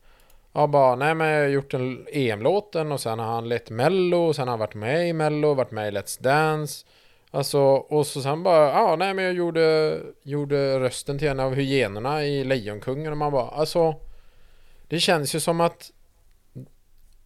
ja 0.52 0.66
bara, 0.66 0.96
nej 0.96 1.14
men 1.14 1.28
jag 1.28 1.40
har 1.42 1.48
gjort 1.48 1.74
en 1.74 2.06
EM-låten 2.12 2.92
och 2.92 3.00
sen 3.00 3.18
har 3.18 3.26
han 3.26 3.48
lett 3.48 3.70
Mello, 3.70 4.18
och 4.18 4.36
sen 4.36 4.48
har 4.48 4.52
han 4.52 4.60
varit 4.60 4.74
med 4.74 5.08
i 5.08 5.12
Mello, 5.12 5.54
varit 5.54 5.70
med 5.70 5.88
i 5.88 5.96
Let's 5.96 6.22
Dance. 6.22 6.86
Alltså, 7.34 7.60
och 7.60 8.06
så 8.06 8.22
sen 8.22 8.42
bara, 8.42 8.68
ja 8.68 8.96
nej 8.96 9.14
men 9.14 9.24
jag 9.24 9.34
gjorde, 9.34 9.98
gjorde 10.22 10.80
rösten 10.80 11.18
till 11.18 11.28
en 11.28 11.40
av 11.40 11.54
hyenorna 11.54 12.24
i 12.24 12.44
Lejonkungen 12.44 13.12
och 13.12 13.18
man 13.18 13.32
bara, 13.32 13.48
alltså 13.48 13.94
Det 14.88 15.00
känns 15.00 15.34
ju 15.34 15.40
som 15.40 15.60
att 15.60 15.90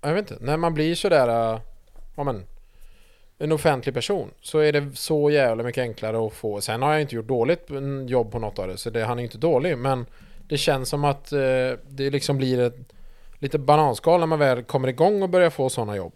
Jag 0.00 0.14
vet 0.14 0.30
inte, 0.30 0.44
när 0.44 0.56
man 0.56 0.74
blir 0.74 0.94
sådär, 0.94 1.54
äh, 1.54 1.60
ja 2.16 2.24
men 2.24 2.44
En 3.38 3.52
offentlig 3.52 3.94
person 3.94 4.30
så 4.40 4.58
är 4.58 4.72
det 4.72 4.96
så 4.96 5.30
jävla 5.30 5.62
mycket 5.62 5.82
enklare 5.82 6.26
att 6.26 6.32
få. 6.32 6.60
Sen 6.60 6.82
har 6.82 6.92
jag 6.92 7.00
inte 7.00 7.14
gjort 7.14 7.28
dåligt 7.28 7.70
jobb 8.06 8.32
på 8.32 8.38
något 8.38 8.58
av 8.58 8.68
det 8.68 8.76
så 8.76 8.90
det, 8.90 9.04
han 9.04 9.18
är 9.18 9.22
inte 9.22 9.38
dålig 9.38 9.78
men 9.78 10.06
Det 10.48 10.56
känns 10.56 10.88
som 10.88 11.04
att 11.04 11.32
eh, 11.32 11.38
det 11.88 12.10
liksom 12.10 12.38
blir 12.38 12.60
ett 12.60 12.92
Lite 13.38 13.58
bananskal 13.58 14.20
när 14.20 14.26
man 14.26 14.38
väl 14.38 14.62
kommer 14.62 14.88
igång 14.88 15.22
och 15.22 15.28
börjar 15.28 15.50
få 15.50 15.68
sådana 15.68 15.96
jobb. 15.96 16.12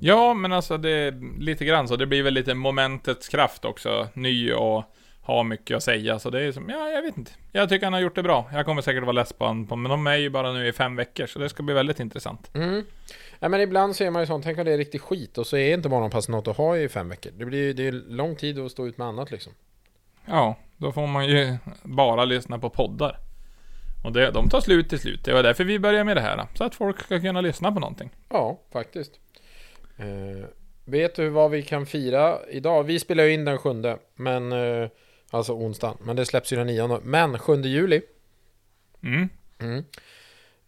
Ja, 0.00 0.34
men 0.34 0.52
alltså 0.52 0.78
det 0.78 0.90
är 0.90 1.40
lite 1.40 1.64
grann 1.64 1.88
så. 1.88 1.96
Det 1.96 2.06
blir 2.06 2.22
väl 2.22 2.34
lite 2.34 2.54
momentets 2.54 3.28
kraft 3.28 3.64
också. 3.64 4.08
Ny 4.14 4.52
och 4.52 4.84
ha 5.28 5.42
mycket 5.42 5.76
att 5.76 5.82
säga. 5.82 6.18
Så 6.18 6.30
det 6.30 6.42
är 6.42 6.52
som, 6.52 6.68
ja, 6.68 6.88
jag 6.88 7.02
vet 7.02 7.18
inte. 7.18 7.30
Jag 7.52 7.68
tycker 7.68 7.86
han 7.86 7.92
har 7.92 8.00
gjort 8.00 8.14
det 8.14 8.22
bra. 8.22 8.50
Jag 8.52 8.64
kommer 8.64 8.82
säkert 8.82 9.02
vara 9.02 9.12
less 9.12 9.32
på 9.32 9.46
honom, 9.46 9.82
men 9.82 9.90
de 9.90 10.06
är 10.06 10.16
ju 10.16 10.30
bara 10.30 10.52
nu 10.52 10.68
i 10.68 10.72
fem 10.72 10.96
veckor, 10.96 11.26
så 11.26 11.38
det 11.38 11.48
ska 11.48 11.62
bli 11.62 11.74
väldigt 11.74 12.00
intressant. 12.00 12.50
Mm. 12.54 12.84
Ja, 13.38 13.48
men 13.48 13.60
ibland 13.60 13.96
ser 13.96 14.10
man 14.10 14.22
ju 14.22 14.26
sånt, 14.26 14.44
tänk 14.44 14.58
om 14.58 14.64
det 14.64 14.72
är 14.72 14.78
riktigt 14.78 15.02
skit 15.02 15.38
och 15.38 15.46
så 15.46 15.56
är 15.56 15.74
inte 15.74 15.88
morgonpass 15.88 16.28
något 16.28 16.48
att 16.48 16.56
ha 16.56 16.76
i 16.76 16.88
fem 16.88 17.08
veckor. 17.08 17.32
Det 17.36 17.44
blir 17.44 17.58
ju 17.58 17.72
det 17.72 17.88
är 17.88 17.92
lång 17.92 18.36
tid 18.36 18.58
att 18.58 18.72
stå 18.72 18.86
ut 18.86 18.98
med 18.98 19.06
annat 19.06 19.30
liksom. 19.30 19.52
Ja, 20.26 20.56
då 20.76 20.92
får 20.92 21.06
man 21.06 21.26
ju 21.26 21.56
bara 21.82 22.24
lyssna 22.24 22.58
på 22.58 22.70
poddar. 22.70 23.18
Och 24.04 24.12
det, 24.12 24.30
de 24.30 24.48
tar 24.48 24.60
slut 24.60 24.88
till 24.88 24.98
slut. 24.98 25.24
Det 25.24 25.32
var 25.32 25.42
därför 25.42 25.64
vi 25.64 25.78
började 25.78 26.04
med 26.04 26.16
det 26.16 26.20
här. 26.20 26.46
Så 26.54 26.64
att 26.64 26.74
folk 26.74 27.00
ska 27.00 27.20
kunna 27.20 27.40
lyssna 27.40 27.72
på 27.72 27.80
någonting. 27.80 28.10
Ja, 28.28 28.60
faktiskt. 28.72 29.12
Eh, 29.98 30.48
vet 30.84 31.14
du 31.14 31.28
vad 31.28 31.50
vi 31.50 31.62
kan 31.62 31.86
fira 31.86 32.38
idag? 32.48 32.84
Vi 32.84 32.98
spelar 32.98 33.24
ju 33.24 33.32
in 33.32 33.44
den 33.44 33.58
sjunde, 33.58 33.98
men 34.14 34.52
eh, 34.52 34.88
alltså 35.30 35.52
onsdagen. 35.52 35.96
Men 36.00 36.16
det 36.16 36.26
släpps 36.26 36.52
ju 36.52 36.56
den 36.56 36.66
nionde. 36.66 37.00
Men 37.02 37.38
7 37.38 37.62
juli 37.62 38.02
Mm. 39.02 39.28
mm. 39.58 39.84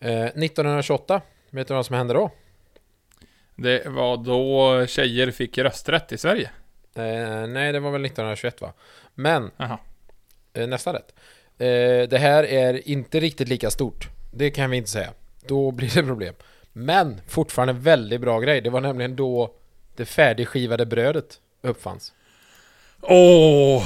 eh, 0.00 0.24
1928. 0.24 1.22
Vet 1.50 1.68
du 1.68 1.74
vad 1.74 1.86
som 1.86 1.96
hände 1.96 2.14
då? 2.14 2.30
Det 3.54 3.86
var 3.86 4.16
då 4.16 4.86
tjejer 4.86 5.30
fick 5.30 5.58
rösträtt 5.58 6.12
i 6.12 6.18
Sverige. 6.18 6.50
Eh, 6.94 7.46
nej, 7.46 7.72
det 7.72 7.80
var 7.80 7.90
väl 7.90 8.04
1921 8.04 8.60
va? 8.60 8.72
Men. 9.14 9.50
Eh, 10.52 10.66
nästan 10.66 10.94
rätt. 10.94 11.14
Eh, 11.58 12.08
det 12.08 12.18
här 12.18 12.44
är 12.44 12.88
inte 12.88 13.20
riktigt 13.20 13.48
lika 13.48 13.70
stort. 13.70 14.08
Det 14.32 14.50
kan 14.50 14.70
vi 14.70 14.76
inte 14.76 14.90
säga. 14.90 15.12
Då 15.46 15.70
blir 15.70 15.94
det 15.94 16.02
problem. 16.02 16.34
Men 16.84 17.20
fortfarande 17.28 17.72
väldigt 17.72 18.20
bra 18.20 18.40
grej. 18.40 18.60
Det 18.60 18.70
var 18.70 18.80
nämligen 18.80 19.16
då 19.16 19.54
det 19.96 20.04
färdigskivade 20.04 20.86
brödet 20.86 21.40
uppfanns. 21.62 22.12
Åh! 23.00 23.82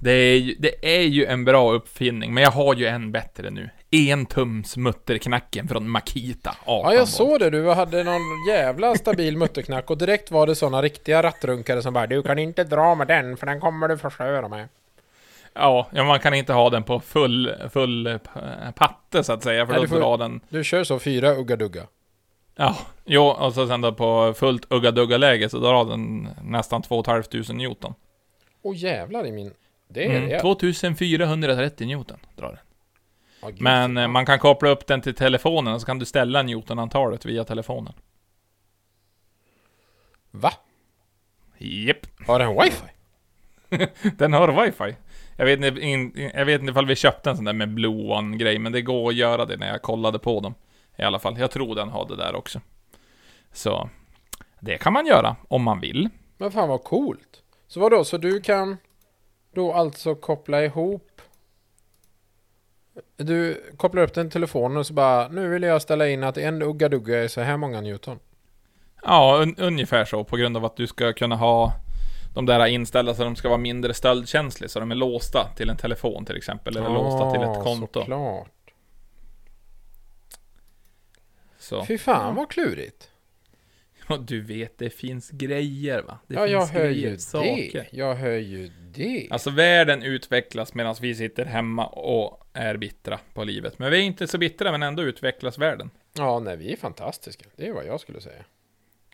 det, 0.00 0.10
är 0.10 0.36
ju, 0.36 0.54
det 0.58 0.96
är 0.98 1.02
ju 1.02 1.24
en 1.24 1.44
bra 1.44 1.72
uppfinning, 1.72 2.34
men 2.34 2.42
jag 2.42 2.50
har 2.50 2.74
ju 2.74 2.86
en 2.86 3.12
bättre 3.12 3.50
nu. 3.50 3.70
En 3.90 4.26
tums 4.26 4.76
mutterknacken 4.76 5.68
från 5.68 5.88
Makita 5.88 6.54
18 6.64 6.92
Ja, 6.92 6.98
jag 6.98 7.08
såg 7.08 7.40
det. 7.40 7.50
Du 7.50 7.70
hade 7.70 8.04
någon 8.04 8.46
jävla 8.48 8.94
stabil 8.94 9.36
mutterknack 9.36 9.90
och 9.90 9.98
direkt 9.98 10.30
var 10.30 10.46
det 10.46 10.54
såna 10.54 10.82
riktiga 10.82 11.22
rattrunkare 11.22 11.82
som 11.82 11.94
bara 11.94 12.06
Du 12.06 12.22
kan 12.22 12.38
inte 12.38 12.64
dra 12.64 12.94
med 12.94 13.06
den 13.06 13.36
för 13.36 13.46
den 13.46 13.60
kommer 13.60 13.88
du 13.88 13.98
förstöra 13.98 14.48
med. 14.48 14.68
Ja, 15.54 15.88
man 15.92 16.20
kan 16.20 16.34
inte 16.34 16.52
ha 16.52 16.70
den 16.70 16.82
på 16.82 17.00
full, 17.00 17.54
full 17.72 18.18
patte 18.74 19.24
så 19.24 19.32
att 19.32 19.42
säga, 19.42 19.66
för 19.66 19.72
Nej, 19.72 19.80
då 19.80 19.82
du 19.82 19.88
får- 19.88 20.00
drar 20.00 20.18
den... 20.18 20.40
Du 20.48 20.64
kör 20.64 20.84
så 20.84 20.98
fyra 20.98 21.34
ugga-dugga. 21.34 21.82
Ja, 22.60 22.76
jo, 23.04 23.22
och 23.22 23.54
så 23.54 23.66
sen 23.66 23.80
då 23.80 23.92
på 23.92 24.34
fullt 24.36 24.72
ugga-dugga-läge 24.72 25.48
så 25.48 25.58
drar 25.58 25.84
den 25.84 26.28
nästan 26.42 26.82
2 26.82 27.04
500 27.04 27.24
Newton. 27.54 27.94
Åh 28.62 28.76
jävlar 28.76 29.26
i 29.26 29.32
min... 29.32 29.52
Det 29.88 30.04
är 30.04 30.16
Mm, 30.16 30.28
det. 30.28 30.40
2430 30.40 31.86
Newton 31.86 32.16
drar 32.36 32.48
den. 32.48 32.58
Gud, 33.52 33.60
Men 33.62 33.96
eh, 33.96 34.08
man 34.08 34.26
kan 34.26 34.38
koppla 34.38 34.68
upp 34.68 34.86
den 34.86 35.00
till 35.00 35.14
telefonen 35.14 35.74
och 35.74 35.80
så 35.80 35.86
kan 35.86 35.98
du 35.98 36.04
ställa 36.04 36.42
Newtonantalet 36.42 37.24
via 37.26 37.44
telefonen. 37.44 37.92
Va? 40.30 40.52
Japp. 41.58 42.06
Har 42.26 42.38
den 42.38 42.56
wifi? 42.62 42.86
Den 44.18 44.32
har 44.32 44.64
wifi. 44.64 44.96
Jag 45.36 45.44
vet, 45.44 45.60
inte, 45.60 45.80
in, 45.80 46.30
jag 46.34 46.44
vet 46.44 46.60
inte 46.60 46.70
ifall 46.70 46.86
vi 46.86 46.96
köpte 46.96 47.30
en 47.30 47.36
sån 47.36 47.44
där 47.44 47.52
med 47.52 47.74
Blue 47.74 48.12
One-grej, 48.12 48.58
men 48.58 48.72
det 48.72 48.82
går 48.82 49.08
att 49.08 49.14
göra 49.14 49.44
det 49.44 49.56
när 49.56 49.68
jag 49.68 49.82
kollade 49.82 50.18
på 50.18 50.40
dem. 50.40 50.54
I 50.98 51.02
alla 51.02 51.18
fall. 51.18 51.38
Jag 51.38 51.50
tror 51.50 51.74
den 51.74 51.88
har 51.88 52.08
det 52.08 52.16
där 52.16 52.34
också. 52.34 52.60
Så, 53.52 53.88
det 54.60 54.78
kan 54.78 54.92
man 54.92 55.06
göra 55.06 55.36
om 55.48 55.62
man 55.62 55.80
vill. 55.80 56.08
Men 56.36 56.50
fan 56.50 56.68
vad 56.68 56.84
coolt. 56.84 57.42
Så 57.66 57.80
vadå, 57.80 58.04
så 58.04 58.18
du 58.18 58.40
kan 58.40 58.76
då 59.54 59.72
alltså 59.72 60.14
koppla 60.14 60.64
ihop 60.64 61.18
du 63.16 63.62
kopplar 63.76 64.02
upp 64.02 64.14
den 64.14 64.30
telefonen 64.30 64.76
och 64.76 64.86
så 64.86 64.92
bara 64.94 65.28
Nu 65.28 65.48
vill 65.48 65.62
jag 65.62 65.82
ställa 65.82 66.08
in 66.08 66.24
att 66.24 66.38
en 66.38 66.62
ugga-dugga 66.62 67.24
är 67.24 67.28
så 67.28 67.40
här 67.40 67.56
många 67.56 67.80
Newton. 67.80 68.18
Ja, 69.02 69.38
un, 69.42 69.54
ungefär 69.58 70.04
så. 70.04 70.24
På 70.24 70.36
grund 70.36 70.56
av 70.56 70.64
att 70.64 70.76
du 70.76 70.86
ska 70.86 71.12
kunna 71.12 71.36
ha 71.36 71.72
de 72.34 72.46
där 72.46 72.66
inställda 72.66 73.14
så 73.14 73.24
de 73.24 73.36
ska 73.36 73.48
vara 73.48 73.58
mindre 73.58 73.94
stöldkänsliga. 73.94 74.68
Så 74.68 74.80
de 74.80 74.90
är 74.90 74.94
låsta 74.94 75.48
till 75.56 75.70
en 75.70 75.76
telefon 75.76 76.24
till 76.24 76.36
exempel. 76.36 76.76
Eller 76.76 76.90
låsta 76.90 77.30
till 77.30 77.42
ett 77.42 77.64
konto. 77.64 78.00
Såklart. 78.00 78.48
Så. 81.68 81.84
Fy 81.84 81.98
fan 81.98 82.34
vad 82.34 82.50
klurigt. 82.50 83.10
Och 84.08 84.20
du 84.22 84.40
vet, 84.40 84.78
det 84.78 84.90
finns 84.90 85.30
grejer 85.30 86.02
va? 86.02 86.18
Det 86.26 86.34
ja, 86.34 86.46
jag 86.46 86.62
finns 86.62 86.70
hör 86.70 86.88
grejer, 86.88 87.10
ju 87.10 87.18
saker. 87.18 87.72
det. 87.72 87.86
Jag 87.90 88.14
hör 88.14 88.38
ju 88.38 88.70
det. 88.94 89.28
Alltså 89.30 89.50
världen 89.50 90.02
utvecklas 90.02 90.74
medan 90.74 90.94
vi 91.00 91.14
sitter 91.14 91.44
hemma 91.44 91.86
och 91.86 92.46
är 92.52 92.76
bittra 92.76 93.18
på 93.34 93.44
livet. 93.44 93.78
Men 93.78 93.90
vi 93.90 93.98
är 93.98 94.02
inte 94.02 94.26
så 94.26 94.38
bittra, 94.38 94.72
men 94.72 94.82
ändå 94.82 95.02
utvecklas 95.02 95.58
världen. 95.58 95.90
Ja, 96.12 96.38
nej, 96.38 96.56
vi 96.56 96.72
är 96.72 96.76
fantastiska. 96.76 97.44
Det 97.56 97.66
är 97.68 97.72
vad 97.72 97.86
jag 97.86 98.00
skulle 98.00 98.20
säga. 98.20 98.44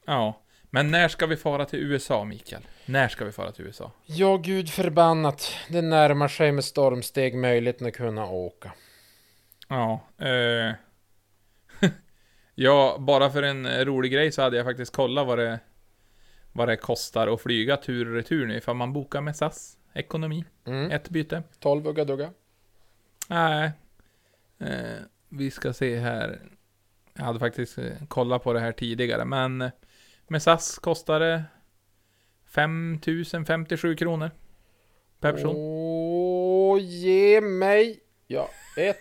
Ja. 0.06 0.42
Men 0.70 0.90
när 0.90 1.08
ska 1.08 1.26
vi 1.26 1.36
fara 1.36 1.64
till 1.64 1.78
USA, 1.78 2.24
Mikael? 2.24 2.62
När 2.86 3.08
ska 3.08 3.24
vi 3.24 3.32
fara 3.32 3.52
till 3.52 3.64
USA? 3.64 3.90
Ja, 4.04 4.36
gud 4.36 4.70
förbannat. 4.70 5.52
Det 5.68 5.82
närmar 5.82 6.28
sig 6.28 6.52
med 6.52 6.64
stormsteg 6.64 7.34
möjligt 7.34 7.82
att 7.82 7.94
kunna 7.94 8.26
åka. 8.26 8.72
Ja, 9.68 10.00
eh... 10.18 10.72
ja, 12.54 12.96
bara 13.00 13.30
för 13.30 13.42
en 13.42 13.84
rolig 13.84 14.12
grej 14.12 14.32
så 14.32 14.42
hade 14.42 14.56
jag 14.56 14.66
faktiskt 14.66 14.96
kollat 14.96 15.26
vad 15.26 15.38
det, 15.38 15.60
vad 16.52 16.68
det 16.68 16.76
kostar 16.76 17.28
att 17.28 17.40
flyga 17.40 17.76
tur 17.76 18.08
och 18.08 18.14
retur 18.14 18.46
nu 18.46 18.56
ifall 18.56 18.76
man 18.76 18.92
bokar 18.92 19.20
med 19.20 19.36
SAS 19.36 19.76
ekonomi. 19.94 20.44
Mm. 20.64 20.90
Ett 20.90 21.08
byte. 21.08 21.42
12 21.60 21.86
ugga-dugga. 21.86 22.30
Nej. 23.28 23.70
Eh, 24.58 24.98
vi 25.28 25.50
ska 25.50 25.72
se 25.72 25.98
här. 25.98 26.40
Jag 27.14 27.24
hade 27.24 27.38
faktiskt 27.38 27.78
eh, 27.78 28.06
kollat 28.08 28.42
på 28.42 28.52
det 28.52 28.60
här 28.60 28.72
tidigare, 28.72 29.24
men 29.24 29.62
eh, 29.62 29.70
med 30.26 30.42
SAS 30.42 30.78
kostar 30.78 31.20
det 31.20 31.44
5057 32.46 33.96
kronor. 33.96 34.30
Per 35.20 35.32
person. 35.32 35.54
Åh, 35.56 36.78
ge 36.80 37.40
mig! 37.40 38.00
Ja, 38.26 38.48
ett... 38.76 39.00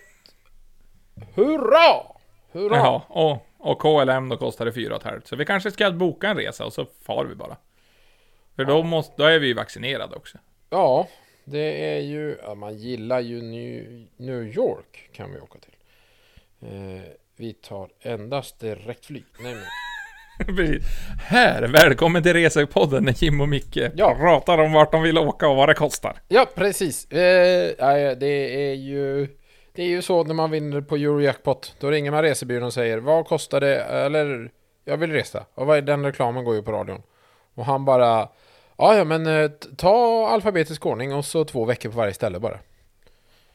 Hurra! 1.34 2.13
Hurra! 2.54 2.76
Jaha, 2.76 3.02
och, 3.08 3.46
och 3.58 3.80
KLM 3.80 4.28
då 4.28 4.36
kostar 4.36 4.64
det 4.64 4.72
4 4.72 5.00
500. 5.00 5.22
Så 5.24 5.36
vi 5.36 5.44
kanske 5.44 5.70
ska 5.70 5.90
boka 5.90 6.28
en 6.28 6.36
resa 6.36 6.64
och 6.64 6.72
så 6.72 6.86
far 7.06 7.24
vi 7.24 7.34
bara. 7.34 7.56
För 8.56 8.64
då, 8.64 8.82
måste, 8.82 9.14
då 9.16 9.24
är 9.24 9.38
vi 9.38 9.46
ju 9.46 9.54
vaccinerade 9.54 10.16
också. 10.16 10.38
Ja, 10.70 11.08
det 11.44 11.94
är 11.94 12.00
ju... 12.00 12.36
Ja, 12.42 12.54
man 12.54 12.76
gillar 12.76 13.20
ju 13.20 13.42
New, 13.42 14.06
New 14.16 14.42
York 14.42 15.10
kan 15.12 15.32
vi 15.32 15.40
åka 15.40 15.58
till. 15.58 15.74
Eh, 16.62 17.02
vi 17.36 17.52
tar 17.52 17.88
endast 18.00 18.60
direktflyg. 18.60 19.24
Nej, 19.40 19.54
men... 19.54 19.64
Precis. 20.56 20.84
Här, 21.22 21.62
välkommen 21.62 22.22
till 22.22 22.32
Resepodden 22.32 23.04
när 23.04 23.24
Jim 23.24 23.40
och 23.40 23.48
Micke 23.48 23.78
Ja. 23.96 24.14
pratar 24.14 24.58
om 24.58 24.72
vart 24.72 24.92
de 24.92 25.02
vill 25.02 25.18
åka 25.18 25.48
och 25.48 25.56
vad 25.56 25.68
det 25.68 25.74
kostar. 25.74 26.16
Ja, 26.28 26.46
precis. 26.54 27.10
Eh, 27.12 27.74
ja, 27.78 28.14
det 28.14 28.68
är 28.70 28.74
ju... 28.74 29.28
Det 29.74 29.82
är 29.82 29.88
ju 29.88 30.02
så 30.02 30.24
när 30.24 30.34
man 30.34 30.50
vinner 30.50 30.80
på 30.80 30.96
Eurojackpot. 30.96 31.74
Då 31.80 31.90
ringer 31.90 32.10
man 32.10 32.22
resebyrån 32.22 32.62
och 32.62 32.74
säger 32.74 32.98
vad 32.98 33.26
kostar 33.26 33.60
det? 33.60 33.82
Eller 33.82 34.52
jag 34.84 34.96
vill 34.96 35.12
resa. 35.12 35.44
Och 35.54 35.66
vad 35.66 35.78
är 35.78 35.82
den 35.82 36.04
reklamen 36.04 36.44
går 36.44 36.54
ju 36.54 36.62
på 36.62 36.72
radion. 36.72 37.02
Och 37.54 37.64
han 37.64 37.84
bara 37.84 38.28
Ja, 38.76 38.96
ja 38.96 39.04
men 39.04 39.26
eh, 39.26 39.50
ta 39.76 40.28
alfabetisk 40.28 40.86
ordning 40.86 41.14
och 41.14 41.24
så 41.24 41.44
två 41.44 41.64
veckor 41.64 41.90
på 41.90 41.96
varje 41.96 42.14
ställe 42.14 42.40
bara. 42.40 42.58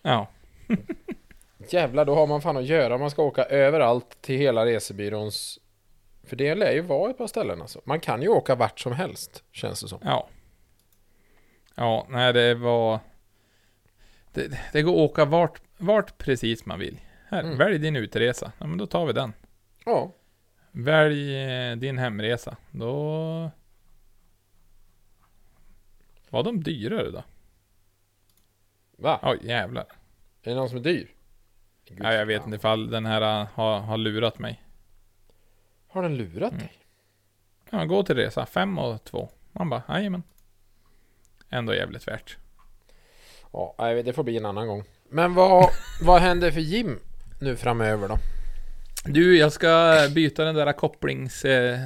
Ja. 0.02 0.28
Jävlar, 1.70 2.06
då 2.06 2.16
har 2.16 2.28
man 2.28 2.42
fan 2.42 2.58
att 2.58 2.66
göra. 2.66 2.98
Man 2.98 3.12
ska 3.12 3.24
åka 3.24 3.44
överallt 3.44 4.22
till 4.22 4.38
hela 4.38 4.66
resebyråns... 4.66 5.60
För 6.24 6.36
det 6.36 6.56
lär 6.56 6.72
ju 6.72 6.82
vara 6.82 7.10
ett 7.10 7.18
par 7.18 7.28
ställen 7.28 7.62
alltså. 7.62 7.82
Man 7.84 8.00
kan 8.00 8.22
ju 8.22 8.28
åka 8.28 8.56
vart 8.56 8.80
som 8.80 8.94
helst, 8.94 9.44
känns 9.52 9.82
det 9.82 9.88
som. 9.88 10.00
Ja. 10.04 10.28
Ja, 11.76 12.08
nej 12.10 12.34
det 12.34 12.56
var... 12.56 13.00
Det, 14.34 14.60
det 14.74 14.82
går 14.82 14.92
att 14.92 15.12
åka 15.12 15.26
vart, 15.26 15.62
vart 15.80 16.18
precis 16.18 16.66
man 16.66 16.80
vill. 16.80 17.00
Här, 17.30 17.44
Mm. 17.44 17.58
välj 17.58 17.78
din 17.78 17.96
utresa. 17.96 18.52
Ja, 18.60 18.68
men 18.68 18.78
då 18.78 18.86
tar 18.88 19.06
vi 19.06 19.14
den. 19.14 19.34
Ja. 19.86 20.12
Välj 20.72 21.36
eh, 21.36 21.76
din 21.76 21.98
hemresa. 21.98 22.58
Då... 22.72 23.52
Var 26.30 26.44
de 26.44 26.64
dyrare 26.64 27.12
då? 27.12 27.24
Va? 28.98 29.20
Oj, 29.24 29.40
jävlar. 29.44 29.84
Är 30.44 30.50
det 30.50 30.56
någon 30.56 30.70
som 30.70 30.78
är 30.78 30.82
dyr? 30.82 31.12
Gud, 31.86 32.00
Ja, 32.04 32.14
jag 32.14 32.26
vet 32.26 32.46
inte 32.46 32.56
ifall 32.56 32.90
den 32.90 33.06
här 33.06 33.42
eh, 33.42 33.48
har, 33.54 33.80
har 33.80 33.98
lurat 33.98 34.40
mig. 34.40 34.64
Har 35.88 36.04
den 36.04 36.18
lurat 36.18 36.52
Mm. 36.52 36.60
dig? 36.64 36.72
Ja, 37.70 37.86
gå 37.86 38.04
till 38.04 38.16
resa. 38.16 38.46
Fem 38.46 38.78
och 38.80 39.04
två. 39.04 39.30
Man 39.52 39.70
bara, 39.70 39.84
jajamän. 39.90 40.24
Ändå 41.50 41.74
jävligt 41.74 42.08
värt. 42.08 42.38
Ja, 43.54 43.76
det 44.06 44.14
får 44.14 44.24
bli 44.24 44.38
en 44.38 44.46
annan 44.46 44.68
gång. 44.68 44.84
Men 45.12 45.34
vad, 45.34 45.70
vad 46.02 46.22
händer 46.22 46.52
för 46.52 46.60
Jim 46.60 47.00
nu 47.40 47.56
framöver 47.56 48.08
då? 48.08 48.18
Du, 49.06 49.38
jag 49.38 49.52
ska 49.52 49.96
byta 50.16 50.44
den 50.44 50.56
där 50.56 50.74
kopplings... 50.74 51.46
Eh, 51.46 51.80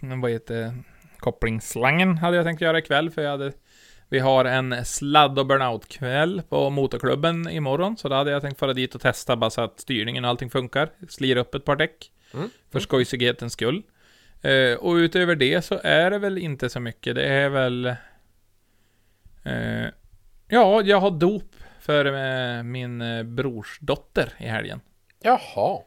vad 0.00 0.30
heter? 0.30 0.74
Kopplingsslangen 1.18 2.18
hade 2.18 2.36
jag 2.36 2.46
tänkt 2.46 2.60
göra 2.60 2.78
ikväll, 2.78 3.10
för 3.10 3.22
jag 3.22 3.30
hade... 3.30 3.52
Vi 4.08 4.18
har 4.18 4.44
en 4.44 4.84
sladd 4.84 5.38
och 5.38 5.46
burnout-kväll 5.46 6.42
på 6.48 6.70
motorklubben 6.70 7.50
imorgon, 7.50 7.96
så 7.96 8.08
då 8.08 8.14
hade 8.14 8.30
jag 8.30 8.42
tänkt 8.42 8.58
fara 8.58 8.72
dit 8.72 8.94
och 8.94 9.00
testa 9.00 9.36
bara 9.36 9.50
så 9.50 9.60
att 9.60 9.80
styrningen 9.80 10.24
och 10.24 10.30
allting 10.30 10.50
funkar. 10.50 10.90
Slira 11.08 11.40
upp 11.40 11.54
ett 11.54 11.64
par 11.64 11.76
däck. 11.76 12.12
Mm. 12.34 12.50
För 12.72 12.80
skojsighetens 12.80 13.52
skull. 13.52 13.82
Eh, 14.42 14.74
och 14.74 14.94
utöver 14.94 15.34
det 15.34 15.62
så 15.62 15.80
är 15.84 16.10
det 16.10 16.18
väl 16.18 16.38
inte 16.38 16.70
så 16.70 16.80
mycket. 16.80 17.14
Det 17.14 17.24
är 17.24 17.48
väl... 17.48 17.86
Eh, 19.44 19.86
ja, 20.48 20.82
jag 20.82 21.00
har 21.00 21.10
dop 21.10 21.49
för 21.90 22.62
min 22.62 23.00
eh, 23.00 23.22
brorsdotter 23.22 24.32
i 24.38 24.46
helgen. 24.46 24.80
Jaha. 25.22 25.82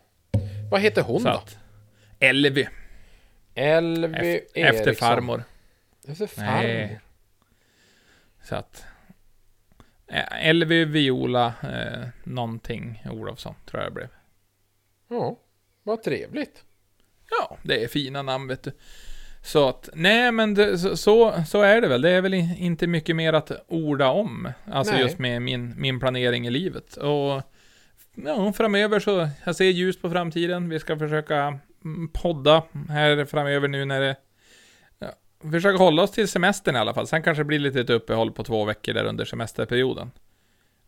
Vad 0.71 0.81
heter 0.81 1.01
hon 1.01 1.23
då? 1.23 1.43
Elvy. 2.19 2.65
Elvy 3.55 4.35
Efter, 4.35 4.61
efter 4.65 4.87
Eriksson. 4.87 4.95
farmor. 4.95 5.43
Efter 6.07 6.27
farmor? 6.27 6.51
Nej. 6.63 6.99
Så 8.43 8.55
att... 8.55 8.85
eh, 10.07 10.47
Elvy 10.49 10.85
Viola 10.85 11.53
eh, 11.63 12.07
någonting 12.23 13.03
Olofsson 13.11 13.55
tror 13.65 13.83
jag 13.83 13.91
det 13.91 13.95
blev. 13.95 14.07
Ja, 15.07 15.39
vad 15.83 16.03
trevligt. 16.03 16.63
Ja, 17.29 17.57
det 17.63 17.83
är 17.83 17.87
fina 17.87 18.21
namn 18.21 18.47
vet 18.47 18.63
du. 18.63 18.71
Så 19.45 19.69
att, 19.69 19.89
nej 19.93 20.31
men 20.31 20.53
det, 20.53 20.77
så, 20.77 21.33
så, 21.47 21.61
är 21.61 21.81
det 21.81 21.87
väl. 21.87 22.01
Det 22.01 22.09
är 22.09 22.21
väl 22.21 22.33
in- 22.33 22.57
inte 22.57 22.87
mycket 22.87 23.15
mer 23.15 23.33
att 23.33 23.51
orda 23.67 24.09
om. 24.09 24.49
Alltså 24.71 24.93
Nej. 24.93 25.01
just 25.01 25.19
med 25.19 25.41
min, 25.41 25.73
min 25.77 25.99
planering 25.99 26.47
i 26.47 26.49
livet. 26.49 26.97
Och 26.97 27.41
ja, 28.15 28.53
framöver 28.53 28.99
så, 28.99 29.29
jag 29.45 29.55
ser 29.55 29.65
ljus 29.65 30.01
på 30.01 30.09
framtiden. 30.09 30.69
Vi 30.69 30.79
ska 30.79 30.99
försöka 30.99 31.59
mm, 31.85 32.09
podda 32.13 32.63
här 32.89 33.25
framöver 33.25 33.67
nu 33.67 33.85
när 33.85 34.01
det... 34.01 34.15
Ja, 34.99 35.07
försöka 35.51 35.77
hålla 35.77 36.03
oss 36.03 36.11
till 36.11 36.27
semestern 36.27 36.75
i 36.75 36.79
alla 36.79 36.93
fall. 36.93 37.07
Sen 37.07 37.23
kanske 37.23 37.43
det 37.43 37.47
blir 37.47 37.59
lite 37.59 37.81
ett 37.81 37.89
uppehåll 37.89 38.31
på 38.31 38.43
två 38.43 38.65
veckor 38.65 38.93
där 38.93 39.05
under 39.05 39.25
semesterperioden. 39.25 40.11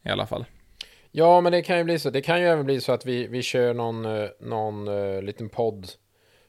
I 0.03 0.09
alla 0.09 0.27
fall. 0.27 0.45
Ja, 1.11 1.41
men 1.41 1.51
det 1.51 1.61
kan 1.61 1.77
ju 1.77 1.83
bli 1.83 1.99
så. 1.99 2.09
Det 2.09 2.21
kan 2.21 2.41
ju 2.41 2.47
även 2.47 2.65
bli 2.65 2.81
så 2.81 2.91
att 2.91 3.05
vi, 3.05 3.27
vi 3.27 3.41
kör 3.41 3.73
någon, 3.73 4.05
eh, 4.05 4.29
någon 4.39 4.87
uh, 4.87 5.21
liten 5.21 5.49
podd 5.49 5.87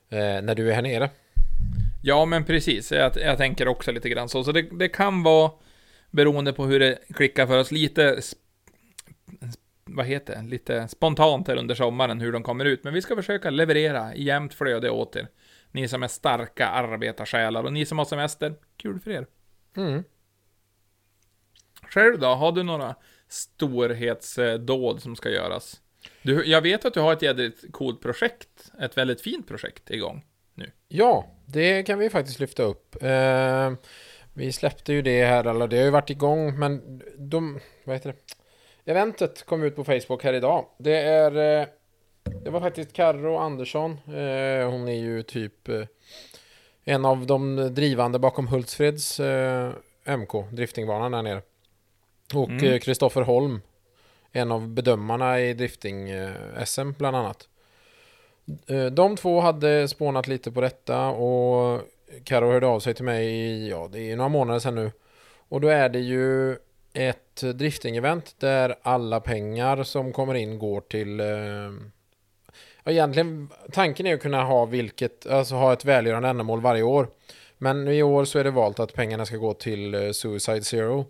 eh, 0.09 0.19
när 0.19 0.55
du 0.55 0.71
är 0.71 0.75
här 0.75 0.83
nere. 0.83 1.11
Ja, 2.09 2.25
men 2.25 2.45
precis. 2.45 2.93
Jag, 2.93 3.17
jag 3.17 3.39
tänker 3.39 3.69
också 3.69 3.93
lite 3.93 4.09
grann 4.09 4.29
så. 4.29 4.45
Så 4.45 4.53
det, 4.53 4.63
det 4.63 4.89
kan 4.89 5.23
vara 5.23 5.51
beroende 6.11 6.53
på 6.53 6.67
hur 6.67 6.81
det 6.81 6.99
klickar 7.15 7.47
för 7.47 7.59
oss 7.59 7.71
lite... 7.71 8.21
Vad 9.85 10.07
heter 10.07 10.37
det? 10.37 10.49
Lite 10.49 10.89
spontant 10.89 11.49
här 11.49 11.57
under 11.57 11.75
sommaren 11.75 12.21
hur 12.21 12.33
de 12.33 12.43
kommer 12.43 12.65
ut. 12.65 12.85
Men 12.85 12.95
vi 12.95 13.03
ska 13.03 13.17
försöka 13.17 13.51
leverera 13.51 14.15
i 14.15 14.23
jämnt 14.23 14.55
flöde 14.55 14.91
åt 14.91 15.17
er. 15.17 15.29
Ni 15.71 15.89
som 15.89 16.03
är 16.03 16.09
starka 16.09 16.67
arbetarsjälar 16.67 17.65
och 17.65 17.73
ni 17.73 17.87
som 17.87 17.99
har 17.99 18.05
semester, 18.05 18.55
kul 18.77 19.01
för 19.01 19.11
er. 19.11 19.27
Mm. 19.77 20.05
Själv 21.83 22.19
då, 22.19 22.27
har 22.27 22.53
du 22.53 22.63
några 22.63 22.95
storhetsdåd 23.29 25.03
som 25.03 25.17
ska 25.17 25.31
göras? 25.31 25.81
Du, 26.23 26.45
jag 26.47 26.63
vet 26.63 26.85
att 26.85 26.95
du 26.95 27.01
har 27.01 27.13
ett 27.13 27.23
jädrigt 27.23 27.73
coolt 27.73 28.01
projekt, 28.01 28.73
ett 28.81 28.97
väldigt 28.97 29.21
fint 29.21 29.49
projekt 29.49 29.91
igång. 29.91 30.25
Ja, 30.89 31.27
det 31.47 31.83
kan 31.83 31.99
vi 31.99 32.11
faktiskt 32.11 32.41
lyfta 32.41 32.63
upp. 32.63 33.03
Eh, 33.03 33.73
vi 34.35 34.53
släppte 34.53 34.93
ju 34.93 35.03
det 35.03 35.25
här, 35.25 35.45
eller 35.45 35.67
det 35.67 35.77
har 35.77 35.85
ju 35.85 35.91
varit 35.91 36.11
igång, 36.11 36.59
men 36.59 37.03
de, 37.19 37.61
vad 37.85 37.97
heter 37.97 38.13
det? 38.13 38.19
Eventet 38.91 39.47
kom 39.47 39.63
ut 39.63 39.77
på 39.77 39.85
Facebook 39.85 40.25
här 40.25 40.33
idag. 40.33 40.67
Det 40.79 40.97
är, 40.97 41.61
eh, 41.61 41.67
det 42.45 42.51
var 42.51 42.61
faktiskt 42.61 42.93
Karro 42.93 43.37
Andersson. 43.37 43.91
Eh, 43.93 44.71
hon 44.71 44.89
är 44.89 45.01
ju 45.01 45.23
typ 45.23 45.69
eh, 45.69 45.83
en 46.85 47.05
av 47.05 47.27
de 47.27 47.57
drivande 47.75 48.19
bakom 48.19 48.47
Hultsfreds 48.49 49.21
eh, 49.21 49.73
MK, 50.05 50.33
driftingbanan 50.53 51.13
där 51.13 51.23
nere. 51.23 51.43
Och 52.35 52.49
Mm. 52.51 52.65
eh, 52.73 52.79
Kristoffer 52.79 53.23
Holm, 53.23 53.61
en 54.33 54.53
av 54.53 54.69
bedömarna 54.69 55.41
i 55.41 55.55
drifting-SM 55.55 56.95
bland 56.99 57.17
annat. 57.17 57.49
Eh, 58.67 58.87
de 58.87 59.17
två 59.17 59.41
hade 59.41 59.89
spånat 59.89 60.27
lite 60.27 60.53
på 60.53 60.61
detta 60.61 61.07
och 61.09 61.81
Karo 62.25 62.53
hörde 62.53 62.67
av 62.67 62.81
sig 62.81 62.95
till 62.95 63.05
mig 63.05 63.27
i, 63.27 63.71
ja 63.71 63.89
det 63.93 64.11
är 64.11 64.17
några 64.17 64.29
månader 64.29 64.61
sedan 64.61 64.75
nu. 64.75 64.93
Och 65.49 65.61
då 65.61 65.69
är 65.69 65.89
det 65.89 65.99
ju 65.99 66.57
ett 66.93 67.43
drifting-event 67.43 68.35
där 68.39 68.75
alla 68.83 69.21
pengar 69.21 69.83
som 69.83 70.13
kommer 70.13 70.35
in 70.35 70.59
går 70.59 70.81
till 70.81 71.21
eh, 71.21 71.27
ja, 72.85 72.93
egentligen 72.93 73.49
tanken 73.73 74.07
är 74.07 74.15
att 74.15 74.23
kunna 74.23 74.45
ha 74.45 74.65
vilket, 74.65 75.27
alltså 75.27 75.55
ha 75.55 75.73
ett 75.73 75.85
välgörande 75.85 76.29
ändamål 76.29 76.61
varje 76.61 76.83
år. 76.83 77.09
Men 77.59 77.89
i 77.89 78.03
år 78.03 78.25
så 78.25 78.39
är 78.39 78.45
det 78.45 78.51
valt 78.51 78.81
att 78.81 78.93
pengarna 78.93 79.27
ska 79.27 79.37
gå 79.37 79.55
till 79.55 79.95
eh, 79.95 80.11
Suicide 80.11 80.63
Zero. 80.63 81.07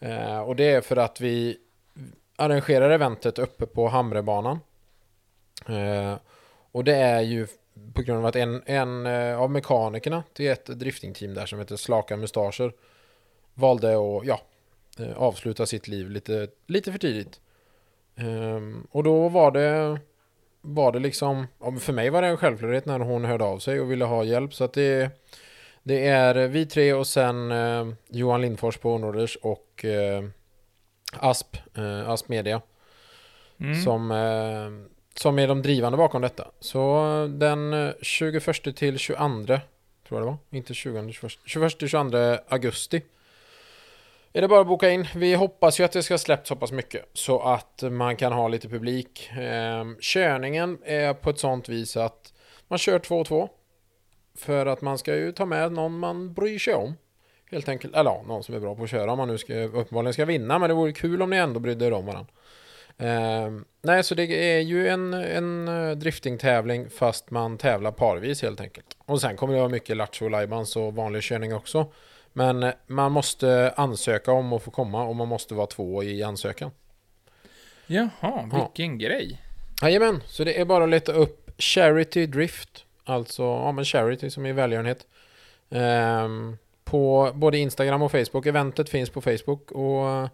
Eh, 0.00 0.40
och 0.40 0.56
det 0.56 0.70
är 0.70 0.80
för 0.80 0.96
att 0.96 1.20
vi 1.20 1.56
arrangerar 2.36 2.90
eventet 2.90 3.38
uppe 3.38 3.66
på 3.66 3.88
Hamrebanan. 3.88 4.58
Eh, 5.68 6.14
och 6.78 6.84
det 6.84 6.94
är 6.94 7.20
ju 7.20 7.46
på 7.94 8.02
grund 8.02 8.18
av 8.18 8.26
att 8.26 8.36
en, 8.36 8.62
en 8.66 9.06
eh, 9.06 9.40
av 9.40 9.50
mekanikerna 9.50 10.22
till 10.32 10.48
ett 10.48 10.66
driftingteam 10.66 11.34
där 11.34 11.46
som 11.46 11.58
heter 11.58 11.76
Slaka 11.76 12.16
Mustascher 12.16 12.72
valde 13.54 13.88
att 13.88 14.26
ja, 14.26 14.40
eh, 14.98 15.16
avsluta 15.16 15.66
sitt 15.66 15.88
liv 15.88 16.10
lite, 16.10 16.48
lite 16.66 16.92
för 16.92 16.98
tidigt. 16.98 17.40
Ehm, 18.16 18.86
och 18.90 19.04
då 19.04 19.28
var 19.28 19.50
det 19.50 20.00
var 20.60 20.92
det 20.92 20.98
liksom, 20.98 21.46
för 21.80 21.92
mig 21.92 22.10
var 22.10 22.22
det 22.22 22.28
en 22.28 22.36
självklarhet 22.36 22.86
när 22.86 22.98
hon 22.98 23.24
hörde 23.24 23.44
av 23.44 23.58
sig 23.58 23.80
och 23.80 23.90
ville 23.90 24.04
ha 24.04 24.24
hjälp. 24.24 24.54
Så 24.54 24.64
att 24.64 24.72
det, 24.72 25.10
det 25.82 26.06
är 26.08 26.48
vi 26.48 26.66
tre 26.66 26.92
och 26.92 27.06
sen 27.06 27.50
eh, 27.52 27.88
Johan 28.08 28.40
Lindfors 28.40 28.76
på 28.76 28.94
Onorders 28.94 29.36
och 29.36 29.84
Asp, 31.12 31.56
Asp 32.06 32.28
Media 32.28 32.60
Mm. 33.60 33.74
som, 33.74 34.10
som 35.20 35.38
är 35.38 35.48
de 35.48 35.62
drivande 35.62 35.98
bakom 35.98 36.22
detta. 36.22 36.48
Så 36.60 37.04
den 37.30 37.72
eh, 37.72 37.92
21 38.02 38.76
till 38.76 38.98
22, 38.98 39.16
tror 39.16 39.60
jag 40.08 40.20
det 40.20 40.26
var, 40.26 40.36
inte 40.50 40.74
20, 40.74 41.12
21, 41.12 41.32
21 41.44 41.78
till 41.78 41.88
22 41.88 42.36
augusti 42.48 43.02
är 44.32 44.42
det 44.42 44.48
bara 44.48 44.60
att 44.60 44.66
boka 44.66 44.90
in. 44.90 45.06
Vi 45.14 45.34
hoppas 45.34 45.80
ju 45.80 45.84
att 45.84 45.92
det 45.92 46.02
ska 46.02 46.18
släppt 46.18 46.46
så 46.46 46.56
pass 46.56 46.72
mycket 46.72 47.08
så 47.12 47.40
att 47.40 47.82
man 47.90 48.16
kan 48.16 48.32
ha 48.32 48.48
lite 48.48 48.68
publik. 48.68 49.30
Eh, 49.30 49.84
körningen 50.00 50.78
är 50.84 51.14
på 51.14 51.30
ett 51.30 51.38
sånt 51.38 51.68
vis 51.68 51.96
att 51.96 52.32
man 52.68 52.78
kör 52.78 52.98
2-2 52.98 53.48
för 54.34 54.66
att 54.66 54.80
man 54.80 54.98
ska 54.98 55.16
ju 55.16 55.32
ta 55.32 55.46
med 55.46 55.72
någon 55.72 55.98
man 55.98 56.34
bryr 56.34 56.58
sig 56.58 56.74
om. 56.74 56.94
Helt 57.50 57.68
enkelt, 57.68 57.94
eller 57.94 58.10
ja, 58.10 58.24
någon 58.26 58.42
som 58.42 58.54
är 58.54 58.60
bra 58.60 58.74
på 58.74 58.82
att 58.82 58.90
köra 58.90 59.12
om 59.12 59.18
man 59.18 59.28
nu 59.28 59.38
ska, 59.38 59.54
uppenbarligen 59.54 60.12
ska 60.12 60.24
vinna, 60.24 60.58
men 60.58 60.68
det 60.68 60.74
vore 60.74 60.92
kul 60.92 61.22
om 61.22 61.30
ni 61.30 61.36
ändå 61.36 61.60
brydde 61.60 61.86
er 61.86 61.92
om 61.92 62.06
varandra. 62.06 62.32
Eh, 62.98 63.50
nej, 63.82 64.04
så 64.04 64.14
det 64.14 64.54
är 64.56 64.60
ju 64.60 64.88
en, 64.88 65.14
en 65.14 65.68
eh, 65.68 65.90
driftingtävling 65.96 66.90
fast 66.90 67.30
man 67.30 67.58
tävlar 67.58 67.92
parvis 67.92 68.42
helt 68.42 68.60
enkelt. 68.60 68.96
Och 69.06 69.20
sen 69.20 69.36
kommer 69.36 69.54
det 69.54 69.60
vara 69.60 69.70
mycket 69.70 69.96
lattjo 69.96 70.28
lajbans 70.28 70.76
och 70.76 70.94
vanlig 70.94 71.22
körning 71.22 71.54
också. 71.54 71.92
Men 72.32 72.62
eh, 72.62 72.72
man 72.86 73.12
måste 73.12 73.72
ansöka 73.76 74.32
om 74.32 74.52
att 74.52 74.62
få 74.62 74.70
komma 74.70 75.04
och 75.04 75.16
man 75.16 75.28
måste 75.28 75.54
vara 75.54 75.66
två 75.66 76.02
i 76.02 76.22
ansökan. 76.22 76.70
Jaha, 77.86 78.08
Ja. 78.20 78.48
vilken 78.74 78.98
grej. 78.98 79.42
Jajamän, 79.82 80.20
så 80.26 80.44
det 80.44 80.60
är 80.60 80.64
bara 80.64 80.84
att 80.84 80.90
leta 80.90 81.12
upp 81.12 81.50
Charity 81.58 82.26
Drift. 82.26 82.84
Alltså, 83.04 83.42
ja 83.42 83.72
men 83.72 83.84
Charity 83.84 84.30
som 84.30 84.46
är 84.46 84.52
välgörenhet. 84.52 85.06
Ehm, 85.70 86.56
på 86.84 87.30
både 87.34 87.58
Instagram 87.58 88.02
och 88.02 88.10
Facebook. 88.12 88.46
Eventet 88.46 88.88
finns 88.88 89.10
på 89.10 89.20
Facebook 89.20 89.70
och 89.72 90.08
eh, 90.08 90.28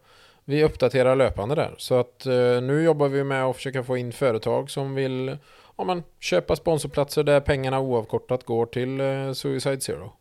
vi 0.45 0.65
uppdaterar 0.65 1.17
löpande 1.17 1.55
där. 1.55 1.75
Så 1.79 1.95
att 2.01 2.27
eh, 2.27 2.61
nu 2.63 2.83
jobbar 2.83 3.09
vi 3.09 3.25
med 3.25 3.45
att 3.45 3.57
försöka 3.57 3.85
få 3.85 3.97
in 3.97 4.13
företag 4.13 4.71
som 4.71 4.95
vill 4.95 5.37
ja, 5.77 5.85
men, 5.85 6.03
köpa 6.21 6.57
sponsorplatser 6.57 7.23
där 7.23 7.41
pengarna 7.41 7.81
oavkortat 7.81 8.45
går 8.45 8.67
till 8.67 9.01
eh, 9.01 9.33
Suicide 9.33 9.81
Zero. 9.81 10.13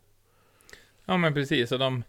Ja 1.04 1.16
men 1.16 1.34
precis, 1.34 1.72
och 1.72 1.78
de 1.78 2.02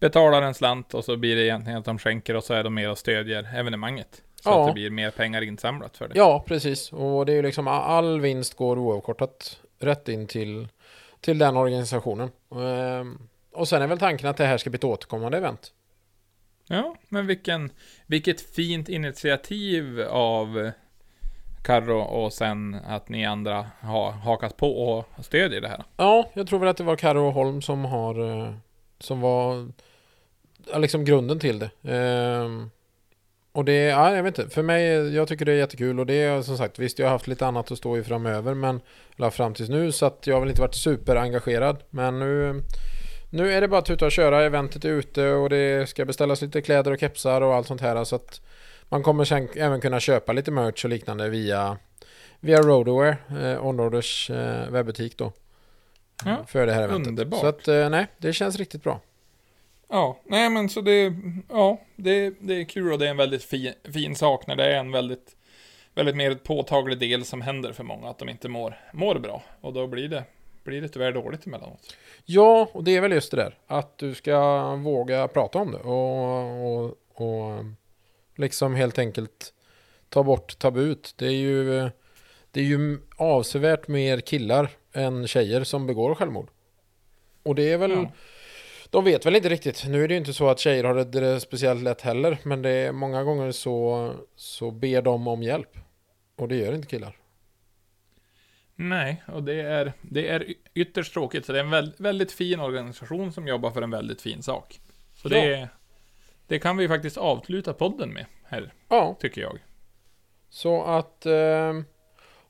betalar 0.00 0.42
en 0.42 0.54
slant 0.54 0.94
och 0.94 1.04
så 1.04 1.16
blir 1.16 1.36
det 1.36 1.42
egentligen 1.44 1.78
att 1.78 1.84
de 1.84 1.98
skänker 1.98 2.36
och 2.36 2.44
så 2.44 2.54
är 2.54 2.64
de 2.64 2.74
med 2.74 2.90
och 2.90 2.98
stödjer 2.98 3.58
evenemanget. 3.58 4.22
Så 4.42 4.50
Ja. 4.50 4.60
att 4.60 4.66
det 4.68 4.72
blir 4.74 4.90
mer 4.90 5.10
pengar 5.10 5.42
insamlat 5.42 5.96
för 5.96 6.08
det. 6.08 6.18
Ja, 6.18 6.44
precis. 6.46 6.92
Och 6.92 7.26
det 7.26 7.32
är 7.32 7.36
ju 7.36 7.42
liksom 7.42 7.68
all 7.68 8.20
vinst 8.20 8.54
går 8.54 8.78
oavkortat 8.78 9.60
rätt 9.78 10.08
in 10.08 10.26
till, 10.26 10.68
till 11.20 11.38
den 11.38 11.56
organisationen. 11.56 12.30
Ehm, 12.54 13.18
och 13.52 13.68
sen 13.68 13.82
är 13.82 13.86
väl 13.86 13.98
tanken 13.98 14.28
att 14.28 14.36
det 14.36 14.44
här 14.44 14.58
ska 14.58 14.70
bli 14.70 14.76
ett 14.76 14.84
återkommande 14.84 15.38
event. 15.38 15.72
Ja, 16.68 16.96
men 17.08 17.26
vilken, 17.26 17.70
vilket 18.06 18.40
fint 18.40 18.88
initiativ 18.88 20.00
av 20.00 20.70
Karro 21.62 21.98
och 21.98 22.32
sen 22.32 22.74
att 22.74 23.08
ni 23.08 23.24
andra 23.24 23.66
har 23.80 24.10
hakat 24.10 24.56
på 24.56 24.88
och 24.88 25.24
stödjer 25.24 25.60
det 25.60 25.68
här. 25.68 25.84
Ja, 25.96 26.30
jag 26.34 26.46
tror 26.46 26.58
väl 26.58 26.68
att 26.68 26.76
det 26.76 26.84
var 26.84 26.96
Karo 26.96 27.30
Holm 27.30 27.62
som 27.62 27.84
har 27.84 28.42
eh, 28.44 28.54
som 28.98 29.20
var 29.20 29.72
liksom 30.74 31.04
grunden 31.04 31.38
till 31.38 31.58
det. 31.58 31.70
Ehm, 31.94 32.70
och 33.52 33.64
det, 33.64 33.84
ja, 33.84 34.16
jag 34.16 34.22
vet 34.22 34.38
inte, 34.38 34.54
för 34.54 34.62
mig, 34.62 34.84
jag 35.14 35.28
tycker 35.28 35.44
det 35.44 35.52
är 35.52 35.56
jättekul 35.56 36.00
och 36.00 36.06
det 36.06 36.14
är 36.14 36.42
som 36.42 36.58
sagt, 36.58 36.78
visst 36.78 36.98
jag 36.98 37.06
har 37.06 37.12
haft 37.12 37.26
lite 37.26 37.46
annat 37.46 37.70
att 37.70 37.78
stå 37.78 37.98
i 37.98 38.04
framöver, 38.04 38.54
men 38.54 38.80
eller 39.16 39.30
fram 39.30 39.54
tills 39.54 39.70
nu, 39.70 39.92
så 39.92 40.06
att 40.06 40.26
jag 40.26 40.34
har 40.34 40.40
väl 40.40 40.48
inte 40.48 40.60
varit 40.60 40.74
superengagerad, 40.74 41.82
men 41.90 42.18
nu 42.18 42.62
nu 43.34 43.52
är 43.52 43.60
det 43.60 43.68
bara 43.68 43.78
att 43.78 43.86
tuta 43.86 44.06
och 44.06 44.12
köra, 44.12 44.44
eventet 44.44 44.84
är 44.84 44.88
ute 44.88 45.30
och 45.30 45.50
det 45.50 45.88
ska 45.88 46.04
beställas 46.04 46.42
lite 46.42 46.62
kläder 46.62 46.90
och 46.90 47.00
kepsar 47.00 47.40
och 47.40 47.54
allt 47.54 47.66
sånt 47.66 47.80
här 47.80 48.04
så 48.04 48.16
att 48.16 48.40
man 48.88 49.02
kommer 49.02 49.24
sen 49.24 49.48
även 49.56 49.80
kunna 49.80 50.00
köpa 50.00 50.32
lite 50.32 50.50
merch 50.50 50.84
och 50.84 50.90
liknande 50.90 51.28
via 51.28 51.78
via 52.40 52.62
Roadaware, 52.62 53.16
eh, 53.30 53.66
Onroaders 53.66 54.30
eh, 54.30 54.70
webbutik 54.70 55.16
då. 55.16 55.32
Ja, 56.24 56.44
för 56.48 56.66
det 56.66 56.72
här 56.72 56.82
eventet. 56.82 57.08
underbart. 57.08 57.40
Så 57.40 57.46
att 57.46 57.68
eh, 57.68 57.90
nej, 57.90 58.06
det 58.18 58.32
känns 58.32 58.56
riktigt 58.56 58.82
bra. 58.82 59.00
Ja, 59.88 60.20
nej 60.24 60.50
men 60.50 60.68
så 60.68 60.80
det, 60.80 61.12
ja, 61.48 61.80
det, 61.96 62.34
det 62.40 62.60
är 62.60 62.64
kul 62.64 62.92
och 62.92 62.98
det 62.98 63.06
är 63.06 63.10
en 63.10 63.16
väldigt 63.16 63.44
fin, 63.44 63.72
fin 63.94 64.16
sak 64.16 64.46
när 64.46 64.56
det 64.56 64.64
är 64.64 64.78
en 64.78 64.92
väldigt, 64.92 65.36
väldigt 65.94 66.16
mer 66.16 66.34
påtaglig 66.34 66.98
del 66.98 67.24
som 67.24 67.40
händer 67.40 67.72
för 67.72 67.84
många, 67.84 68.08
att 68.08 68.18
de 68.18 68.28
inte 68.28 68.48
mår, 68.48 68.78
mår 68.92 69.18
bra. 69.18 69.42
Och 69.60 69.72
då 69.72 69.86
blir 69.86 70.08
det, 70.08 70.24
blir 70.64 70.80
det 70.82 70.88
tyvärr 70.88 71.12
dåligt 71.12 71.46
emellanåt. 71.46 71.96
Ja, 72.24 72.68
och 72.72 72.84
det 72.84 72.96
är 72.96 73.00
väl 73.00 73.12
just 73.12 73.30
det 73.30 73.36
där. 73.36 73.58
Att 73.66 73.98
du 73.98 74.14
ska 74.14 74.74
våga 74.76 75.28
prata 75.28 75.58
om 75.58 75.72
det 75.72 75.78
och, 75.78 76.84
och, 76.84 76.96
och 77.14 77.64
liksom 78.36 78.74
helt 78.74 78.98
enkelt 78.98 79.54
ta 80.08 80.22
bort 80.22 80.58
tabut. 80.58 81.14
Det 81.16 81.26
är 81.26 81.30
ju, 81.30 81.90
det 82.50 82.60
är 82.60 82.64
ju 82.64 82.98
avsevärt 83.16 83.88
mer 83.88 84.20
killar 84.20 84.70
än 84.92 85.26
tjejer 85.26 85.64
som 85.64 85.86
begår 85.86 86.14
självmord. 86.14 86.48
Och 87.42 87.54
det 87.54 87.72
är 87.72 87.78
väl... 87.78 87.90
Ja. 87.90 88.12
De 88.90 89.04
vet 89.04 89.26
väl 89.26 89.36
inte 89.36 89.48
riktigt. 89.48 89.84
Nu 89.88 90.04
är 90.04 90.08
det 90.08 90.14
ju 90.14 90.18
inte 90.18 90.32
så 90.32 90.48
att 90.48 90.58
tjejer 90.58 90.84
har 90.84 90.94
det- 91.04 91.40
speciellt 91.40 91.82
lätt 91.82 92.00
heller. 92.00 92.38
Men 92.42 92.62
det 92.62 92.70
är 92.70 92.92
många 92.92 93.22
gånger 93.24 93.50
så, 93.52 94.12
så 94.36 94.70
ber 94.70 95.02
de 95.02 95.28
om 95.28 95.42
hjälp. 95.42 95.78
Och 96.36 96.48
det 96.48 96.56
gör 96.56 96.72
inte 96.74 96.88
killar. 96.88 97.16
Nej, 98.76 99.22
och 99.26 99.42
det 99.42 99.60
är, 99.60 99.92
det 100.02 100.28
är 100.28 100.54
ytterst 100.74 101.12
tråkigt. 101.12 101.46
Så 101.46 101.52
det 101.52 101.58
är 101.58 101.64
en 101.64 101.70
väl, 101.70 101.92
väldigt 101.98 102.32
fin 102.32 102.60
organisation 102.60 103.32
som 103.32 103.48
jobbar 103.48 103.70
för 103.70 103.82
en 103.82 103.90
väldigt 103.90 104.22
fin 104.22 104.42
sak. 104.42 104.80
Så 105.14 105.28
Ja. 105.28 105.40
det, 105.40 105.68
det 106.46 106.58
kan 106.58 106.76
vi 106.76 106.88
faktiskt 106.88 107.16
avsluta 107.16 107.72
podden 107.72 108.10
med, 108.12 108.26
här, 108.46 108.72
Ja, 108.88 109.16
tycker 109.20 109.40
jag. 109.40 109.58
så 110.48 110.82
att... 110.84 111.26
Eh, 111.26 111.72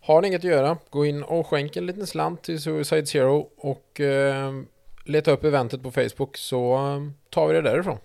har 0.01 0.21
ni 0.23 0.29
inget 0.29 0.39
att 0.41 0.45
göra, 0.51 0.79
gå 0.91 1.07
in 1.07 1.23
och 1.23 1.47
skänk 1.47 1.77
en 1.77 1.87
liten 1.87 2.07
slant 2.07 2.43
till 2.43 2.61
Suicide 2.63 3.07
Zero 3.07 3.51
och 3.57 4.01
eh, 4.01 4.53
leta 5.05 5.31
upp 5.31 5.45
eventet 5.45 5.83
på 5.83 5.91
Facebook 5.91 6.37
så 6.37 6.75
eh, 6.75 7.03
tar 7.31 7.49
vi 7.49 7.55
det 7.55 7.61
därifrån. 7.63 7.99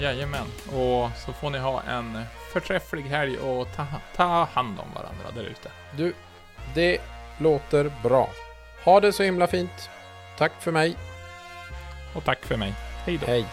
Jajamän, 0.00 0.46
och 0.66 1.10
så 1.26 1.32
får 1.32 1.50
ni 1.50 1.58
ha 1.58 1.82
en 1.82 2.18
förträfflig 2.52 3.02
helg 3.02 3.38
och 3.38 3.68
ta, 3.76 3.86
ta 4.16 4.24
hand 4.44 4.78
om 4.80 4.86
varandra 4.94 5.30
där 5.34 5.42
ute. 5.50 5.70
Du, 5.96 6.12
det 6.74 6.98
låter 7.38 7.92
bra. 8.02 8.28
Ha 8.84 9.00
det 9.00 9.12
så 9.12 9.22
himla 9.22 9.46
fint. 9.46 9.90
Tack 10.38 10.52
för 10.60 10.72
mig. 10.72 10.96
Och 12.14 12.24
tack 12.24 12.44
för 12.44 12.56
mig. 12.56 12.74
Hej 13.06 13.18
då. 13.20 13.26
Hej. 13.26 13.44